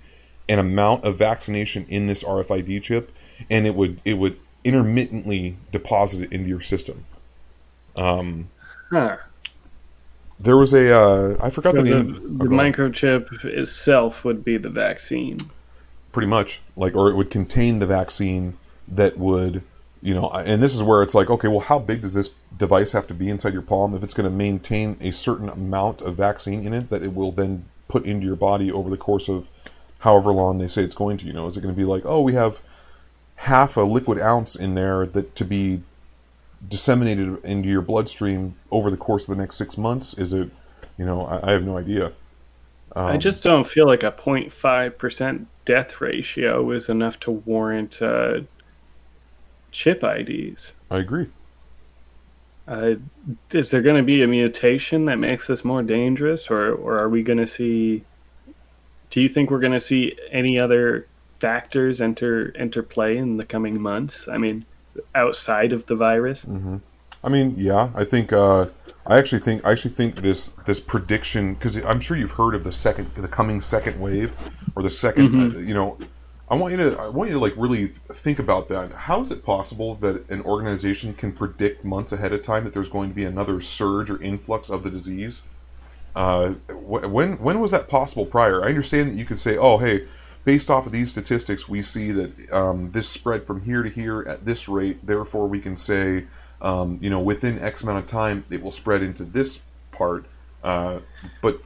[0.49, 3.11] an amount of vaccination in this rfid chip
[3.49, 7.05] and it would it would intermittently deposit it into your system
[7.95, 8.49] um,
[8.89, 9.17] huh.
[10.39, 12.07] There was a uh, I forgot so the, name.
[12.07, 15.37] The, the microchip itself would be the vaccine.
[16.11, 18.57] Pretty much, like, or it would contain the vaccine
[18.87, 19.63] that would,
[20.01, 22.91] you know, and this is where it's like, okay, well, how big does this device
[22.91, 26.17] have to be inside your palm if it's going to maintain a certain amount of
[26.17, 29.49] vaccine in it that it will then put into your body over the course of
[29.99, 31.27] however long they say it's going to?
[31.27, 32.61] You know, is it going to be like, oh, we have
[33.35, 35.81] half a liquid ounce in there that to be
[36.67, 40.13] disseminated into your bloodstream over the course of the next six months?
[40.15, 40.49] Is it,
[40.97, 42.13] you know, I, I have no idea.
[42.95, 48.41] Um, I just don't feel like a 0.5% death ratio is enough to warrant uh,
[49.71, 50.73] chip IDs.
[50.89, 51.27] I agree.
[52.67, 52.95] Uh,
[53.51, 57.09] is there going to be a mutation that makes this more dangerous, or, or are
[57.09, 58.03] we going to see?
[59.09, 61.07] Do you think we're going to see any other
[61.39, 64.27] factors enter enter play in the coming months?
[64.27, 64.65] I mean,
[65.15, 66.41] outside of the virus.
[66.41, 66.77] Mm-hmm.
[67.23, 68.67] I mean, yeah, I think uh,
[69.05, 72.63] I actually think I actually think this this prediction because I'm sure you've heard of
[72.63, 74.35] the second the coming second wave
[74.75, 75.57] or the 2nd mm-hmm.
[75.57, 75.97] uh, you know.
[76.51, 78.91] I want you to I want you to like really think about that.
[78.91, 82.89] How is it possible that an organization can predict months ahead of time that there's
[82.89, 85.41] going to be another surge or influx of the disease?
[86.13, 88.65] Uh, when when was that possible prior?
[88.65, 90.05] I understand that you could say, "Oh, hey,
[90.43, 94.21] based off of these statistics, we see that um, this spread from here to here
[94.27, 95.05] at this rate.
[95.05, 96.25] Therefore, we can say,
[96.61, 99.61] um, you know, within X amount of time, it will spread into this
[99.93, 100.25] part.
[100.61, 100.99] Uh,
[101.41, 101.61] but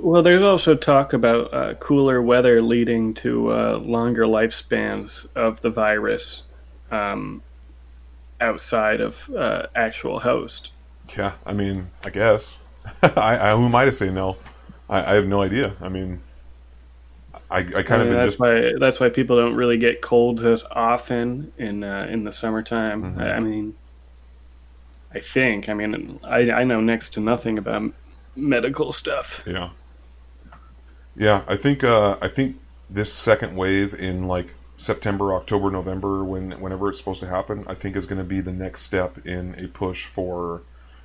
[0.00, 5.70] well, there's also talk about uh, cooler weather leading to uh, longer lifespans of the
[5.70, 6.42] virus
[6.90, 7.42] um,
[8.40, 10.70] outside of uh, actual host.
[11.16, 12.58] Yeah, I mean, I guess.
[13.02, 14.36] I, I, who am I to say no?
[14.88, 15.74] I, I have no idea.
[15.80, 16.20] I mean,
[17.50, 20.64] I, I kind mean, of that's why that's why people don't really get colds as
[20.70, 23.02] often in uh, in the summertime.
[23.02, 23.20] Mm-hmm.
[23.20, 23.74] I, I, mean,
[25.14, 25.68] I think.
[25.68, 27.92] I mean, I I know next to nothing about
[28.36, 29.42] medical stuff.
[29.46, 29.70] Yeah.
[31.16, 32.56] Yeah, I think uh, I think
[32.90, 37.74] this second wave in like September, October, November, when whenever it's supposed to happen, I
[37.74, 40.62] think is going to be the next step in a push for,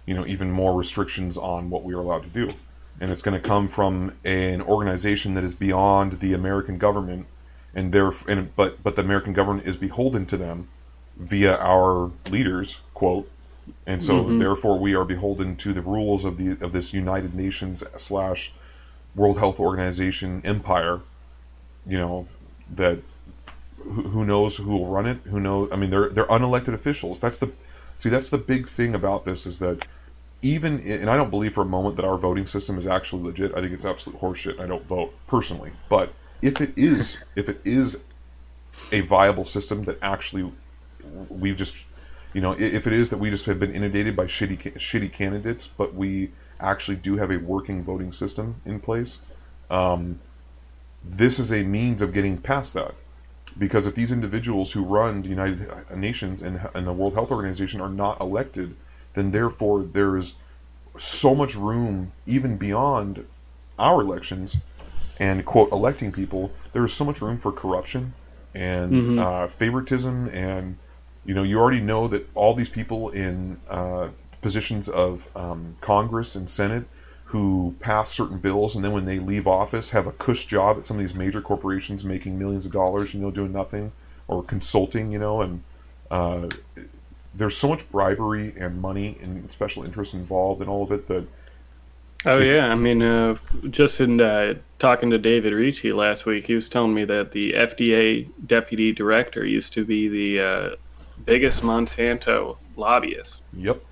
[0.07, 2.53] you know, even more restrictions on what we are allowed to do
[2.99, 7.27] and it's going to come from an organization that is beyond the American government,
[7.73, 10.68] and there, and but but the American government is beholden to them
[11.18, 13.30] via our leaders, quote,
[13.86, 14.40] and so mm-hmm.
[14.40, 18.54] therefore we are beholden to the rules of the of this United Nations slash
[19.16, 21.02] World Health Organization empire.
[21.86, 22.28] You know
[22.76, 23.00] that
[23.84, 25.18] who, knows who will run it?
[25.26, 25.70] Who knows?
[25.72, 27.20] I mean, they're they're unelected officials.
[27.20, 27.52] That's the
[27.98, 28.10] see.
[28.10, 29.88] That's the big thing about this is that
[30.41, 33.54] even and I don't believe for a moment that our voting system is actually legit.
[33.56, 34.60] I think it's absolute horseshit.
[34.60, 38.02] I don't vote personally, but if it is, if it is
[38.91, 40.52] a viable system that actually
[41.30, 41.86] we've just,
[42.34, 45.68] you know, if it is that we just have been inundated by shitty shitty candidates,
[45.68, 49.19] but we actually do have a working voting system in place,
[49.69, 50.19] um,
[51.03, 52.93] this is a means of getting past that.
[53.57, 57.81] Because if these individuals who run the United Nations and, and the World Health Organization
[57.81, 58.76] are not elected
[59.14, 60.34] then therefore there is
[60.97, 63.26] so much room even beyond
[63.77, 64.57] our elections
[65.19, 68.14] and quote electing people there is so much room for corruption
[68.53, 69.19] and mm-hmm.
[69.19, 70.77] uh, favoritism and
[71.30, 74.10] you know you already know that all these people in uh,
[74.41, 76.85] positions of um, congress and senate
[77.26, 80.88] who pass certain bills and then when they leave office have a cush job at
[80.88, 83.91] some of these major corporations making millions of dollars you know doing nothing
[84.27, 85.61] or consulting you know and
[86.10, 86.47] uh,
[87.35, 91.27] there's so much bribery and money and special interests involved in all of it that.
[92.26, 93.38] Oh if, yeah, I mean, uh,
[93.69, 97.53] just in uh, talking to David Ricci last week, he was telling me that the
[97.53, 100.76] FDA deputy director used to be the uh,
[101.26, 103.38] biggest Monsanto lobbyist.
[103.54, 103.84] Yep.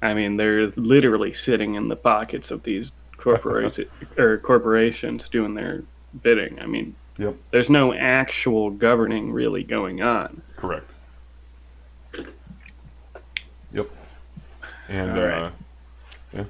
[0.00, 3.88] I mean, they're literally sitting in the pockets of these corporations
[4.18, 5.84] or corporations doing their
[6.22, 6.60] bidding.
[6.60, 7.36] I mean, yep.
[7.50, 10.42] There's no actual governing really going on.
[10.56, 10.90] Correct.
[13.72, 13.88] Yep.
[14.88, 15.42] And right.
[15.44, 15.50] uh,
[16.34, 16.44] yeah.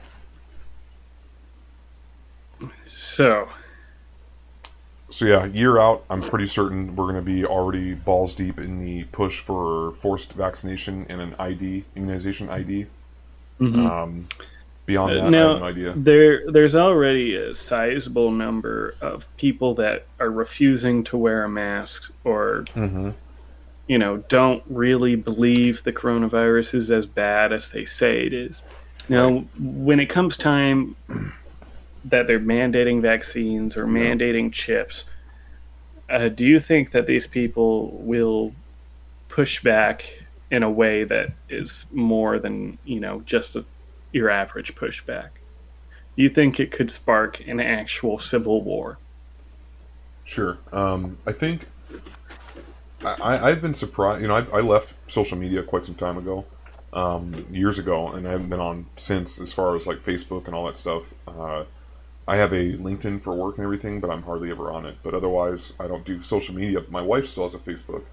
[2.89, 3.49] So,
[5.13, 8.83] so yeah, year out, I'm pretty certain we're going to be already balls deep in
[8.83, 12.87] the push for forced vaccination and an ID immunization ID.
[13.61, 13.87] Mm-hmm.
[13.87, 14.29] Um,
[14.87, 15.93] beyond that, now, I have no idea.
[15.95, 22.11] There, there's already a sizable number of people that are refusing to wear a mask
[22.25, 23.11] or, mm-hmm.
[23.89, 28.63] you know, don't really believe the coronavirus is as bad as they say it is.
[29.11, 29.47] Now, right.
[29.59, 30.97] when it comes time
[32.05, 35.05] that they're mandating vaccines or mandating chips,
[36.11, 38.53] uh, do you think that these people will
[39.29, 43.65] push back in a way that is more than you know just a
[44.13, 45.31] your average pushback?
[46.17, 48.99] Do you think it could spark an actual civil war?
[50.25, 50.59] Sure.
[50.73, 51.67] Um, I think
[53.05, 54.23] I, have been surprised.
[54.23, 56.45] You know, I, I, left social media quite some time ago,
[56.93, 59.41] um, years ago, and I haven't been on since.
[59.41, 61.65] As far as like Facebook and all that stuff, uh,
[62.27, 64.97] I have a LinkedIn for work and everything, but I'm hardly ever on it.
[65.03, 66.85] But otherwise, I don't do social media.
[66.89, 68.05] My wife still has a Facebook,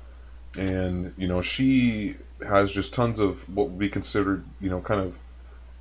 [0.56, 2.16] and you know, she
[2.48, 5.20] has just tons of what would be considered, you know, kind of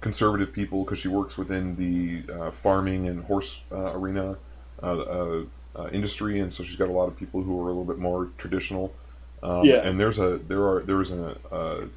[0.01, 4.37] conservative people because she works within the uh, farming and horse uh, arena
[4.83, 5.45] uh, uh,
[5.77, 7.99] uh, industry, and so she's got a lot of people who are a little bit
[7.99, 8.95] more traditional.
[9.43, 9.77] Um, yeah.
[9.77, 11.89] And there's a there are there is a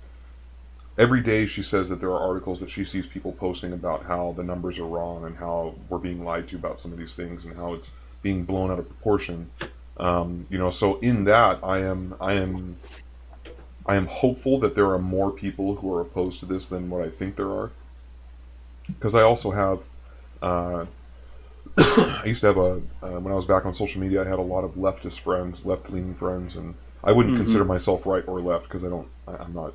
[1.01, 4.33] every day she says that there are articles that she sees people posting about how
[4.37, 7.43] the numbers are wrong and how we're being lied to about some of these things
[7.43, 7.91] and how it's
[8.21, 9.49] being blown out of proportion.
[9.97, 12.77] Um, you know, so in that I am I am
[13.85, 17.01] I am hopeful that there are more people who are opposed to this than what
[17.03, 17.71] I think there are
[18.85, 19.83] because I also have.
[20.41, 20.85] Uh,
[21.77, 24.23] I used to have a uh, when I was back on social media.
[24.23, 27.43] I had a lot of leftist friends, left-leaning friends, and I wouldn't mm-hmm.
[27.43, 29.07] consider myself right or left because I don't.
[29.27, 29.73] I, am not.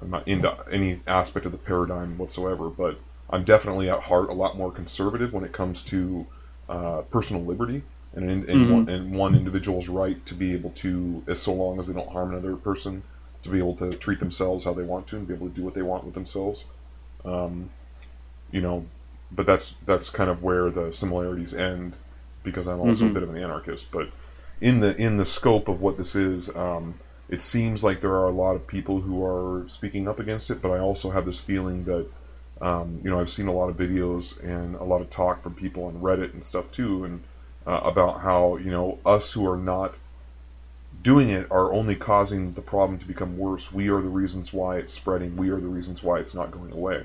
[0.00, 2.68] I'm not into any aspect of the paradigm whatsoever.
[2.68, 2.98] But
[3.30, 6.26] I'm definitely at heart a lot more conservative when it comes to
[6.68, 7.82] uh, personal liberty
[8.14, 8.72] and in, mm-hmm.
[8.72, 12.10] one, and one individual's right to be able to, as so long as they don't
[12.10, 13.02] harm another person,
[13.42, 15.62] to be able to treat themselves how they want to and be able to do
[15.62, 16.64] what they want with themselves.
[17.24, 17.70] Um,
[18.50, 18.86] you know,
[19.30, 21.94] but that's that's kind of where the similarities end
[22.42, 23.10] because I'm also mm-hmm.
[23.10, 23.90] a bit of an anarchist.
[23.90, 24.08] But
[24.60, 26.94] in the in the scope of what this is, um,
[27.28, 30.62] it seems like there are a lot of people who are speaking up against it.
[30.62, 32.06] But I also have this feeling that
[32.60, 35.54] um, you know I've seen a lot of videos and a lot of talk from
[35.54, 37.22] people on Reddit and stuff too, and
[37.66, 39.94] uh, about how you know us who are not
[41.02, 43.72] doing it are only causing the problem to become worse.
[43.72, 45.36] We are the reasons why it's spreading.
[45.36, 47.04] We are the reasons why it's not going away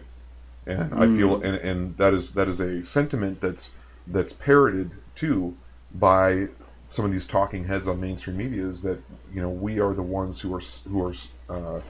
[0.66, 1.02] and mm.
[1.02, 1.44] I feel mm.
[1.44, 3.72] and, and that is that is a sentiment that's
[4.08, 5.56] that's parroted too
[5.94, 6.48] by
[6.94, 9.02] some of these talking heads on mainstream media is that
[9.34, 11.14] you know we are the ones who are who are
[11.50, 11.82] uh,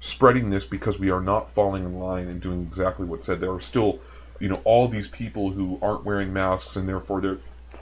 [0.00, 3.40] spreading this because we are not falling in line and doing exactly what's said.
[3.40, 3.98] There are still
[4.38, 7.38] you know all these people who aren't wearing masks and therefore they're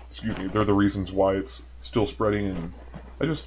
[0.06, 2.72] excuse me they're the reasons why it's still spreading and
[3.20, 3.46] I just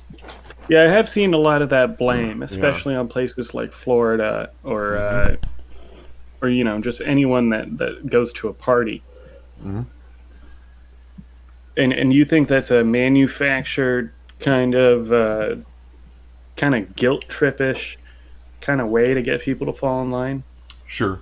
[0.69, 2.99] yeah I have seen a lot of that blame especially yeah.
[2.99, 4.91] on places like Florida or.
[4.91, 5.34] Mm-hmm.
[5.34, 5.49] Uh,
[6.43, 9.01] or you know just anyone that that goes to a party.
[9.63, 9.84] Mm-hmm.
[11.76, 15.56] And and you think that's a manufactured kind of uh,
[16.56, 17.98] kind of guilt tripish
[18.62, 20.44] kind of way to get people to fall in line?
[20.86, 21.20] Sure,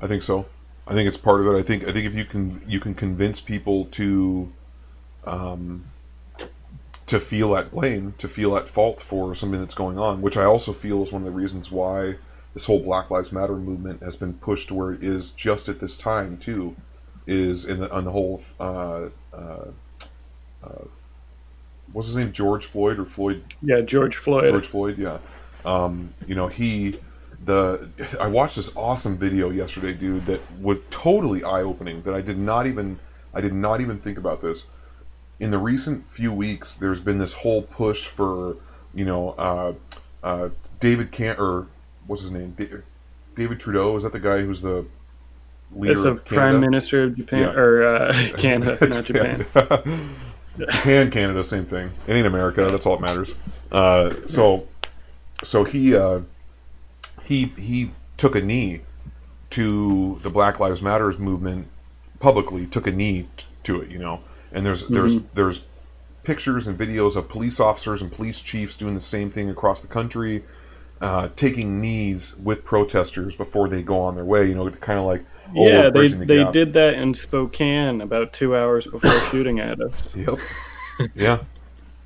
[0.00, 0.46] I think so.
[0.86, 1.58] I think it's part of it.
[1.58, 4.52] I think I think if you can you can convince people to
[5.24, 5.86] um,
[7.06, 10.44] to feel at blame, to feel at fault for something that's going on, which I
[10.44, 12.16] also feel is one of the reasons why
[12.54, 15.80] this whole Black Lives Matter movement has been pushed to where it is just at
[15.80, 16.76] this time too,
[17.26, 18.42] is in the on the whole.
[18.60, 19.70] Uh, uh,
[20.62, 20.84] uh,
[21.92, 22.32] what's his name?
[22.32, 23.42] George Floyd or Floyd?
[23.62, 24.46] Yeah, George Floyd.
[24.46, 24.98] George Floyd.
[24.98, 25.18] Yeah.
[25.64, 27.00] Um, you know he.
[27.44, 27.88] The
[28.20, 32.02] I watched this awesome video yesterday, dude, that was totally eye opening.
[32.02, 32.98] That I did not even
[33.34, 34.66] I did not even think about this.
[35.38, 38.56] In the recent few weeks, there's been this whole push for
[38.94, 39.74] you know uh,
[40.22, 40.48] uh,
[40.80, 41.66] David Can or
[42.06, 42.56] what's his name?
[43.34, 44.86] David Trudeau is that the guy who's the
[45.72, 47.50] leader it's of Prime Minister of Japan yeah.
[47.50, 49.46] or uh, Canada, not Japan.
[50.58, 51.90] Japan, Canada, same thing.
[52.06, 52.68] It ain't America.
[52.70, 53.34] That's all that matters.
[53.70, 54.66] Uh, so,
[55.42, 56.20] so he uh,
[57.24, 58.80] he he took a knee
[59.50, 61.68] to the Black Lives Matters movement
[62.20, 62.66] publicly.
[62.66, 64.20] Took a knee t- to it, you know.
[64.52, 64.94] And there's mm-hmm.
[64.94, 65.66] there's there's
[66.24, 69.88] pictures and videos of police officers and police chiefs doing the same thing across the
[69.88, 70.42] country
[71.00, 74.48] uh, taking knees with protesters before they go on their way.
[74.48, 75.24] You know, kind of like
[75.56, 79.80] oh, yeah, they the they did that in Spokane about two hours before shooting at
[79.80, 80.08] us.
[80.14, 80.38] Yep.
[81.14, 81.38] Yeah,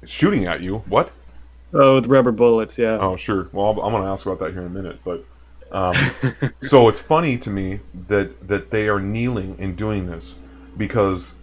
[0.04, 0.78] shooting at you.
[0.88, 1.12] What?
[1.72, 2.76] Oh, with rubber bullets.
[2.78, 2.98] Yeah.
[3.00, 3.48] Oh, sure.
[3.52, 5.24] Well, I'm going to ask about that here in a minute, but.
[5.72, 5.94] Um,
[6.60, 10.34] so it's funny to me that that they are kneeling and doing this
[10.76, 11.36] because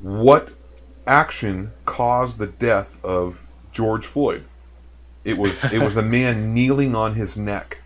[0.00, 0.52] what
[1.06, 3.42] action caused the death of
[3.72, 4.44] George Floyd.
[5.24, 7.82] It was it was a man kneeling on his neck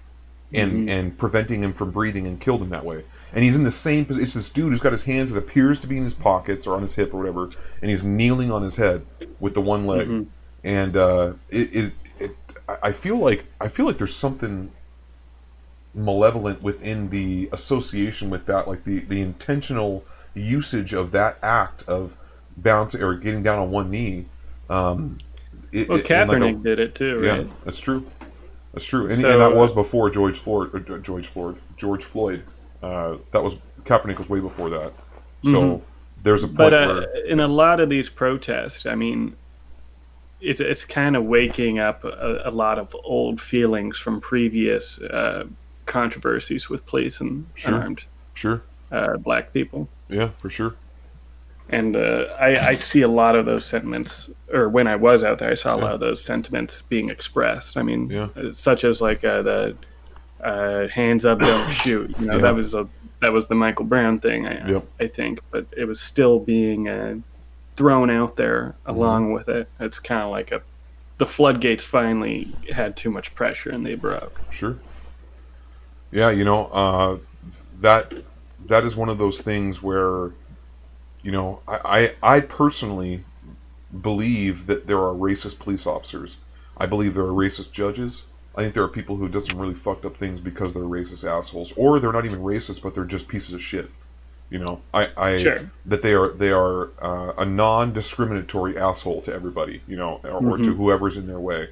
[0.52, 0.88] and mm-hmm.
[0.88, 3.04] and preventing him from breathing and killed him that way.
[3.32, 4.22] And he's in the same position.
[4.22, 6.74] It's this dude who's got his hands that appears to be in his pockets or
[6.74, 7.50] on his hip or whatever,
[7.82, 9.04] and he's kneeling on his head
[9.40, 10.06] with the one leg.
[10.06, 10.30] Mm-hmm.
[10.62, 12.36] And uh, it, it, it,
[12.82, 14.70] I feel like I feel like there's something
[15.92, 20.04] malevolent within the association with that, like the the intentional
[20.34, 22.16] usage of that act of
[22.56, 24.26] bouncing or getting down on one knee.
[24.70, 25.18] Um,
[25.74, 27.46] it, well, Kaepernick like a, did it too, right?
[27.46, 28.06] Yeah, that's true.
[28.72, 30.90] That's true, and, so, and that was before George Floyd.
[30.90, 31.56] Uh, George Floyd.
[31.76, 32.44] George Floyd.
[32.82, 34.92] Uh, that was Kaepernick was way before that.
[35.42, 35.84] So mm-hmm.
[36.22, 39.36] there's a point but uh, where, in a lot of these protests, I mean,
[40.40, 45.44] it's it's kind of waking up a, a, lot of old feelings from previous uh,
[45.86, 47.74] controversies with police and sure.
[47.74, 49.88] unarmed sure uh, black people.
[50.08, 50.76] Yeah, for sure
[51.68, 55.38] and uh, I, I, see a lot of those sentiments or when i was out
[55.38, 55.84] there i saw a yeah.
[55.84, 58.28] lot of those sentiments being expressed i mean yeah.
[58.36, 59.76] Uh, such as like uh, the
[60.42, 62.42] uh, hands up don't shoot you know yeah.
[62.42, 62.86] that was a
[63.20, 64.86] that was the michael brown thing i, yep.
[65.00, 67.16] I think but it was still being uh,
[67.76, 68.90] thrown out there mm-hmm.
[68.90, 69.34] along mm-hmm.
[69.34, 70.62] with it it's kind of like a
[71.16, 74.78] the floodgates finally had too much pressure and they broke sure
[76.10, 77.18] yeah you know uh,
[77.80, 78.12] that
[78.66, 80.32] that is one of those things where
[81.24, 83.24] you know, I, I, I personally
[84.00, 86.36] believe that there are racist police officers.
[86.76, 88.24] I believe there are racist judges.
[88.54, 91.28] I think there are people who does some really fucked up things because they're racist
[91.28, 93.90] assholes, or they're not even racist, but they're just pieces of shit.
[94.50, 95.70] You know, I, I sure.
[95.86, 99.80] that they are they are uh, a non-discriminatory asshole to everybody.
[99.88, 100.48] You know, or, mm-hmm.
[100.48, 101.70] or to whoever's in their way.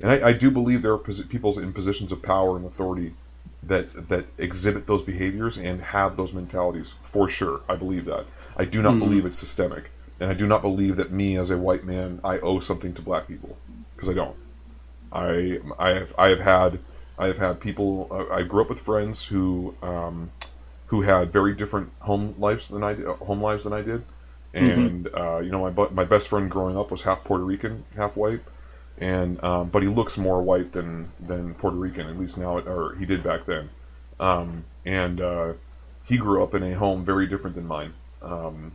[0.00, 3.14] And I, I do believe there are pos- people in positions of power and authority
[3.62, 7.60] that that exhibit those behaviors and have those mentalities for sure.
[7.68, 8.26] I believe that.
[8.62, 9.00] I do not mm-hmm.
[9.00, 9.90] believe it's systemic,
[10.20, 13.02] and I do not believe that me as a white man I owe something to
[13.02, 13.56] black people
[13.90, 14.36] because I don't.
[15.10, 16.78] I I have I have had
[17.18, 18.06] I have had people.
[18.08, 20.30] Uh, I grew up with friends who um,
[20.86, 24.04] who had very different home lives than I did, home lives than I did,
[24.54, 24.58] mm-hmm.
[24.58, 25.20] and mm-hmm.
[25.20, 28.42] uh, you know my my best friend growing up was half Puerto Rican, half white,
[28.96, 32.94] and um, but he looks more white than than Puerto Rican at least now, or
[32.94, 33.70] he did back then,
[34.20, 35.54] um, and uh,
[36.04, 38.74] he grew up in a home very different than mine, um,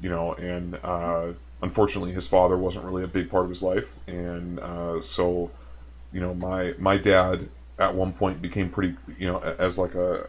[0.00, 1.32] you know, and uh,
[1.62, 5.50] unfortunately, his father wasn't really a big part of his life, and uh, so,
[6.12, 7.48] you know, my my dad
[7.78, 10.26] at one point became pretty, you know, as like a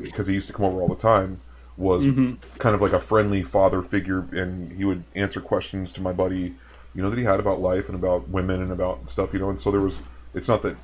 [0.00, 1.40] because he used to come over all the time
[1.76, 2.34] was mm-hmm.
[2.58, 6.54] kind of like a friendly father figure, and he would answer questions to my buddy,
[6.94, 9.50] you know, that he had about life and about women and about stuff, you know,
[9.50, 10.00] and so there was.
[10.34, 10.76] It's not that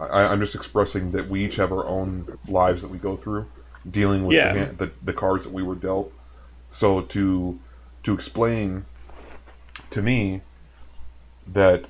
[0.00, 3.46] I, am just expressing that we each have our own lives that we go through,
[3.88, 4.52] dealing with yeah.
[4.52, 6.12] the, the, the cards that we were dealt.
[6.70, 7.58] So to
[8.02, 8.86] to explain
[9.90, 10.40] to me
[11.46, 11.86] that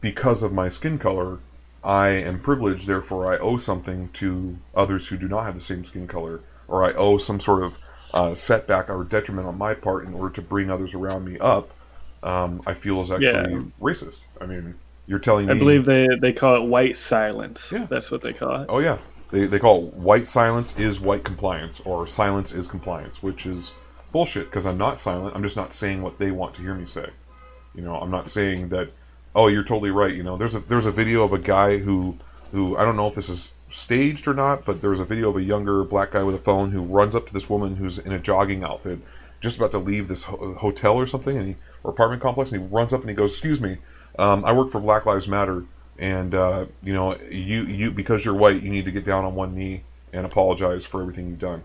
[0.00, 1.38] because of my skin color,
[1.82, 5.84] I am privileged, therefore I owe something to others who do not have the same
[5.84, 7.78] skin color, or I owe some sort of
[8.14, 11.70] uh, setback or detriment on my part in order to bring others around me up.
[12.22, 13.62] Um, I feel is actually yeah.
[13.80, 14.20] racist.
[14.40, 14.74] I mean,
[15.06, 15.58] you're telling I me.
[15.58, 17.68] I believe they, they call it white silence.
[17.72, 17.86] Yeah.
[17.90, 18.66] That's what they call it.
[18.68, 18.98] Oh, yeah.
[19.32, 23.72] They, they call it white silence is white compliance, or silence is compliance, which is
[24.12, 25.34] bullshit because I'm not silent.
[25.34, 27.10] I'm just not saying what they want to hear me say.
[27.74, 28.90] You know, I'm not saying that.
[29.34, 30.14] Oh, you're totally right.
[30.14, 32.18] You know, there's a there's a video of a guy who
[32.52, 35.36] who I don't know if this is staged or not, but there's a video of
[35.36, 38.12] a younger black guy with a phone who runs up to this woman who's in
[38.12, 38.98] a jogging outfit,
[39.40, 42.60] just about to leave this ho- hotel or something, and he, or apartment complex, and
[42.60, 43.78] he runs up and he goes, "Excuse me,
[44.18, 45.64] um, I work for Black Lives Matter
[46.02, 49.36] and uh, you know you you because you're white you need to get down on
[49.36, 51.62] one knee and apologize for everything you've done.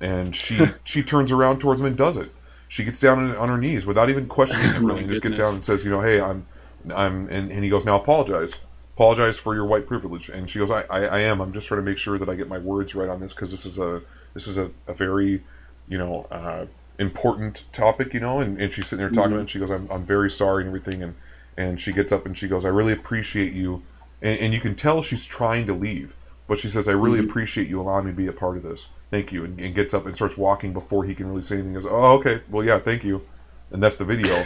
[0.00, 2.32] And she she turns around towards him and does it.
[2.68, 5.04] She gets down on her knees without even questioning him really.
[5.04, 6.46] Just gets down and says you know hey i'm
[6.94, 8.56] i'm and, and he goes now apologize.
[8.94, 10.30] Apologize for your white privilege.
[10.30, 11.42] And she goes I, I, I am.
[11.42, 13.50] I'm just trying to make sure that i get my words right on this because
[13.50, 14.00] this is a
[14.32, 15.44] this is a, a very
[15.86, 16.64] you know uh,
[16.98, 18.40] important topic you know?
[18.40, 19.40] And, and she's sitting there talking mm-hmm.
[19.40, 21.02] and she goes I'm, I'm very sorry and everything.
[21.02, 21.14] And
[21.56, 23.82] and she gets up and she goes, "I really appreciate you,"
[24.20, 26.14] and, and you can tell she's trying to leave,
[26.46, 27.28] but she says, "I really mm-hmm.
[27.28, 28.88] appreciate you allowing me to be a part of this.
[29.10, 31.74] Thank you," and, and, gets up and starts walking before he can really say anything.
[31.74, 33.22] He goes, "Oh, okay, well, yeah, thank you,"
[33.70, 34.44] and that's the video.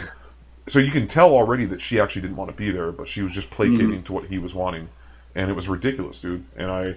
[0.67, 3.21] so you can tell already that she actually didn't want to be there, but she
[3.21, 4.03] was just placating mm-hmm.
[4.03, 4.89] to what he was wanting,
[5.35, 6.45] and it was ridiculous, dude.
[6.55, 6.95] And I,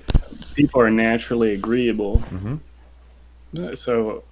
[0.55, 3.75] people are naturally agreeable, mm-hmm.
[3.75, 4.25] so.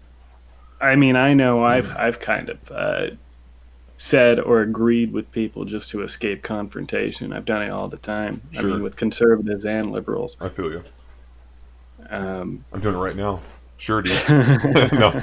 [0.81, 3.07] I mean, I know I've I've kind of uh,
[4.03, 7.33] said or agreed with people just to escape confrontation.
[7.33, 8.43] I've done it all the time.
[8.51, 8.71] Sure.
[8.71, 10.37] I mean, with conservatives and liberals.
[10.41, 10.83] I feel you.
[12.11, 13.41] Um, I'm doing it right now.
[13.77, 14.21] Sure, dude.
[14.93, 15.21] no,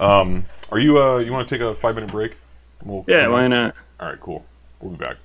[0.00, 0.98] Um, are you?
[0.98, 2.36] Uh, you want to take a five minute break?
[2.82, 3.76] We'll yeah, why not?
[4.00, 4.44] All right, cool.
[4.80, 5.18] We'll be back.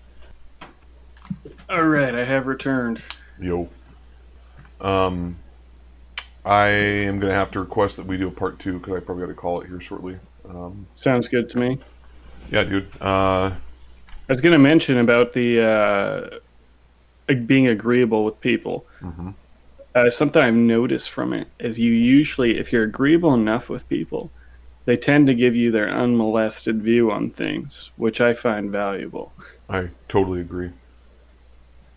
[1.70, 3.02] All right, I have returned.
[3.40, 3.70] Yo.
[4.82, 5.38] Um,
[6.46, 9.24] I am gonna have to request that we do a part two because I probably
[9.24, 10.20] got to call it here shortly.
[10.50, 11.80] Um, Sounds good to me.
[12.52, 12.90] Yeah, dude.
[13.02, 16.40] Uh, I was gonna mention about the
[17.30, 18.86] uh, being agreeable with people.
[19.02, 19.30] Mm-hmm.
[19.96, 24.30] Uh, something I've noticed from it is you usually, if you're agreeable enough with people,
[24.86, 29.34] they tend to give you their unmolested view on things, which I find valuable.
[29.70, 30.72] I totally agree.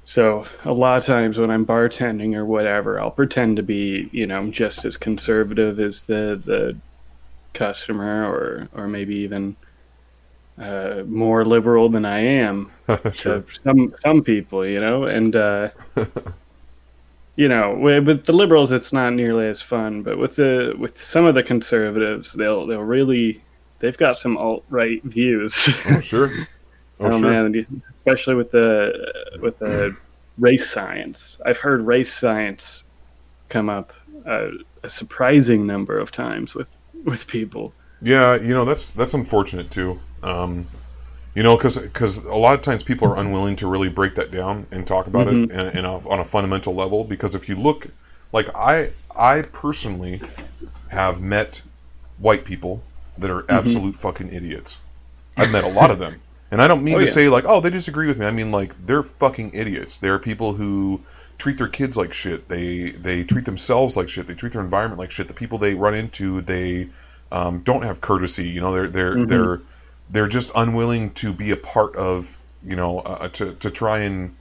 [0.05, 4.27] So a lot of times when I'm bartending or whatever, I'll pretend to be, you
[4.27, 6.77] know, just as conservative as the the
[7.53, 9.57] customer, or or maybe even
[10.59, 12.71] uh, more liberal than I am
[13.13, 13.41] sure.
[13.41, 15.71] to some some people, you know, and uh,
[17.37, 21.25] you know, with the liberals, it's not nearly as fun, but with the with some
[21.25, 23.41] of the conservatives, they'll they'll really
[23.79, 25.69] they've got some alt right views.
[25.87, 26.47] oh sure,
[27.01, 27.31] oh, oh sure.
[27.31, 29.97] man, especially with the with the
[30.39, 31.39] race science.
[31.47, 32.85] I've heard race science
[33.49, 33.93] come up
[34.27, 34.49] uh,
[34.83, 36.69] a surprising number of times with
[37.05, 37.73] with people.
[38.03, 40.01] Yeah, you know that's that's unfortunate too.
[40.23, 40.67] Um,
[41.35, 44.31] you know, because because a lot of times people are unwilling to really break that
[44.31, 45.51] down and talk about mm-hmm.
[45.51, 47.05] it in, in a, on a fundamental level.
[47.05, 47.89] Because if you look,
[48.33, 50.21] like I I personally
[50.89, 51.63] have met
[52.19, 52.83] white people
[53.17, 53.53] that are mm-hmm.
[53.53, 54.79] absolute fucking idiots.
[55.37, 56.21] I've met a lot of them.
[56.51, 57.13] And I don't mean oh, to yeah.
[57.13, 58.27] say like, oh, they disagree with me.
[58.27, 59.97] I mean like they're fucking idiots.
[59.97, 61.01] There are people who
[61.41, 62.49] treat their kids like shit.
[62.49, 64.27] They they treat themselves like shit.
[64.27, 65.27] They treat their environment like shit.
[65.27, 66.89] The people they run into, they
[67.33, 68.49] um, don't have courtesy.
[68.49, 69.27] You know, they're they're mm-hmm.
[69.27, 69.61] they're
[70.09, 72.37] they're just unwilling to be a part of.
[72.63, 74.37] You know, uh, uh to to try and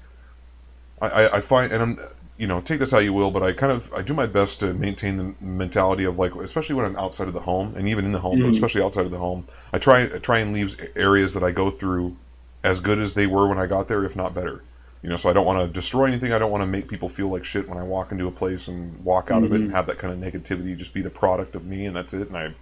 [1.01, 1.99] I, I find and I'm
[2.37, 4.59] you know take this how you will, but I kind of I do my best
[4.59, 8.05] to maintain the mentality of like especially when I'm outside of the home and even
[8.05, 8.47] in the home, mm-hmm.
[8.47, 9.45] but especially outside of the home.
[9.71, 12.17] I try I try and leave areas that I go through
[12.61, 14.63] as good as they were when I got there, if not better.
[15.01, 16.33] You know, so I don't want to destroy anything.
[16.33, 18.67] I don't want to make people feel like shit when I walk into a place
[18.67, 19.45] and walk out mm-hmm.
[19.45, 19.75] of it and mm-hmm.
[19.75, 22.27] have that kind of negativity just be the product of me and that's it.
[22.27, 22.53] And I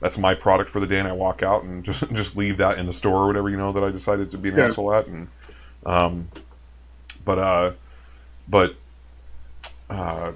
[0.00, 2.78] that's my product for the day and I walk out and just just leave that
[2.78, 4.64] in the store or whatever, you know, that I decided to be an yeah.
[4.66, 5.28] asshole at and
[5.86, 6.28] um
[7.24, 7.72] but uh
[8.46, 8.74] but
[9.88, 10.32] uh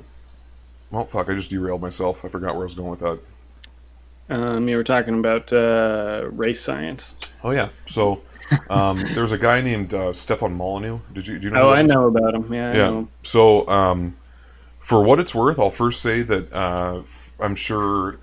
[0.91, 2.25] well fuck, I just derailed myself.
[2.25, 3.19] I forgot where I was going with that.
[4.31, 7.17] Um you were talking about uh race science.
[7.43, 7.69] Oh yeah.
[7.87, 8.23] So
[8.69, 11.01] um, there's a guy named uh, Stefan Molyneux.
[11.13, 11.71] Did you do you know?
[11.71, 12.53] Oh, I know about him.
[12.53, 12.75] Yeah.
[12.75, 13.05] yeah.
[13.23, 14.17] So, um,
[14.79, 17.03] for what it's worth, I'll first say that uh,
[17.41, 18.19] I'm sure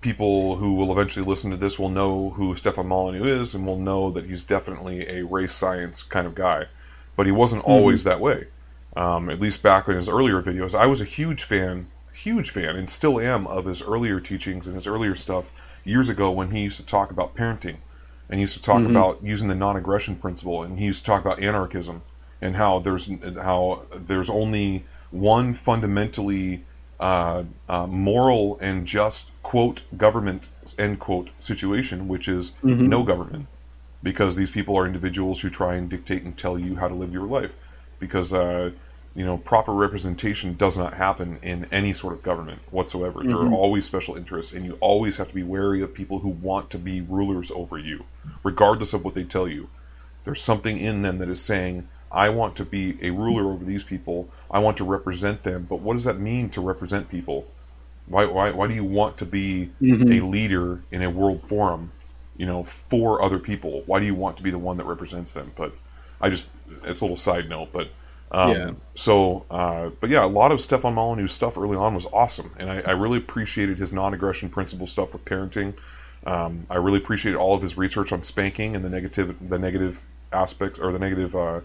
[0.00, 3.78] people who will eventually listen to this will know who Stefan Molyneux is and will
[3.78, 6.66] know that he's definitely a race science kind of guy.
[7.14, 7.70] But he wasn't mm-hmm.
[7.70, 8.48] always that way.
[8.96, 12.76] Um, at least back in his earlier videos, I was a huge fan, huge fan,
[12.76, 15.50] and still am of his earlier teachings and his earlier stuff
[15.84, 17.76] years ago when he used to talk about parenting
[18.32, 18.96] and he used to talk mm-hmm.
[18.96, 22.00] about using the non-aggression principle, and he used to talk about anarchism
[22.40, 26.64] and how there's how there's only one fundamentally
[26.98, 30.48] uh, uh, moral and just quote government
[30.78, 32.88] end quote situation, which is mm-hmm.
[32.88, 33.48] no government,
[34.02, 37.12] because these people are individuals who try and dictate and tell you how to live
[37.12, 37.58] your life,
[37.98, 38.70] because uh,
[39.14, 43.20] you know, proper representation does not happen in any sort of government whatsoever.
[43.20, 43.28] Mm-hmm.
[43.28, 43.54] There are mm-hmm.
[43.54, 46.78] always special interests, and you always have to be wary of people who want to
[46.78, 48.04] be rulers over you,
[48.42, 49.68] regardless of what they tell you.
[50.24, 53.84] There's something in them that is saying, I want to be a ruler over these
[53.84, 54.28] people.
[54.50, 55.66] I want to represent them.
[55.68, 57.46] But what does that mean to represent people?
[58.06, 60.12] Why, why, why do you want to be mm-hmm.
[60.12, 61.92] a leader in a world forum,
[62.36, 63.82] you know, for other people?
[63.86, 65.52] Why do you want to be the one that represents them?
[65.56, 65.74] But
[66.20, 66.50] I just,
[66.84, 67.90] it's a little side note, but
[68.32, 68.70] um, yeah.
[68.94, 72.70] So, uh, but yeah, a lot of Stefan Molyneux's stuff early on was awesome, and
[72.70, 75.74] I, I really appreciated his non-aggression principle stuff with parenting.
[76.24, 80.06] Um, I really appreciated all of his research on spanking and the negative, the negative
[80.32, 81.60] aspects or the negative uh,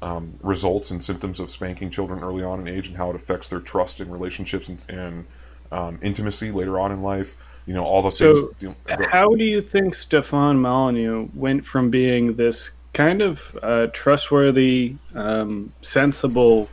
[0.00, 3.48] um, results and symptoms of spanking children early on in age and how it affects
[3.48, 5.26] their trust in relationships and, and
[5.72, 7.36] um, intimacy later on in life.
[7.66, 8.54] You know, all the so things.
[8.60, 13.88] You know, how do you think Stefan Molyneux went from being this kind of uh,
[13.92, 16.66] trustworthy, um, sensible,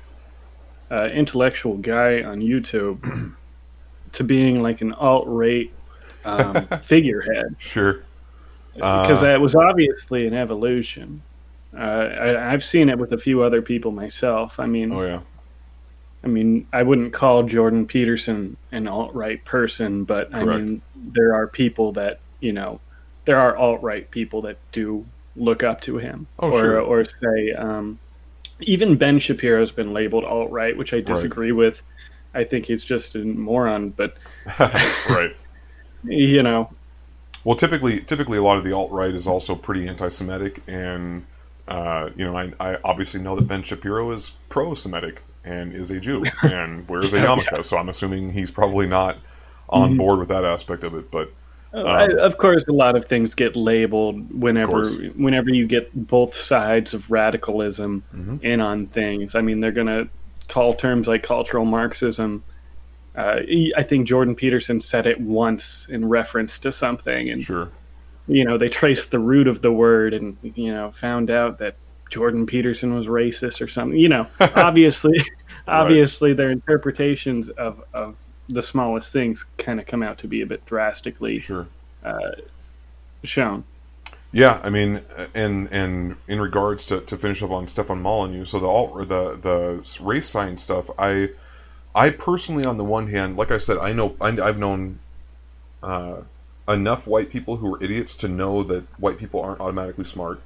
[0.89, 3.35] uh, intellectual guy on YouTube
[4.13, 5.69] to being like an alt right
[6.23, 7.57] um, figurehead.
[7.57, 8.03] Sure.
[8.73, 11.21] Because uh, that was obviously an evolution.
[11.77, 14.61] Uh, I, have seen it with a few other people myself.
[14.61, 15.19] I mean, oh yeah.
[16.23, 20.47] I mean, I wouldn't call Jordan Peterson an alt right person, but Correct.
[20.47, 22.79] I mean, there are people that you know,
[23.25, 26.81] there are alt right people that do look up to him oh, or sure.
[26.81, 27.99] or say um,
[28.59, 31.57] even Ben Shapiro has been labeled alt right, which I disagree right.
[31.57, 31.81] with.
[32.33, 34.15] I think he's just a moron, but
[34.59, 35.35] right.
[36.03, 36.71] you know.
[37.43, 41.25] Well, typically, typically a lot of the alt right is also pretty anti-Semitic, and
[41.67, 45.99] uh, you know, I, I obviously know that Ben Shapiro is pro-Semitic and is a
[45.99, 47.61] Jew and wears a yarmulke, yeah.
[47.61, 49.17] so I'm assuming he's probably not
[49.69, 49.97] on mm-hmm.
[49.97, 51.11] board with that aspect of it.
[51.11, 51.33] But
[51.73, 54.85] um, I, of course, a lot of things get labeled whenever
[55.15, 58.37] whenever you get both sides of radicalism mm-hmm.
[58.45, 59.35] in on things.
[59.35, 60.07] I mean, they're gonna
[60.47, 62.43] call terms like cultural Marxism.
[63.15, 63.41] Uh,
[63.75, 67.71] I think Jordan Peterson said it once in reference to something, and sure.
[68.27, 71.75] you know they traced the root of the word and you know found out that
[72.13, 73.97] Jordan Peterson was racist or something.
[73.97, 75.19] You know, obviously,
[75.67, 76.37] obviously right.
[76.37, 78.15] their interpretations of, of
[78.49, 81.67] the smallest things kind of come out to be a bit drastically sure.
[82.03, 82.31] uh,
[83.23, 83.63] shown.
[84.31, 85.01] Yeah, I mean,
[85.35, 89.37] and and in regards to, to finish up on Stefan Molyneux, so the alt the
[89.39, 91.29] the race science stuff, I
[91.93, 94.99] I personally, on the one hand, like I said, I know I, have known
[95.83, 96.21] uh,
[96.67, 100.41] enough white people who are idiots to know that white people aren't automatically smart.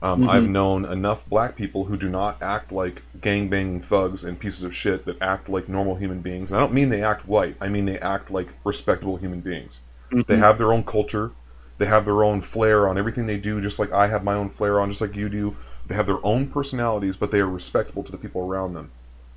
[0.00, 0.30] Um, mm-hmm.
[0.30, 4.74] I've known enough black people who do not act like gangbanging thugs and pieces of
[4.74, 6.52] shit that act like normal human beings.
[6.52, 7.56] And I don't mean they act white.
[7.60, 9.80] I mean they act like respectable human beings.
[10.10, 10.22] Mm-hmm.
[10.26, 11.32] They have their own culture.
[11.78, 14.48] They have their own flair on everything they do, just like I have my own
[14.48, 15.56] flair on, just like you do.
[15.86, 18.90] They have their own personalities, but they are respectable to the people around them.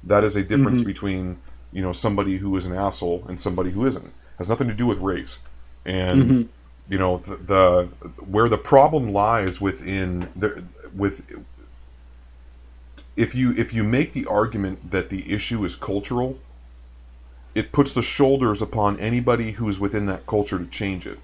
[0.04, 0.88] That is a difference mm-hmm.
[0.88, 1.40] between
[1.72, 4.06] you know somebody who is an asshole and somebody who isn't.
[4.06, 5.40] It has nothing to do with race.
[5.86, 6.42] And mm-hmm
[6.92, 7.90] you know the, the,
[8.26, 10.64] where the problem lies within the
[10.94, 11.32] with
[13.16, 16.38] if you if you make the argument that the issue is cultural
[17.56, 21.20] it puts the shoulders upon anybody who's within that culture to change it.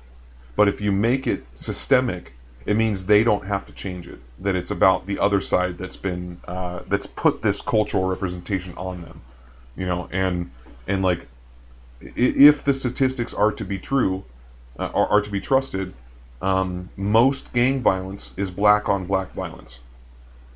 [0.57, 2.33] But if you make it systemic
[2.65, 5.97] it means they don't have to change it that it's about the other side that's
[5.97, 9.21] been uh, that's put this cultural representation on them
[9.75, 10.51] you know and
[10.87, 11.27] and like
[12.01, 14.23] if the statistics are to be true
[14.77, 15.93] uh, are, are, to be trusted,
[16.41, 19.79] um, most gang violence is black on black violence.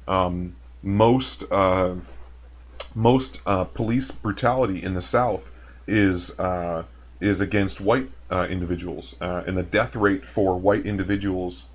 [0.08, 1.96] Um, most uh,
[2.96, 5.52] most uh, police brutality in the South
[5.88, 6.84] is uh,
[7.20, 11.66] is against white uh, individuals, uh, and the death rate for white individuals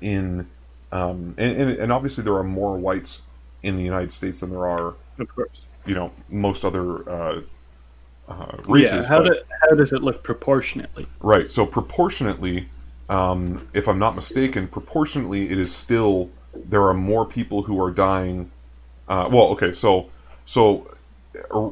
[0.00, 0.48] in
[0.90, 3.22] um, and, and, and obviously there are more whites
[3.62, 7.42] in the United States than there are, of course, you know, most other
[8.40, 9.04] uh, races.
[9.04, 11.06] Yeah, how, do, how does it look proportionately?
[11.20, 11.50] Right.
[11.50, 12.68] So proportionately,
[13.08, 17.90] um, if I'm not mistaken, proportionately it is still there are more people who are
[17.90, 18.50] dying.
[19.08, 20.10] Uh, well, okay, so
[20.44, 20.92] so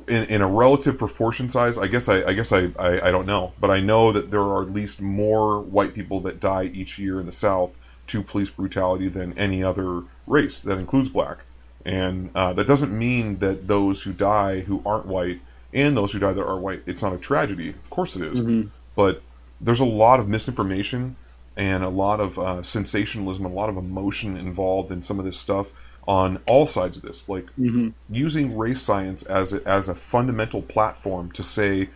[0.08, 3.26] in, in a relative proportion size, I guess I, I guess I, I, I don't
[3.26, 6.98] know, but I know that there are at least more white people that die each
[6.98, 7.78] year in the South
[8.08, 11.38] to police brutality than any other race that includes black.
[11.84, 15.40] And uh, that doesn't mean that those who die who aren't white
[15.72, 16.82] and those who die there are white.
[16.86, 17.70] It's not a tragedy.
[17.70, 18.40] Of course it is.
[18.40, 18.68] Mm-hmm.
[18.94, 19.22] But
[19.60, 21.16] there's a lot of misinformation
[21.56, 25.38] and a lot of uh, sensationalism, a lot of emotion involved in some of this
[25.38, 25.72] stuff
[26.08, 27.28] on all sides of this.
[27.28, 27.90] Like mm-hmm.
[28.08, 31.90] using race science as a, as a fundamental platform to say,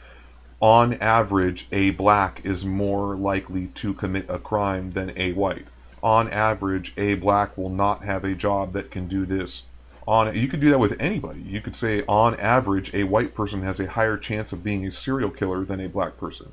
[0.60, 5.66] on average, a black is more likely to commit a crime than a white.
[6.02, 9.64] On average, a black will not have a job that can do this
[10.06, 11.40] on you could do that with anybody.
[11.40, 14.90] You could say on average a white person has a higher chance of being a
[14.90, 16.52] serial killer than a black person.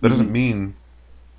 [0.00, 0.12] That mm-hmm.
[0.12, 0.74] doesn't mean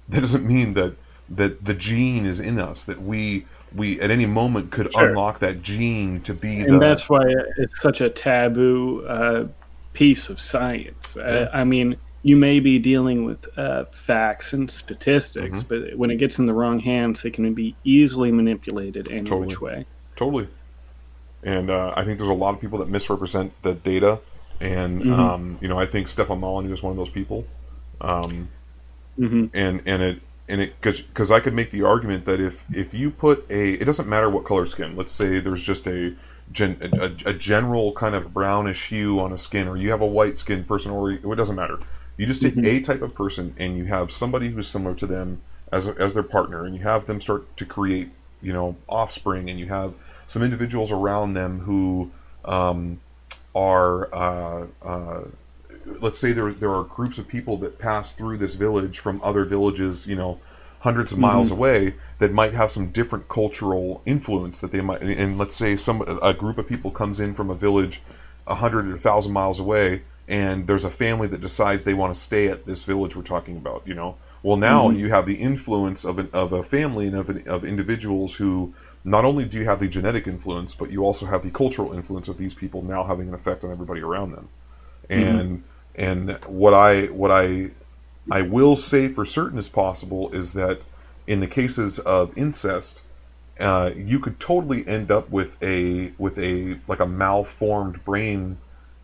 [0.10, 0.96] that doesn't mean that
[1.30, 5.10] that the gene is in us that we we at any moment could sure.
[5.10, 7.24] unlock that gene to be and the, that's why
[7.58, 9.48] it's such a taboo uh,
[9.94, 11.50] piece of science yeah.
[11.54, 15.86] I, I, mean you may be dealing with uh, facts and statistics mm-hmm.
[15.86, 19.48] but when it gets in the wrong hands they can be easily manipulated any totally.
[19.48, 19.86] which way
[20.18, 20.48] totally
[21.44, 24.20] and uh, I think there's a lot of people that misrepresent the data.
[24.60, 25.14] And mm-hmm.
[25.14, 27.46] um, you know, I think Stefan Molyneux is one of those people.
[28.00, 28.50] Um,
[29.20, 29.46] mm-hmm.
[29.54, 32.94] And and it and it because because I could make the argument that if if
[32.94, 34.96] you put a it doesn't matter what color skin.
[34.96, 36.16] Let's say there's just a
[36.52, 40.08] Gen, a, a, general kind of brownish hue on a skin, or you have a
[40.08, 41.80] white skin person, or it doesn't matter.
[42.18, 42.66] You just take mm-hmm.
[42.66, 45.42] a type of person and you have somebody who's similar to them
[45.72, 48.10] as, as their partner, and you have them start to create,
[48.42, 49.94] you know, offspring, and you have
[50.32, 52.10] some individuals around them who
[52.45, 53.02] um,
[53.53, 55.24] are, uh, uh,
[55.99, 59.44] let's say there, there are groups of people that pass through this village from other
[59.44, 60.40] villages, you know,
[60.80, 61.58] hundreds of miles mm-hmm.
[61.58, 66.02] away that might have some different cultural influence that they might, and let's say some
[66.24, 68.02] a group of people comes in from a village
[68.48, 72.16] a hundred or a thousand miles away, and there's a family that decides they want
[72.16, 74.16] to stay at this village we're talking about, you know.
[74.44, 74.98] Well, now mm-hmm.
[74.98, 78.74] you have the influence of, an, of a family and of, an, of individuals who
[79.03, 82.28] not only do you have the genetic influence, but you also have the cultural influence
[82.28, 84.49] of these people now having an effect on everybody around them.
[85.10, 85.64] And
[85.95, 86.02] mm-hmm.
[86.02, 87.72] and what I what I
[88.30, 90.82] I will say for certain is possible is that
[91.26, 93.02] in the cases of incest,
[93.60, 98.57] uh, you could totally end up with a with a like a malformed brain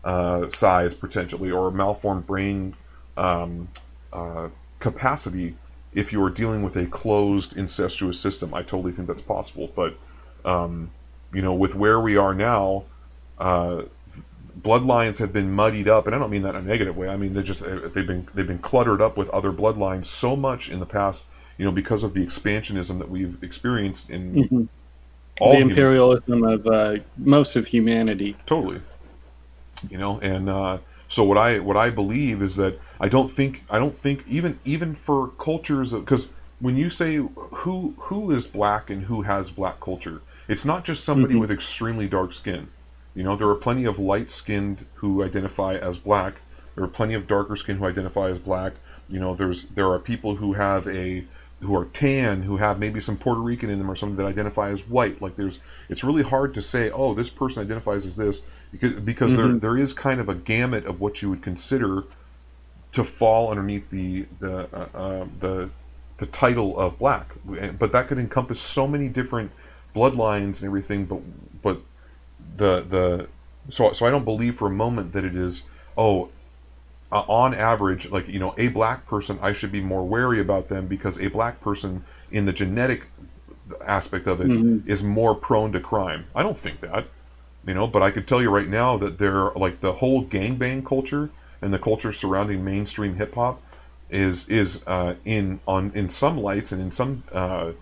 [0.04, 2.74] uh, size potentially or a malformed brain
[3.16, 3.68] um,
[4.12, 4.48] uh,
[4.78, 5.56] capacity
[5.92, 8.54] if you are dealing with a closed incestuous system.
[8.54, 9.96] I totally think that's possible, but
[10.44, 10.90] um,
[11.32, 12.84] you know, with where we are now,
[13.38, 13.82] uh,
[14.60, 17.08] bloodlines have been muddied up, and I don't mean that in a negative way.
[17.08, 20.68] I mean they just they've been they've been cluttered up with other bloodlines so much
[20.68, 21.24] in the past
[21.58, 24.62] you know, because of the expansionism that we've experienced in mm-hmm.
[25.40, 28.36] all the imperialism human- of uh, most of humanity.
[28.46, 28.80] Totally.
[29.90, 30.78] You know, and uh,
[31.08, 34.60] so what I what I believe is that I don't think I don't think even
[34.64, 36.28] even for cultures because
[36.60, 41.02] when you say who who is black and who has black culture, it's not just
[41.02, 41.40] somebody mm-hmm.
[41.40, 42.68] with extremely dark skin.
[43.14, 46.42] You know, there are plenty of light skinned who identify as black.
[46.74, 48.74] There are plenty of darker skin who identify as black.
[49.08, 51.24] You know, there's there are people who have a
[51.60, 54.70] who are tan, who have maybe some Puerto Rican in them or something that identify
[54.70, 55.20] as white.
[55.20, 55.58] Like there's,
[55.88, 59.58] it's really hard to say, oh, this person identifies as this because because mm-hmm.
[59.58, 62.04] there there is kind of a gamut of what you would consider
[62.92, 65.70] to fall underneath the the uh, uh, the
[66.18, 67.32] the title of black.
[67.78, 69.50] But that could encompass so many different
[69.94, 71.06] bloodlines and everything.
[71.06, 71.22] But
[71.62, 71.80] but
[72.56, 73.28] the the
[73.70, 75.62] so so I don't believe for a moment that it is
[75.96, 76.30] oh
[77.10, 80.68] uh, on average, like you know, a black person, I should be more wary about
[80.68, 83.06] them because a black person in the genetic
[83.84, 84.88] aspect of it mm-hmm.
[84.88, 86.26] is more prone to crime.
[86.34, 87.06] I don't think that,
[87.66, 90.84] you know, but I could tell you right now that they're like the whole gangbang
[90.84, 91.30] culture
[91.60, 93.60] and the culture surrounding mainstream hip hop
[94.10, 97.72] is is uh, in on in some lights and in some uh,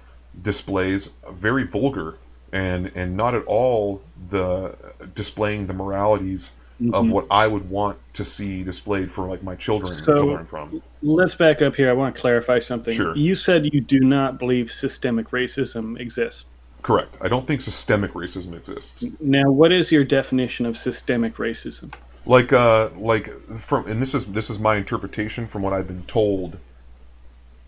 [0.40, 2.18] displays very vulgar
[2.52, 4.74] and and not at all the
[5.14, 6.50] displaying the moralities
[6.80, 6.94] mm-hmm.
[6.94, 10.46] of what I would want to see displayed for like my children so, to learn
[10.46, 10.82] from.
[11.02, 11.90] Let's back up here.
[11.90, 12.94] I want to clarify something.
[12.94, 13.16] Sure.
[13.16, 16.44] You said you do not believe systemic racism exists.
[16.82, 17.16] Correct.
[17.20, 19.04] I don't think systemic racism exists.
[19.18, 21.92] Now, what is your definition of systemic racism?
[22.24, 23.28] Like, uh, like
[23.58, 26.58] from, and this is this is my interpretation from what I've been told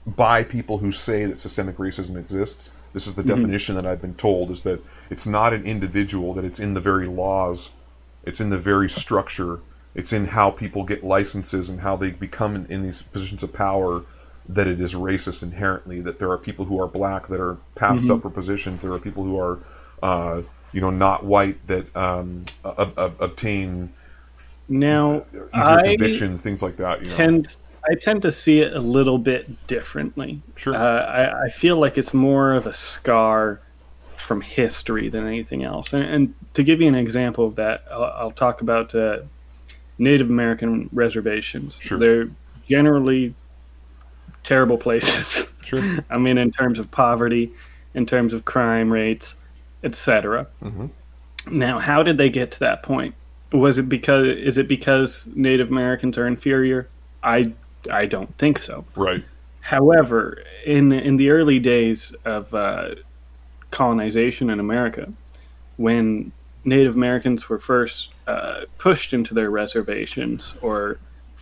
[0.07, 2.71] by people who say that systemic racism exists.
[2.93, 3.37] This is the mm-hmm.
[3.37, 6.81] definition that I've been told: is that it's not an individual, that it's in the
[6.81, 7.71] very laws
[8.29, 9.61] it's in the very structure.
[9.95, 13.55] It's in how people get licenses and how they become in, in these positions of
[13.55, 14.05] power
[14.47, 16.03] that it is racist inherently.
[16.03, 18.13] That there are people who are black that are passed mm-hmm.
[18.13, 18.83] up for positions.
[18.83, 19.59] There are people who are,
[20.03, 20.43] uh,
[20.75, 23.95] you know, not white that um, obtain
[24.69, 25.25] now
[25.57, 27.01] easier convictions, things like that.
[27.01, 27.17] You know?
[27.17, 27.57] tend
[27.91, 30.43] I tend to see it a little bit differently.
[30.55, 33.63] Sure, uh, I, I feel like it's more of a scar
[34.29, 35.95] from history than anything else.
[35.95, 39.21] And, and to give you an example of that, I'll, I'll talk about uh,
[39.99, 41.77] Native American reservations.
[41.81, 41.99] Sure.
[41.99, 42.29] They're
[42.69, 43.35] generally
[44.43, 45.49] terrible places.
[45.65, 45.99] Sure.
[46.11, 47.53] I mean, in terms of poverty,
[47.95, 49.35] in terms of crime rates,
[49.85, 50.47] etc.
[50.63, 50.87] Mm-hmm.
[51.51, 53.15] Now, how did they get to that point?
[53.53, 56.89] Was it because is it because Native Americans are inferior?
[57.23, 57.53] I
[57.91, 58.85] I don't think so.
[58.95, 59.25] Right.
[59.61, 62.97] However, in in the early days of uh,
[63.71, 65.11] colonization in America,
[65.77, 66.33] when
[66.69, 70.99] Native Americans were first uh, pushed into their reservations or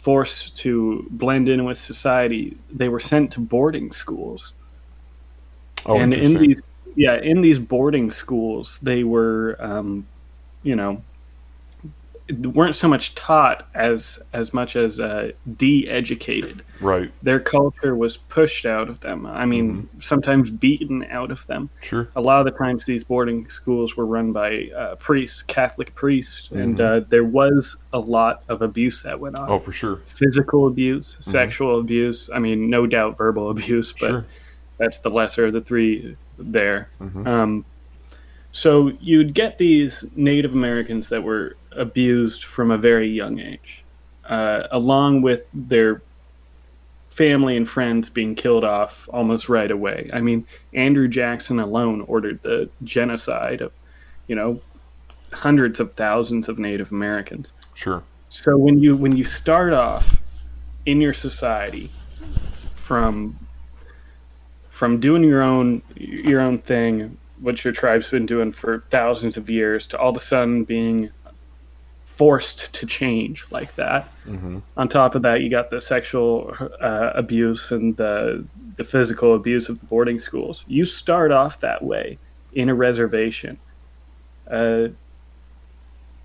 [0.06, 4.52] forced to blend in with society, they were sent to boarding schools.
[5.84, 6.62] Oh, and in these,
[6.94, 10.06] yeah, in these boarding schools, they were, um,
[10.62, 11.02] you know,
[12.30, 16.62] weren't so much taught as as much as uh, de-educated.
[16.80, 17.10] Right.
[17.22, 19.26] Their culture was pushed out of them.
[19.26, 20.00] I mean, mm-hmm.
[20.00, 21.70] sometimes beaten out of them.
[21.80, 22.08] Sure.
[22.16, 26.46] A lot of the times, these boarding schools were run by uh, priests, Catholic priests,
[26.46, 26.58] mm-hmm.
[26.58, 29.48] and uh, there was a lot of abuse that went on.
[29.48, 30.02] Oh, for sure.
[30.06, 31.30] Physical abuse, mm-hmm.
[31.30, 32.28] sexual abuse.
[32.34, 34.26] I mean, no doubt verbal abuse, but sure.
[34.78, 36.90] that's the lesser of the three there.
[37.00, 37.26] Mm-hmm.
[37.26, 37.64] Um,
[38.56, 43.84] so you'd get these Native Americans that were abused from a very young age,
[44.24, 46.00] uh, along with their
[47.10, 50.08] family and friends being killed off almost right away.
[50.10, 53.72] I mean, Andrew Jackson alone ordered the genocide of,
[54.26, 54.62] you know,
[55.34, 57.52] hundreds of thousands of Native Americans.
[57.74, 58.02] Sure.
[58.30, 60.18] So when you when you start off
[60.86, 61.90] in your society
[62.76, 63.38] from
[64.70, 69.48] from doing your own your own thing, what your tribe's been doing for thousands of
[69.48, 71.10] years, to all of a sudden being
[72.16, 74.09] forced to change like that.
[74.27, 74.59] Mm-hmm.
[74.77, 78.44] On top of that, you got the sexual uh, abuse and the
[78.77, 80.64] the physical abuse of the boarding schools.
[80.66, 82.18] You start off that way
[82.52, 83.59] in a reservation.
[84.51, 84.89] Uh,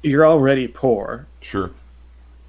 [0.02, 1.28] you're already poor.
[1.42, 1.72] Sure.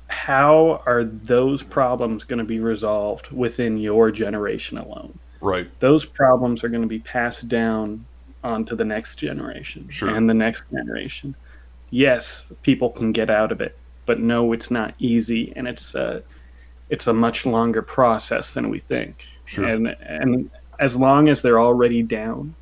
[0.08, 5.18] how are those problems going to be resolved within your generation alone?
[5.40, 5.68] Right.
[5.80, 8.04] Those problems are going to be passed down
[8.44, 10.14] onto the next generation Sure.
[10.14, 11.34] and the next generation.
[11.90, 16.22] Yes, people can get out of it, but no, it's not easy, and it's a
[16.90, 19.26] it's a much longer process than we think.
[19.44, 19.66] Sure.
[19.66, 20.50] And and
[20.80, 22.54] as long as they're already down,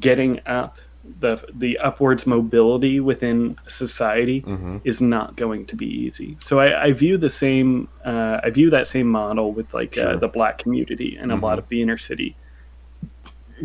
[0.00, 0.78] getting up
[1.20, 4.78] the the upwards mobility within society Mm-hmm.
[4.84, 6.36] is not going to be easy.
[6.38, 10.10] So I, I view the same uh, I view that same model with like Sure.
[10.10, 11.38] uh, the black community and Mhm.
[11.42, 12.36] a lot of the inner city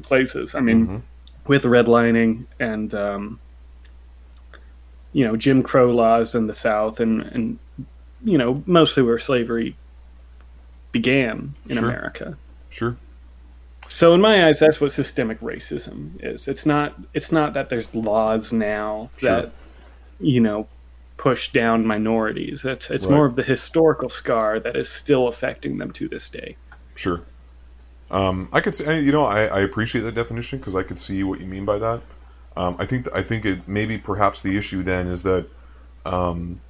[0.02, 0.56] places.
[0.56, 1.02] I mean, Mhm.
[1.48, 3.40] with redlining and um,
[5.14, 7.60] you know Jim Crow laws in the South and and
[8.24, 9.76] you know mostly where slavery
[10.92, 11.86] began in Sure.
[11.90, 12.38] America.
[12.70, 12.96] Sure.
[13.90, 16.48] So in my eyes, that's what systemic racism is.
[16.48, 16.96] It's not.
[17.14, 19.30] It's not that there's laws now Sure.
[19.44, 19.52] that
[20.20, 20.68] you know
[21.16, 22.64] push down minorities.
[22.66, 23.14] It's it's Right.
[23.16, 26.58] more of the historical scar that is still affecting them to this day.
[26.96, 27.22] Sure.
[28.10, 31.24] Um, I could say, you know, I, I appreciate that definition because I could see
[31.24, 32.02] what you mean by that.
[32.56, 35.48] Um, I think I think it maybe perhaps the issue then is that,
[36.06, 36.62] um,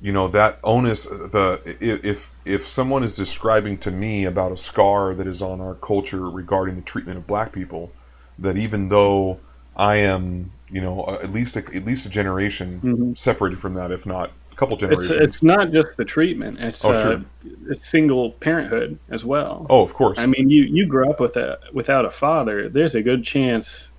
[0.00, 5.14] you know, that onus the if if someone is describing to me about a scar
[5.14, 7.90] that is on our culture regarding the treatment of Black people,
[8.38, 9.40] that even though
[9.76, 13.18] I am, you know, at least a, at least a generation Mhm.
[13.18, 15.16] separated from that, if not a couple It's generations.
[15.16, 16.58] it's not just the treatment.
[16.60, 17.24] It's Oh, uh, sure.
[17.68, 19.66] it's single parenthood as well.
[19.68, 20.18] oh, of course.
[20.18, 22.68] I mean, you you grew up with a without a father.
[22.68, 23.90] There's a good chance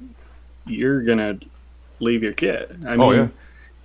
[0.65, 1.37] you're gonna
[1.99, 2.83] leave your kid.
[2.87, 3.27] I mean, Oh, yeah.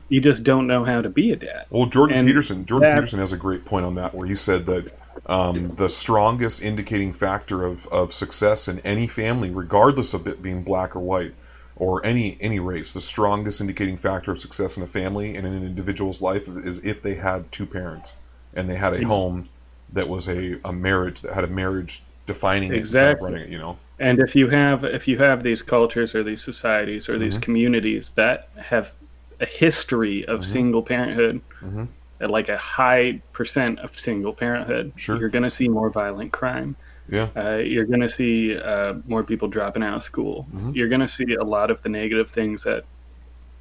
[0.08, 1.66] you just don't know how to be a dad.
[1.70, 4.34] Well, Jordan And Peterson, Jordan that- Peterson has a great point on that, where he
[4.34, 4.90] said that
[5.26, 10.62] um, the strongest indicating factor of, of success in any family, regardless of it being
[10.62, 11.34] black or white
[11.80, 15.54] or any any race, the strongest indicating factor of success in a family and in
[15.54, 18.14] an individual's life is if they had two parents
[18.54, 19.48] and they had a home
[19.92, 23.32] that was a, a marriage that had a marriage defining it, Exactly.
[23.32, 23.50] running it.
[23.50, 27.14] You know, And if you have if you have these cultures or these societies or
[27.14, 27.24] Mm-hmm.
[27.24, 28.92] these communities that have
[29.40, 30.52] a history of Mm-hmm.
[30.52, 31.88] single parenthood, Mhm.
[32.20, 35.16] at like a high percent of single parenthood, Sure.
[35.18, 36.76] you're going to see more violent crime.
[37.10, 40.46] Yeah, Uh, you're going to see uh, more people dropping out of school.
[40.54, 40.74] Mhm.
[40.74, 42.84] You're going to see a lot of the negative things that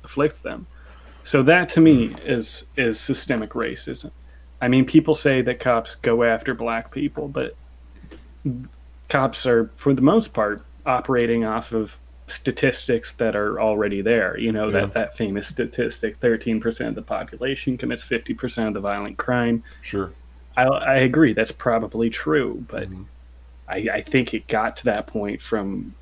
[0.03, 0.65] afflict them.
[1.23, 4.11] So that to me is is systemic racism.
[4.61, 7.55] I mean, people say that cops go after black people, but
[9.09, 11.97] cops are, for the most part, operating off of
[12.27, 14.37] statistics that are already there.
[14.37, 14.71] You know Yeah.
[14.81, 19.17] that that famous statistic: thirteen percent of the population commits fifty percent of the violent
[19.17, 19.63] crime.
[19.81, 20.11] sure,
[20.57, 23.05] I, I agree, that's probably true, but Mhm.
[23.69, 25.93] I, I think it got to that point from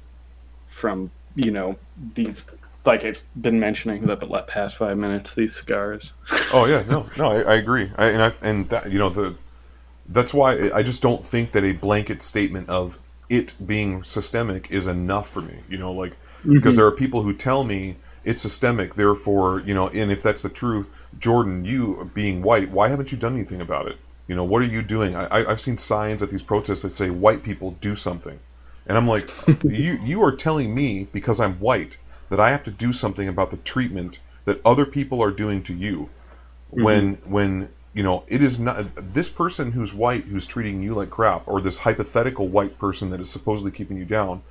[0.67, 1.77] from you know
[2.15, 2.43] these
[2.85, 6.11] like I've been mentioning the but past five minutes these scars.
[6.53, 9.35] Oh yeah, no, no, I, I agree, I, and I, and that, you know the
[10.07, 12.97] that's why I just don't think that a blanket statement of
[13.29, 15.59] it being systemic is enough for me.
[15.69, 16.53] You know, like mm-hmm.
[16.53, 20.41] because there are people who tell me it's systemic, therefore, you know, and if that's
[20.41, 23.97] the truth, Jordan, you being white, why haven't you done anything about it?
[24.27, 25.15] You know, what are you doing?
[25.15, 28.39] I, I've seen signs at these protests that say white people do something,
[28.85, 29.31] and I'm like,
[29.63, 31.97] you you are telling me because I'm white
[32.29, 35.73] that I have to do something about the treatment that other people are doing to
[35.73, 36.09] you
[36.71, 36.83] mm-hmm.
[36.83, 41.09] when when you know it is not this person who's white who's treating you like
[41.09, 44.41] crap or this hypothetical white person that is supposedly keeping you down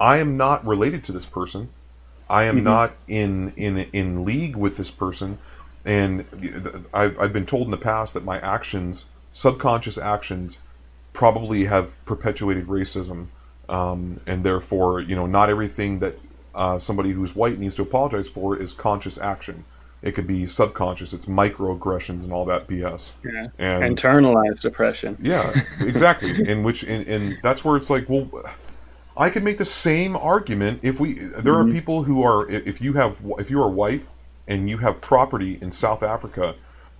[0.00, 1.68] i am not related to this person.
[2.30, 2.64] I am mm-hmm.
[2.64, 5.38] not in in in league with this person.
[5.84, 6.24] And
[6.94, 10.58] I've, I've been told in the past that my actions subconscious actions
[11.12, 13.26] probably have perpetuated racism
[13.68, 16.18] um, and therefore you know not everything that
[16.54, 19.64] uh, somebody who's white needs to apologize for is conscious action
[20.02, 23.48] it could be subconscious it's microaggressions and all that bs Yeah.
[23.58, 25.16] and Internalized oppression.
[25.20, 28.28] yeah exactly in which in, in that's where it's like well
[29.16, 32.94] i could make the same argument if we there are people who are if you
[32.94, 34.04] have if you are white
[34.48, 36.54] and you have property in south africa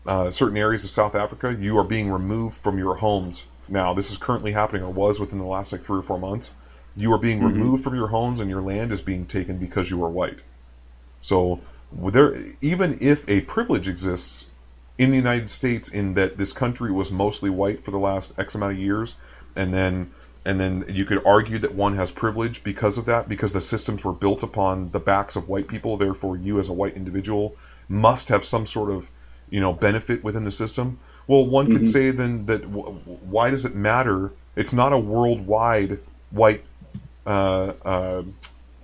[0.07, 3.45] uh, certain areas of south africa you are being removed from your homes.
[3.69, 6.51] Now this is currently happening or was within the last like three or four months.
[6.97, 10.03] You are being removed from your homes and your land is being taken because you
[10.05, 10.41] are white.
[11.21, 11.61] So
[11.93, 14.51] there even if a privilege exists
[15.01, 18.55] in the United States in that this country was mostly white for the last X
[18.55, 19.17] amount of years,
[19.57, 20.13] and then
[20.45, 24.05] and then you could argue that one has privilege because of that, because the systems
[24.05, 25.97] were built upon the backs of white people.
[25.97, 27.57] Therefore, you as a white individual
[27.89, 29.11] must have some sort of
[29.51, 30.99] you know benefit within the system.
[31.27, 34.33] Well, one could say then that w- why does it matter?
[34.57, 36.01] It's not a worldwide
[36.31, 36.65] white
[37.27, 38.23] uh, uh,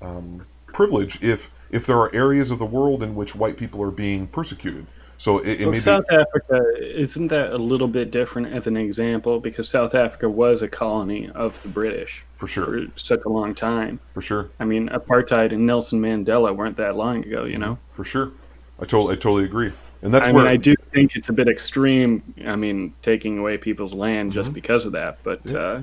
[0.01, 3.91] um, privilege if if there are areas of the world in which white people are
[3.91, 4.87] being persecuted.
[5.19, 8.67] So it, it Well, made South the, Africa isn't that a little bit different as
[8.67, 13.21] an example because South Africa was a colony of the British for sure, for such
[13.25, 13.99] a long time.
[14.11, 17.79] for sure, I mean, apartheid and Nelson Mandela weren't that long ago, you know.
[17.89, 18.33] for sure.
[18.79, 19.73] I totally, I totally agree,
[20.07, 22.35] and that's I where mean, I do think it's a bit extreme.
[22.47, 24.55] I mean, taking away people's land just Mm-hmm.
[24.55, 25.83] because of that, but uh,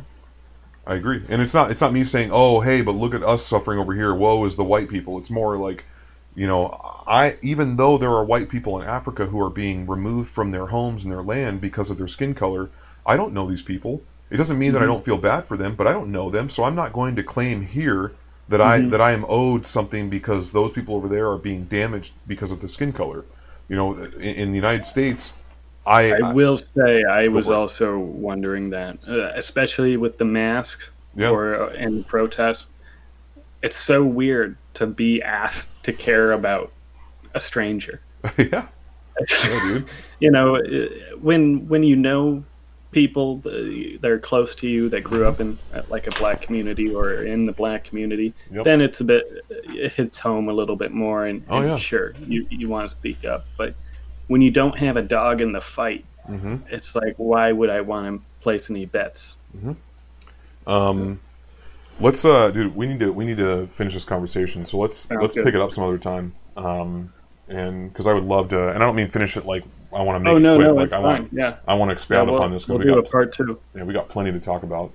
[0.86, 3.46] I agree, and it's not it's not me saying, "Oh, hey, but look at us
[3.46, 4.14] suffering over here.
[4.14, 5.86] Woe is the white people." It's more like,
[6.36, 6.78] you know,
[7.08, 10.68] I even though there are white people in Africa who are being removed from their
[10.68, 12.70] homes and their land because of their skin color,
[13.06, 14.04] I don't know these people.
[14.30, 16.50] It doesn't mean that I don't feel bad for them, but I don't know them,
[16.50, 18.18] so I'm not going to claim here
[18.50, 22.14] that I that I am owed something because those people over there are being damaged
[22.28, 23.24] because of the skin color.
[23.74, 25.34] You know, in, in the United States,
[25.84, 31.32] I, I will say I was also wondering that, uh, especially with the masks Yeah.
[31.32, 32.68] or uh, in the protests.
[33.64, 36.72] It's so weird to be asked to care about
[37.34, 38.00] a stranger.
[38.38, 38.68] yeah,
[39.44, 39.80] yeah,
[40.20, 42.44] you know, uh, when when you know
[42.94, 46.94] people that are close to you that grew up in uh, like a black community
[46.94, 48.64] or in the black community, Yep.
[48.64, 51.26] then it's a bit it hits home a little bit more.
[51.26, 51.78] And, Oh, and yeah.
[51.78, 53.76] sure, you you want to speak up, but
[54.28, 57.82] when you don't have a dog in the fight, hmm it's like why would I
[57.82, 59.36] want to place any bets?
[60.66, 61.20] Um,
[62.00, 64.66] let's uh, dude, we need to we need to finish this conversation.
[64.66, 65.44] So let's Sounds let's good.
[65.46, 66.34] pick it up some other time.
[66.56, 67.14] Um,
[67.50, 69.64] and because I would love to, and I don't mean finish it like
[69.94, 70.68] I want to oh, make Oh it no, quick.
[70.68, 71.02] no, like I fine.
[71.02, 73.04] want Yeah, I want to yeah expand we'll, upon this we'll because do we a
[73.04, 73.60] part two.
[73.76, 74.92] yeah, we got plenty to talk about.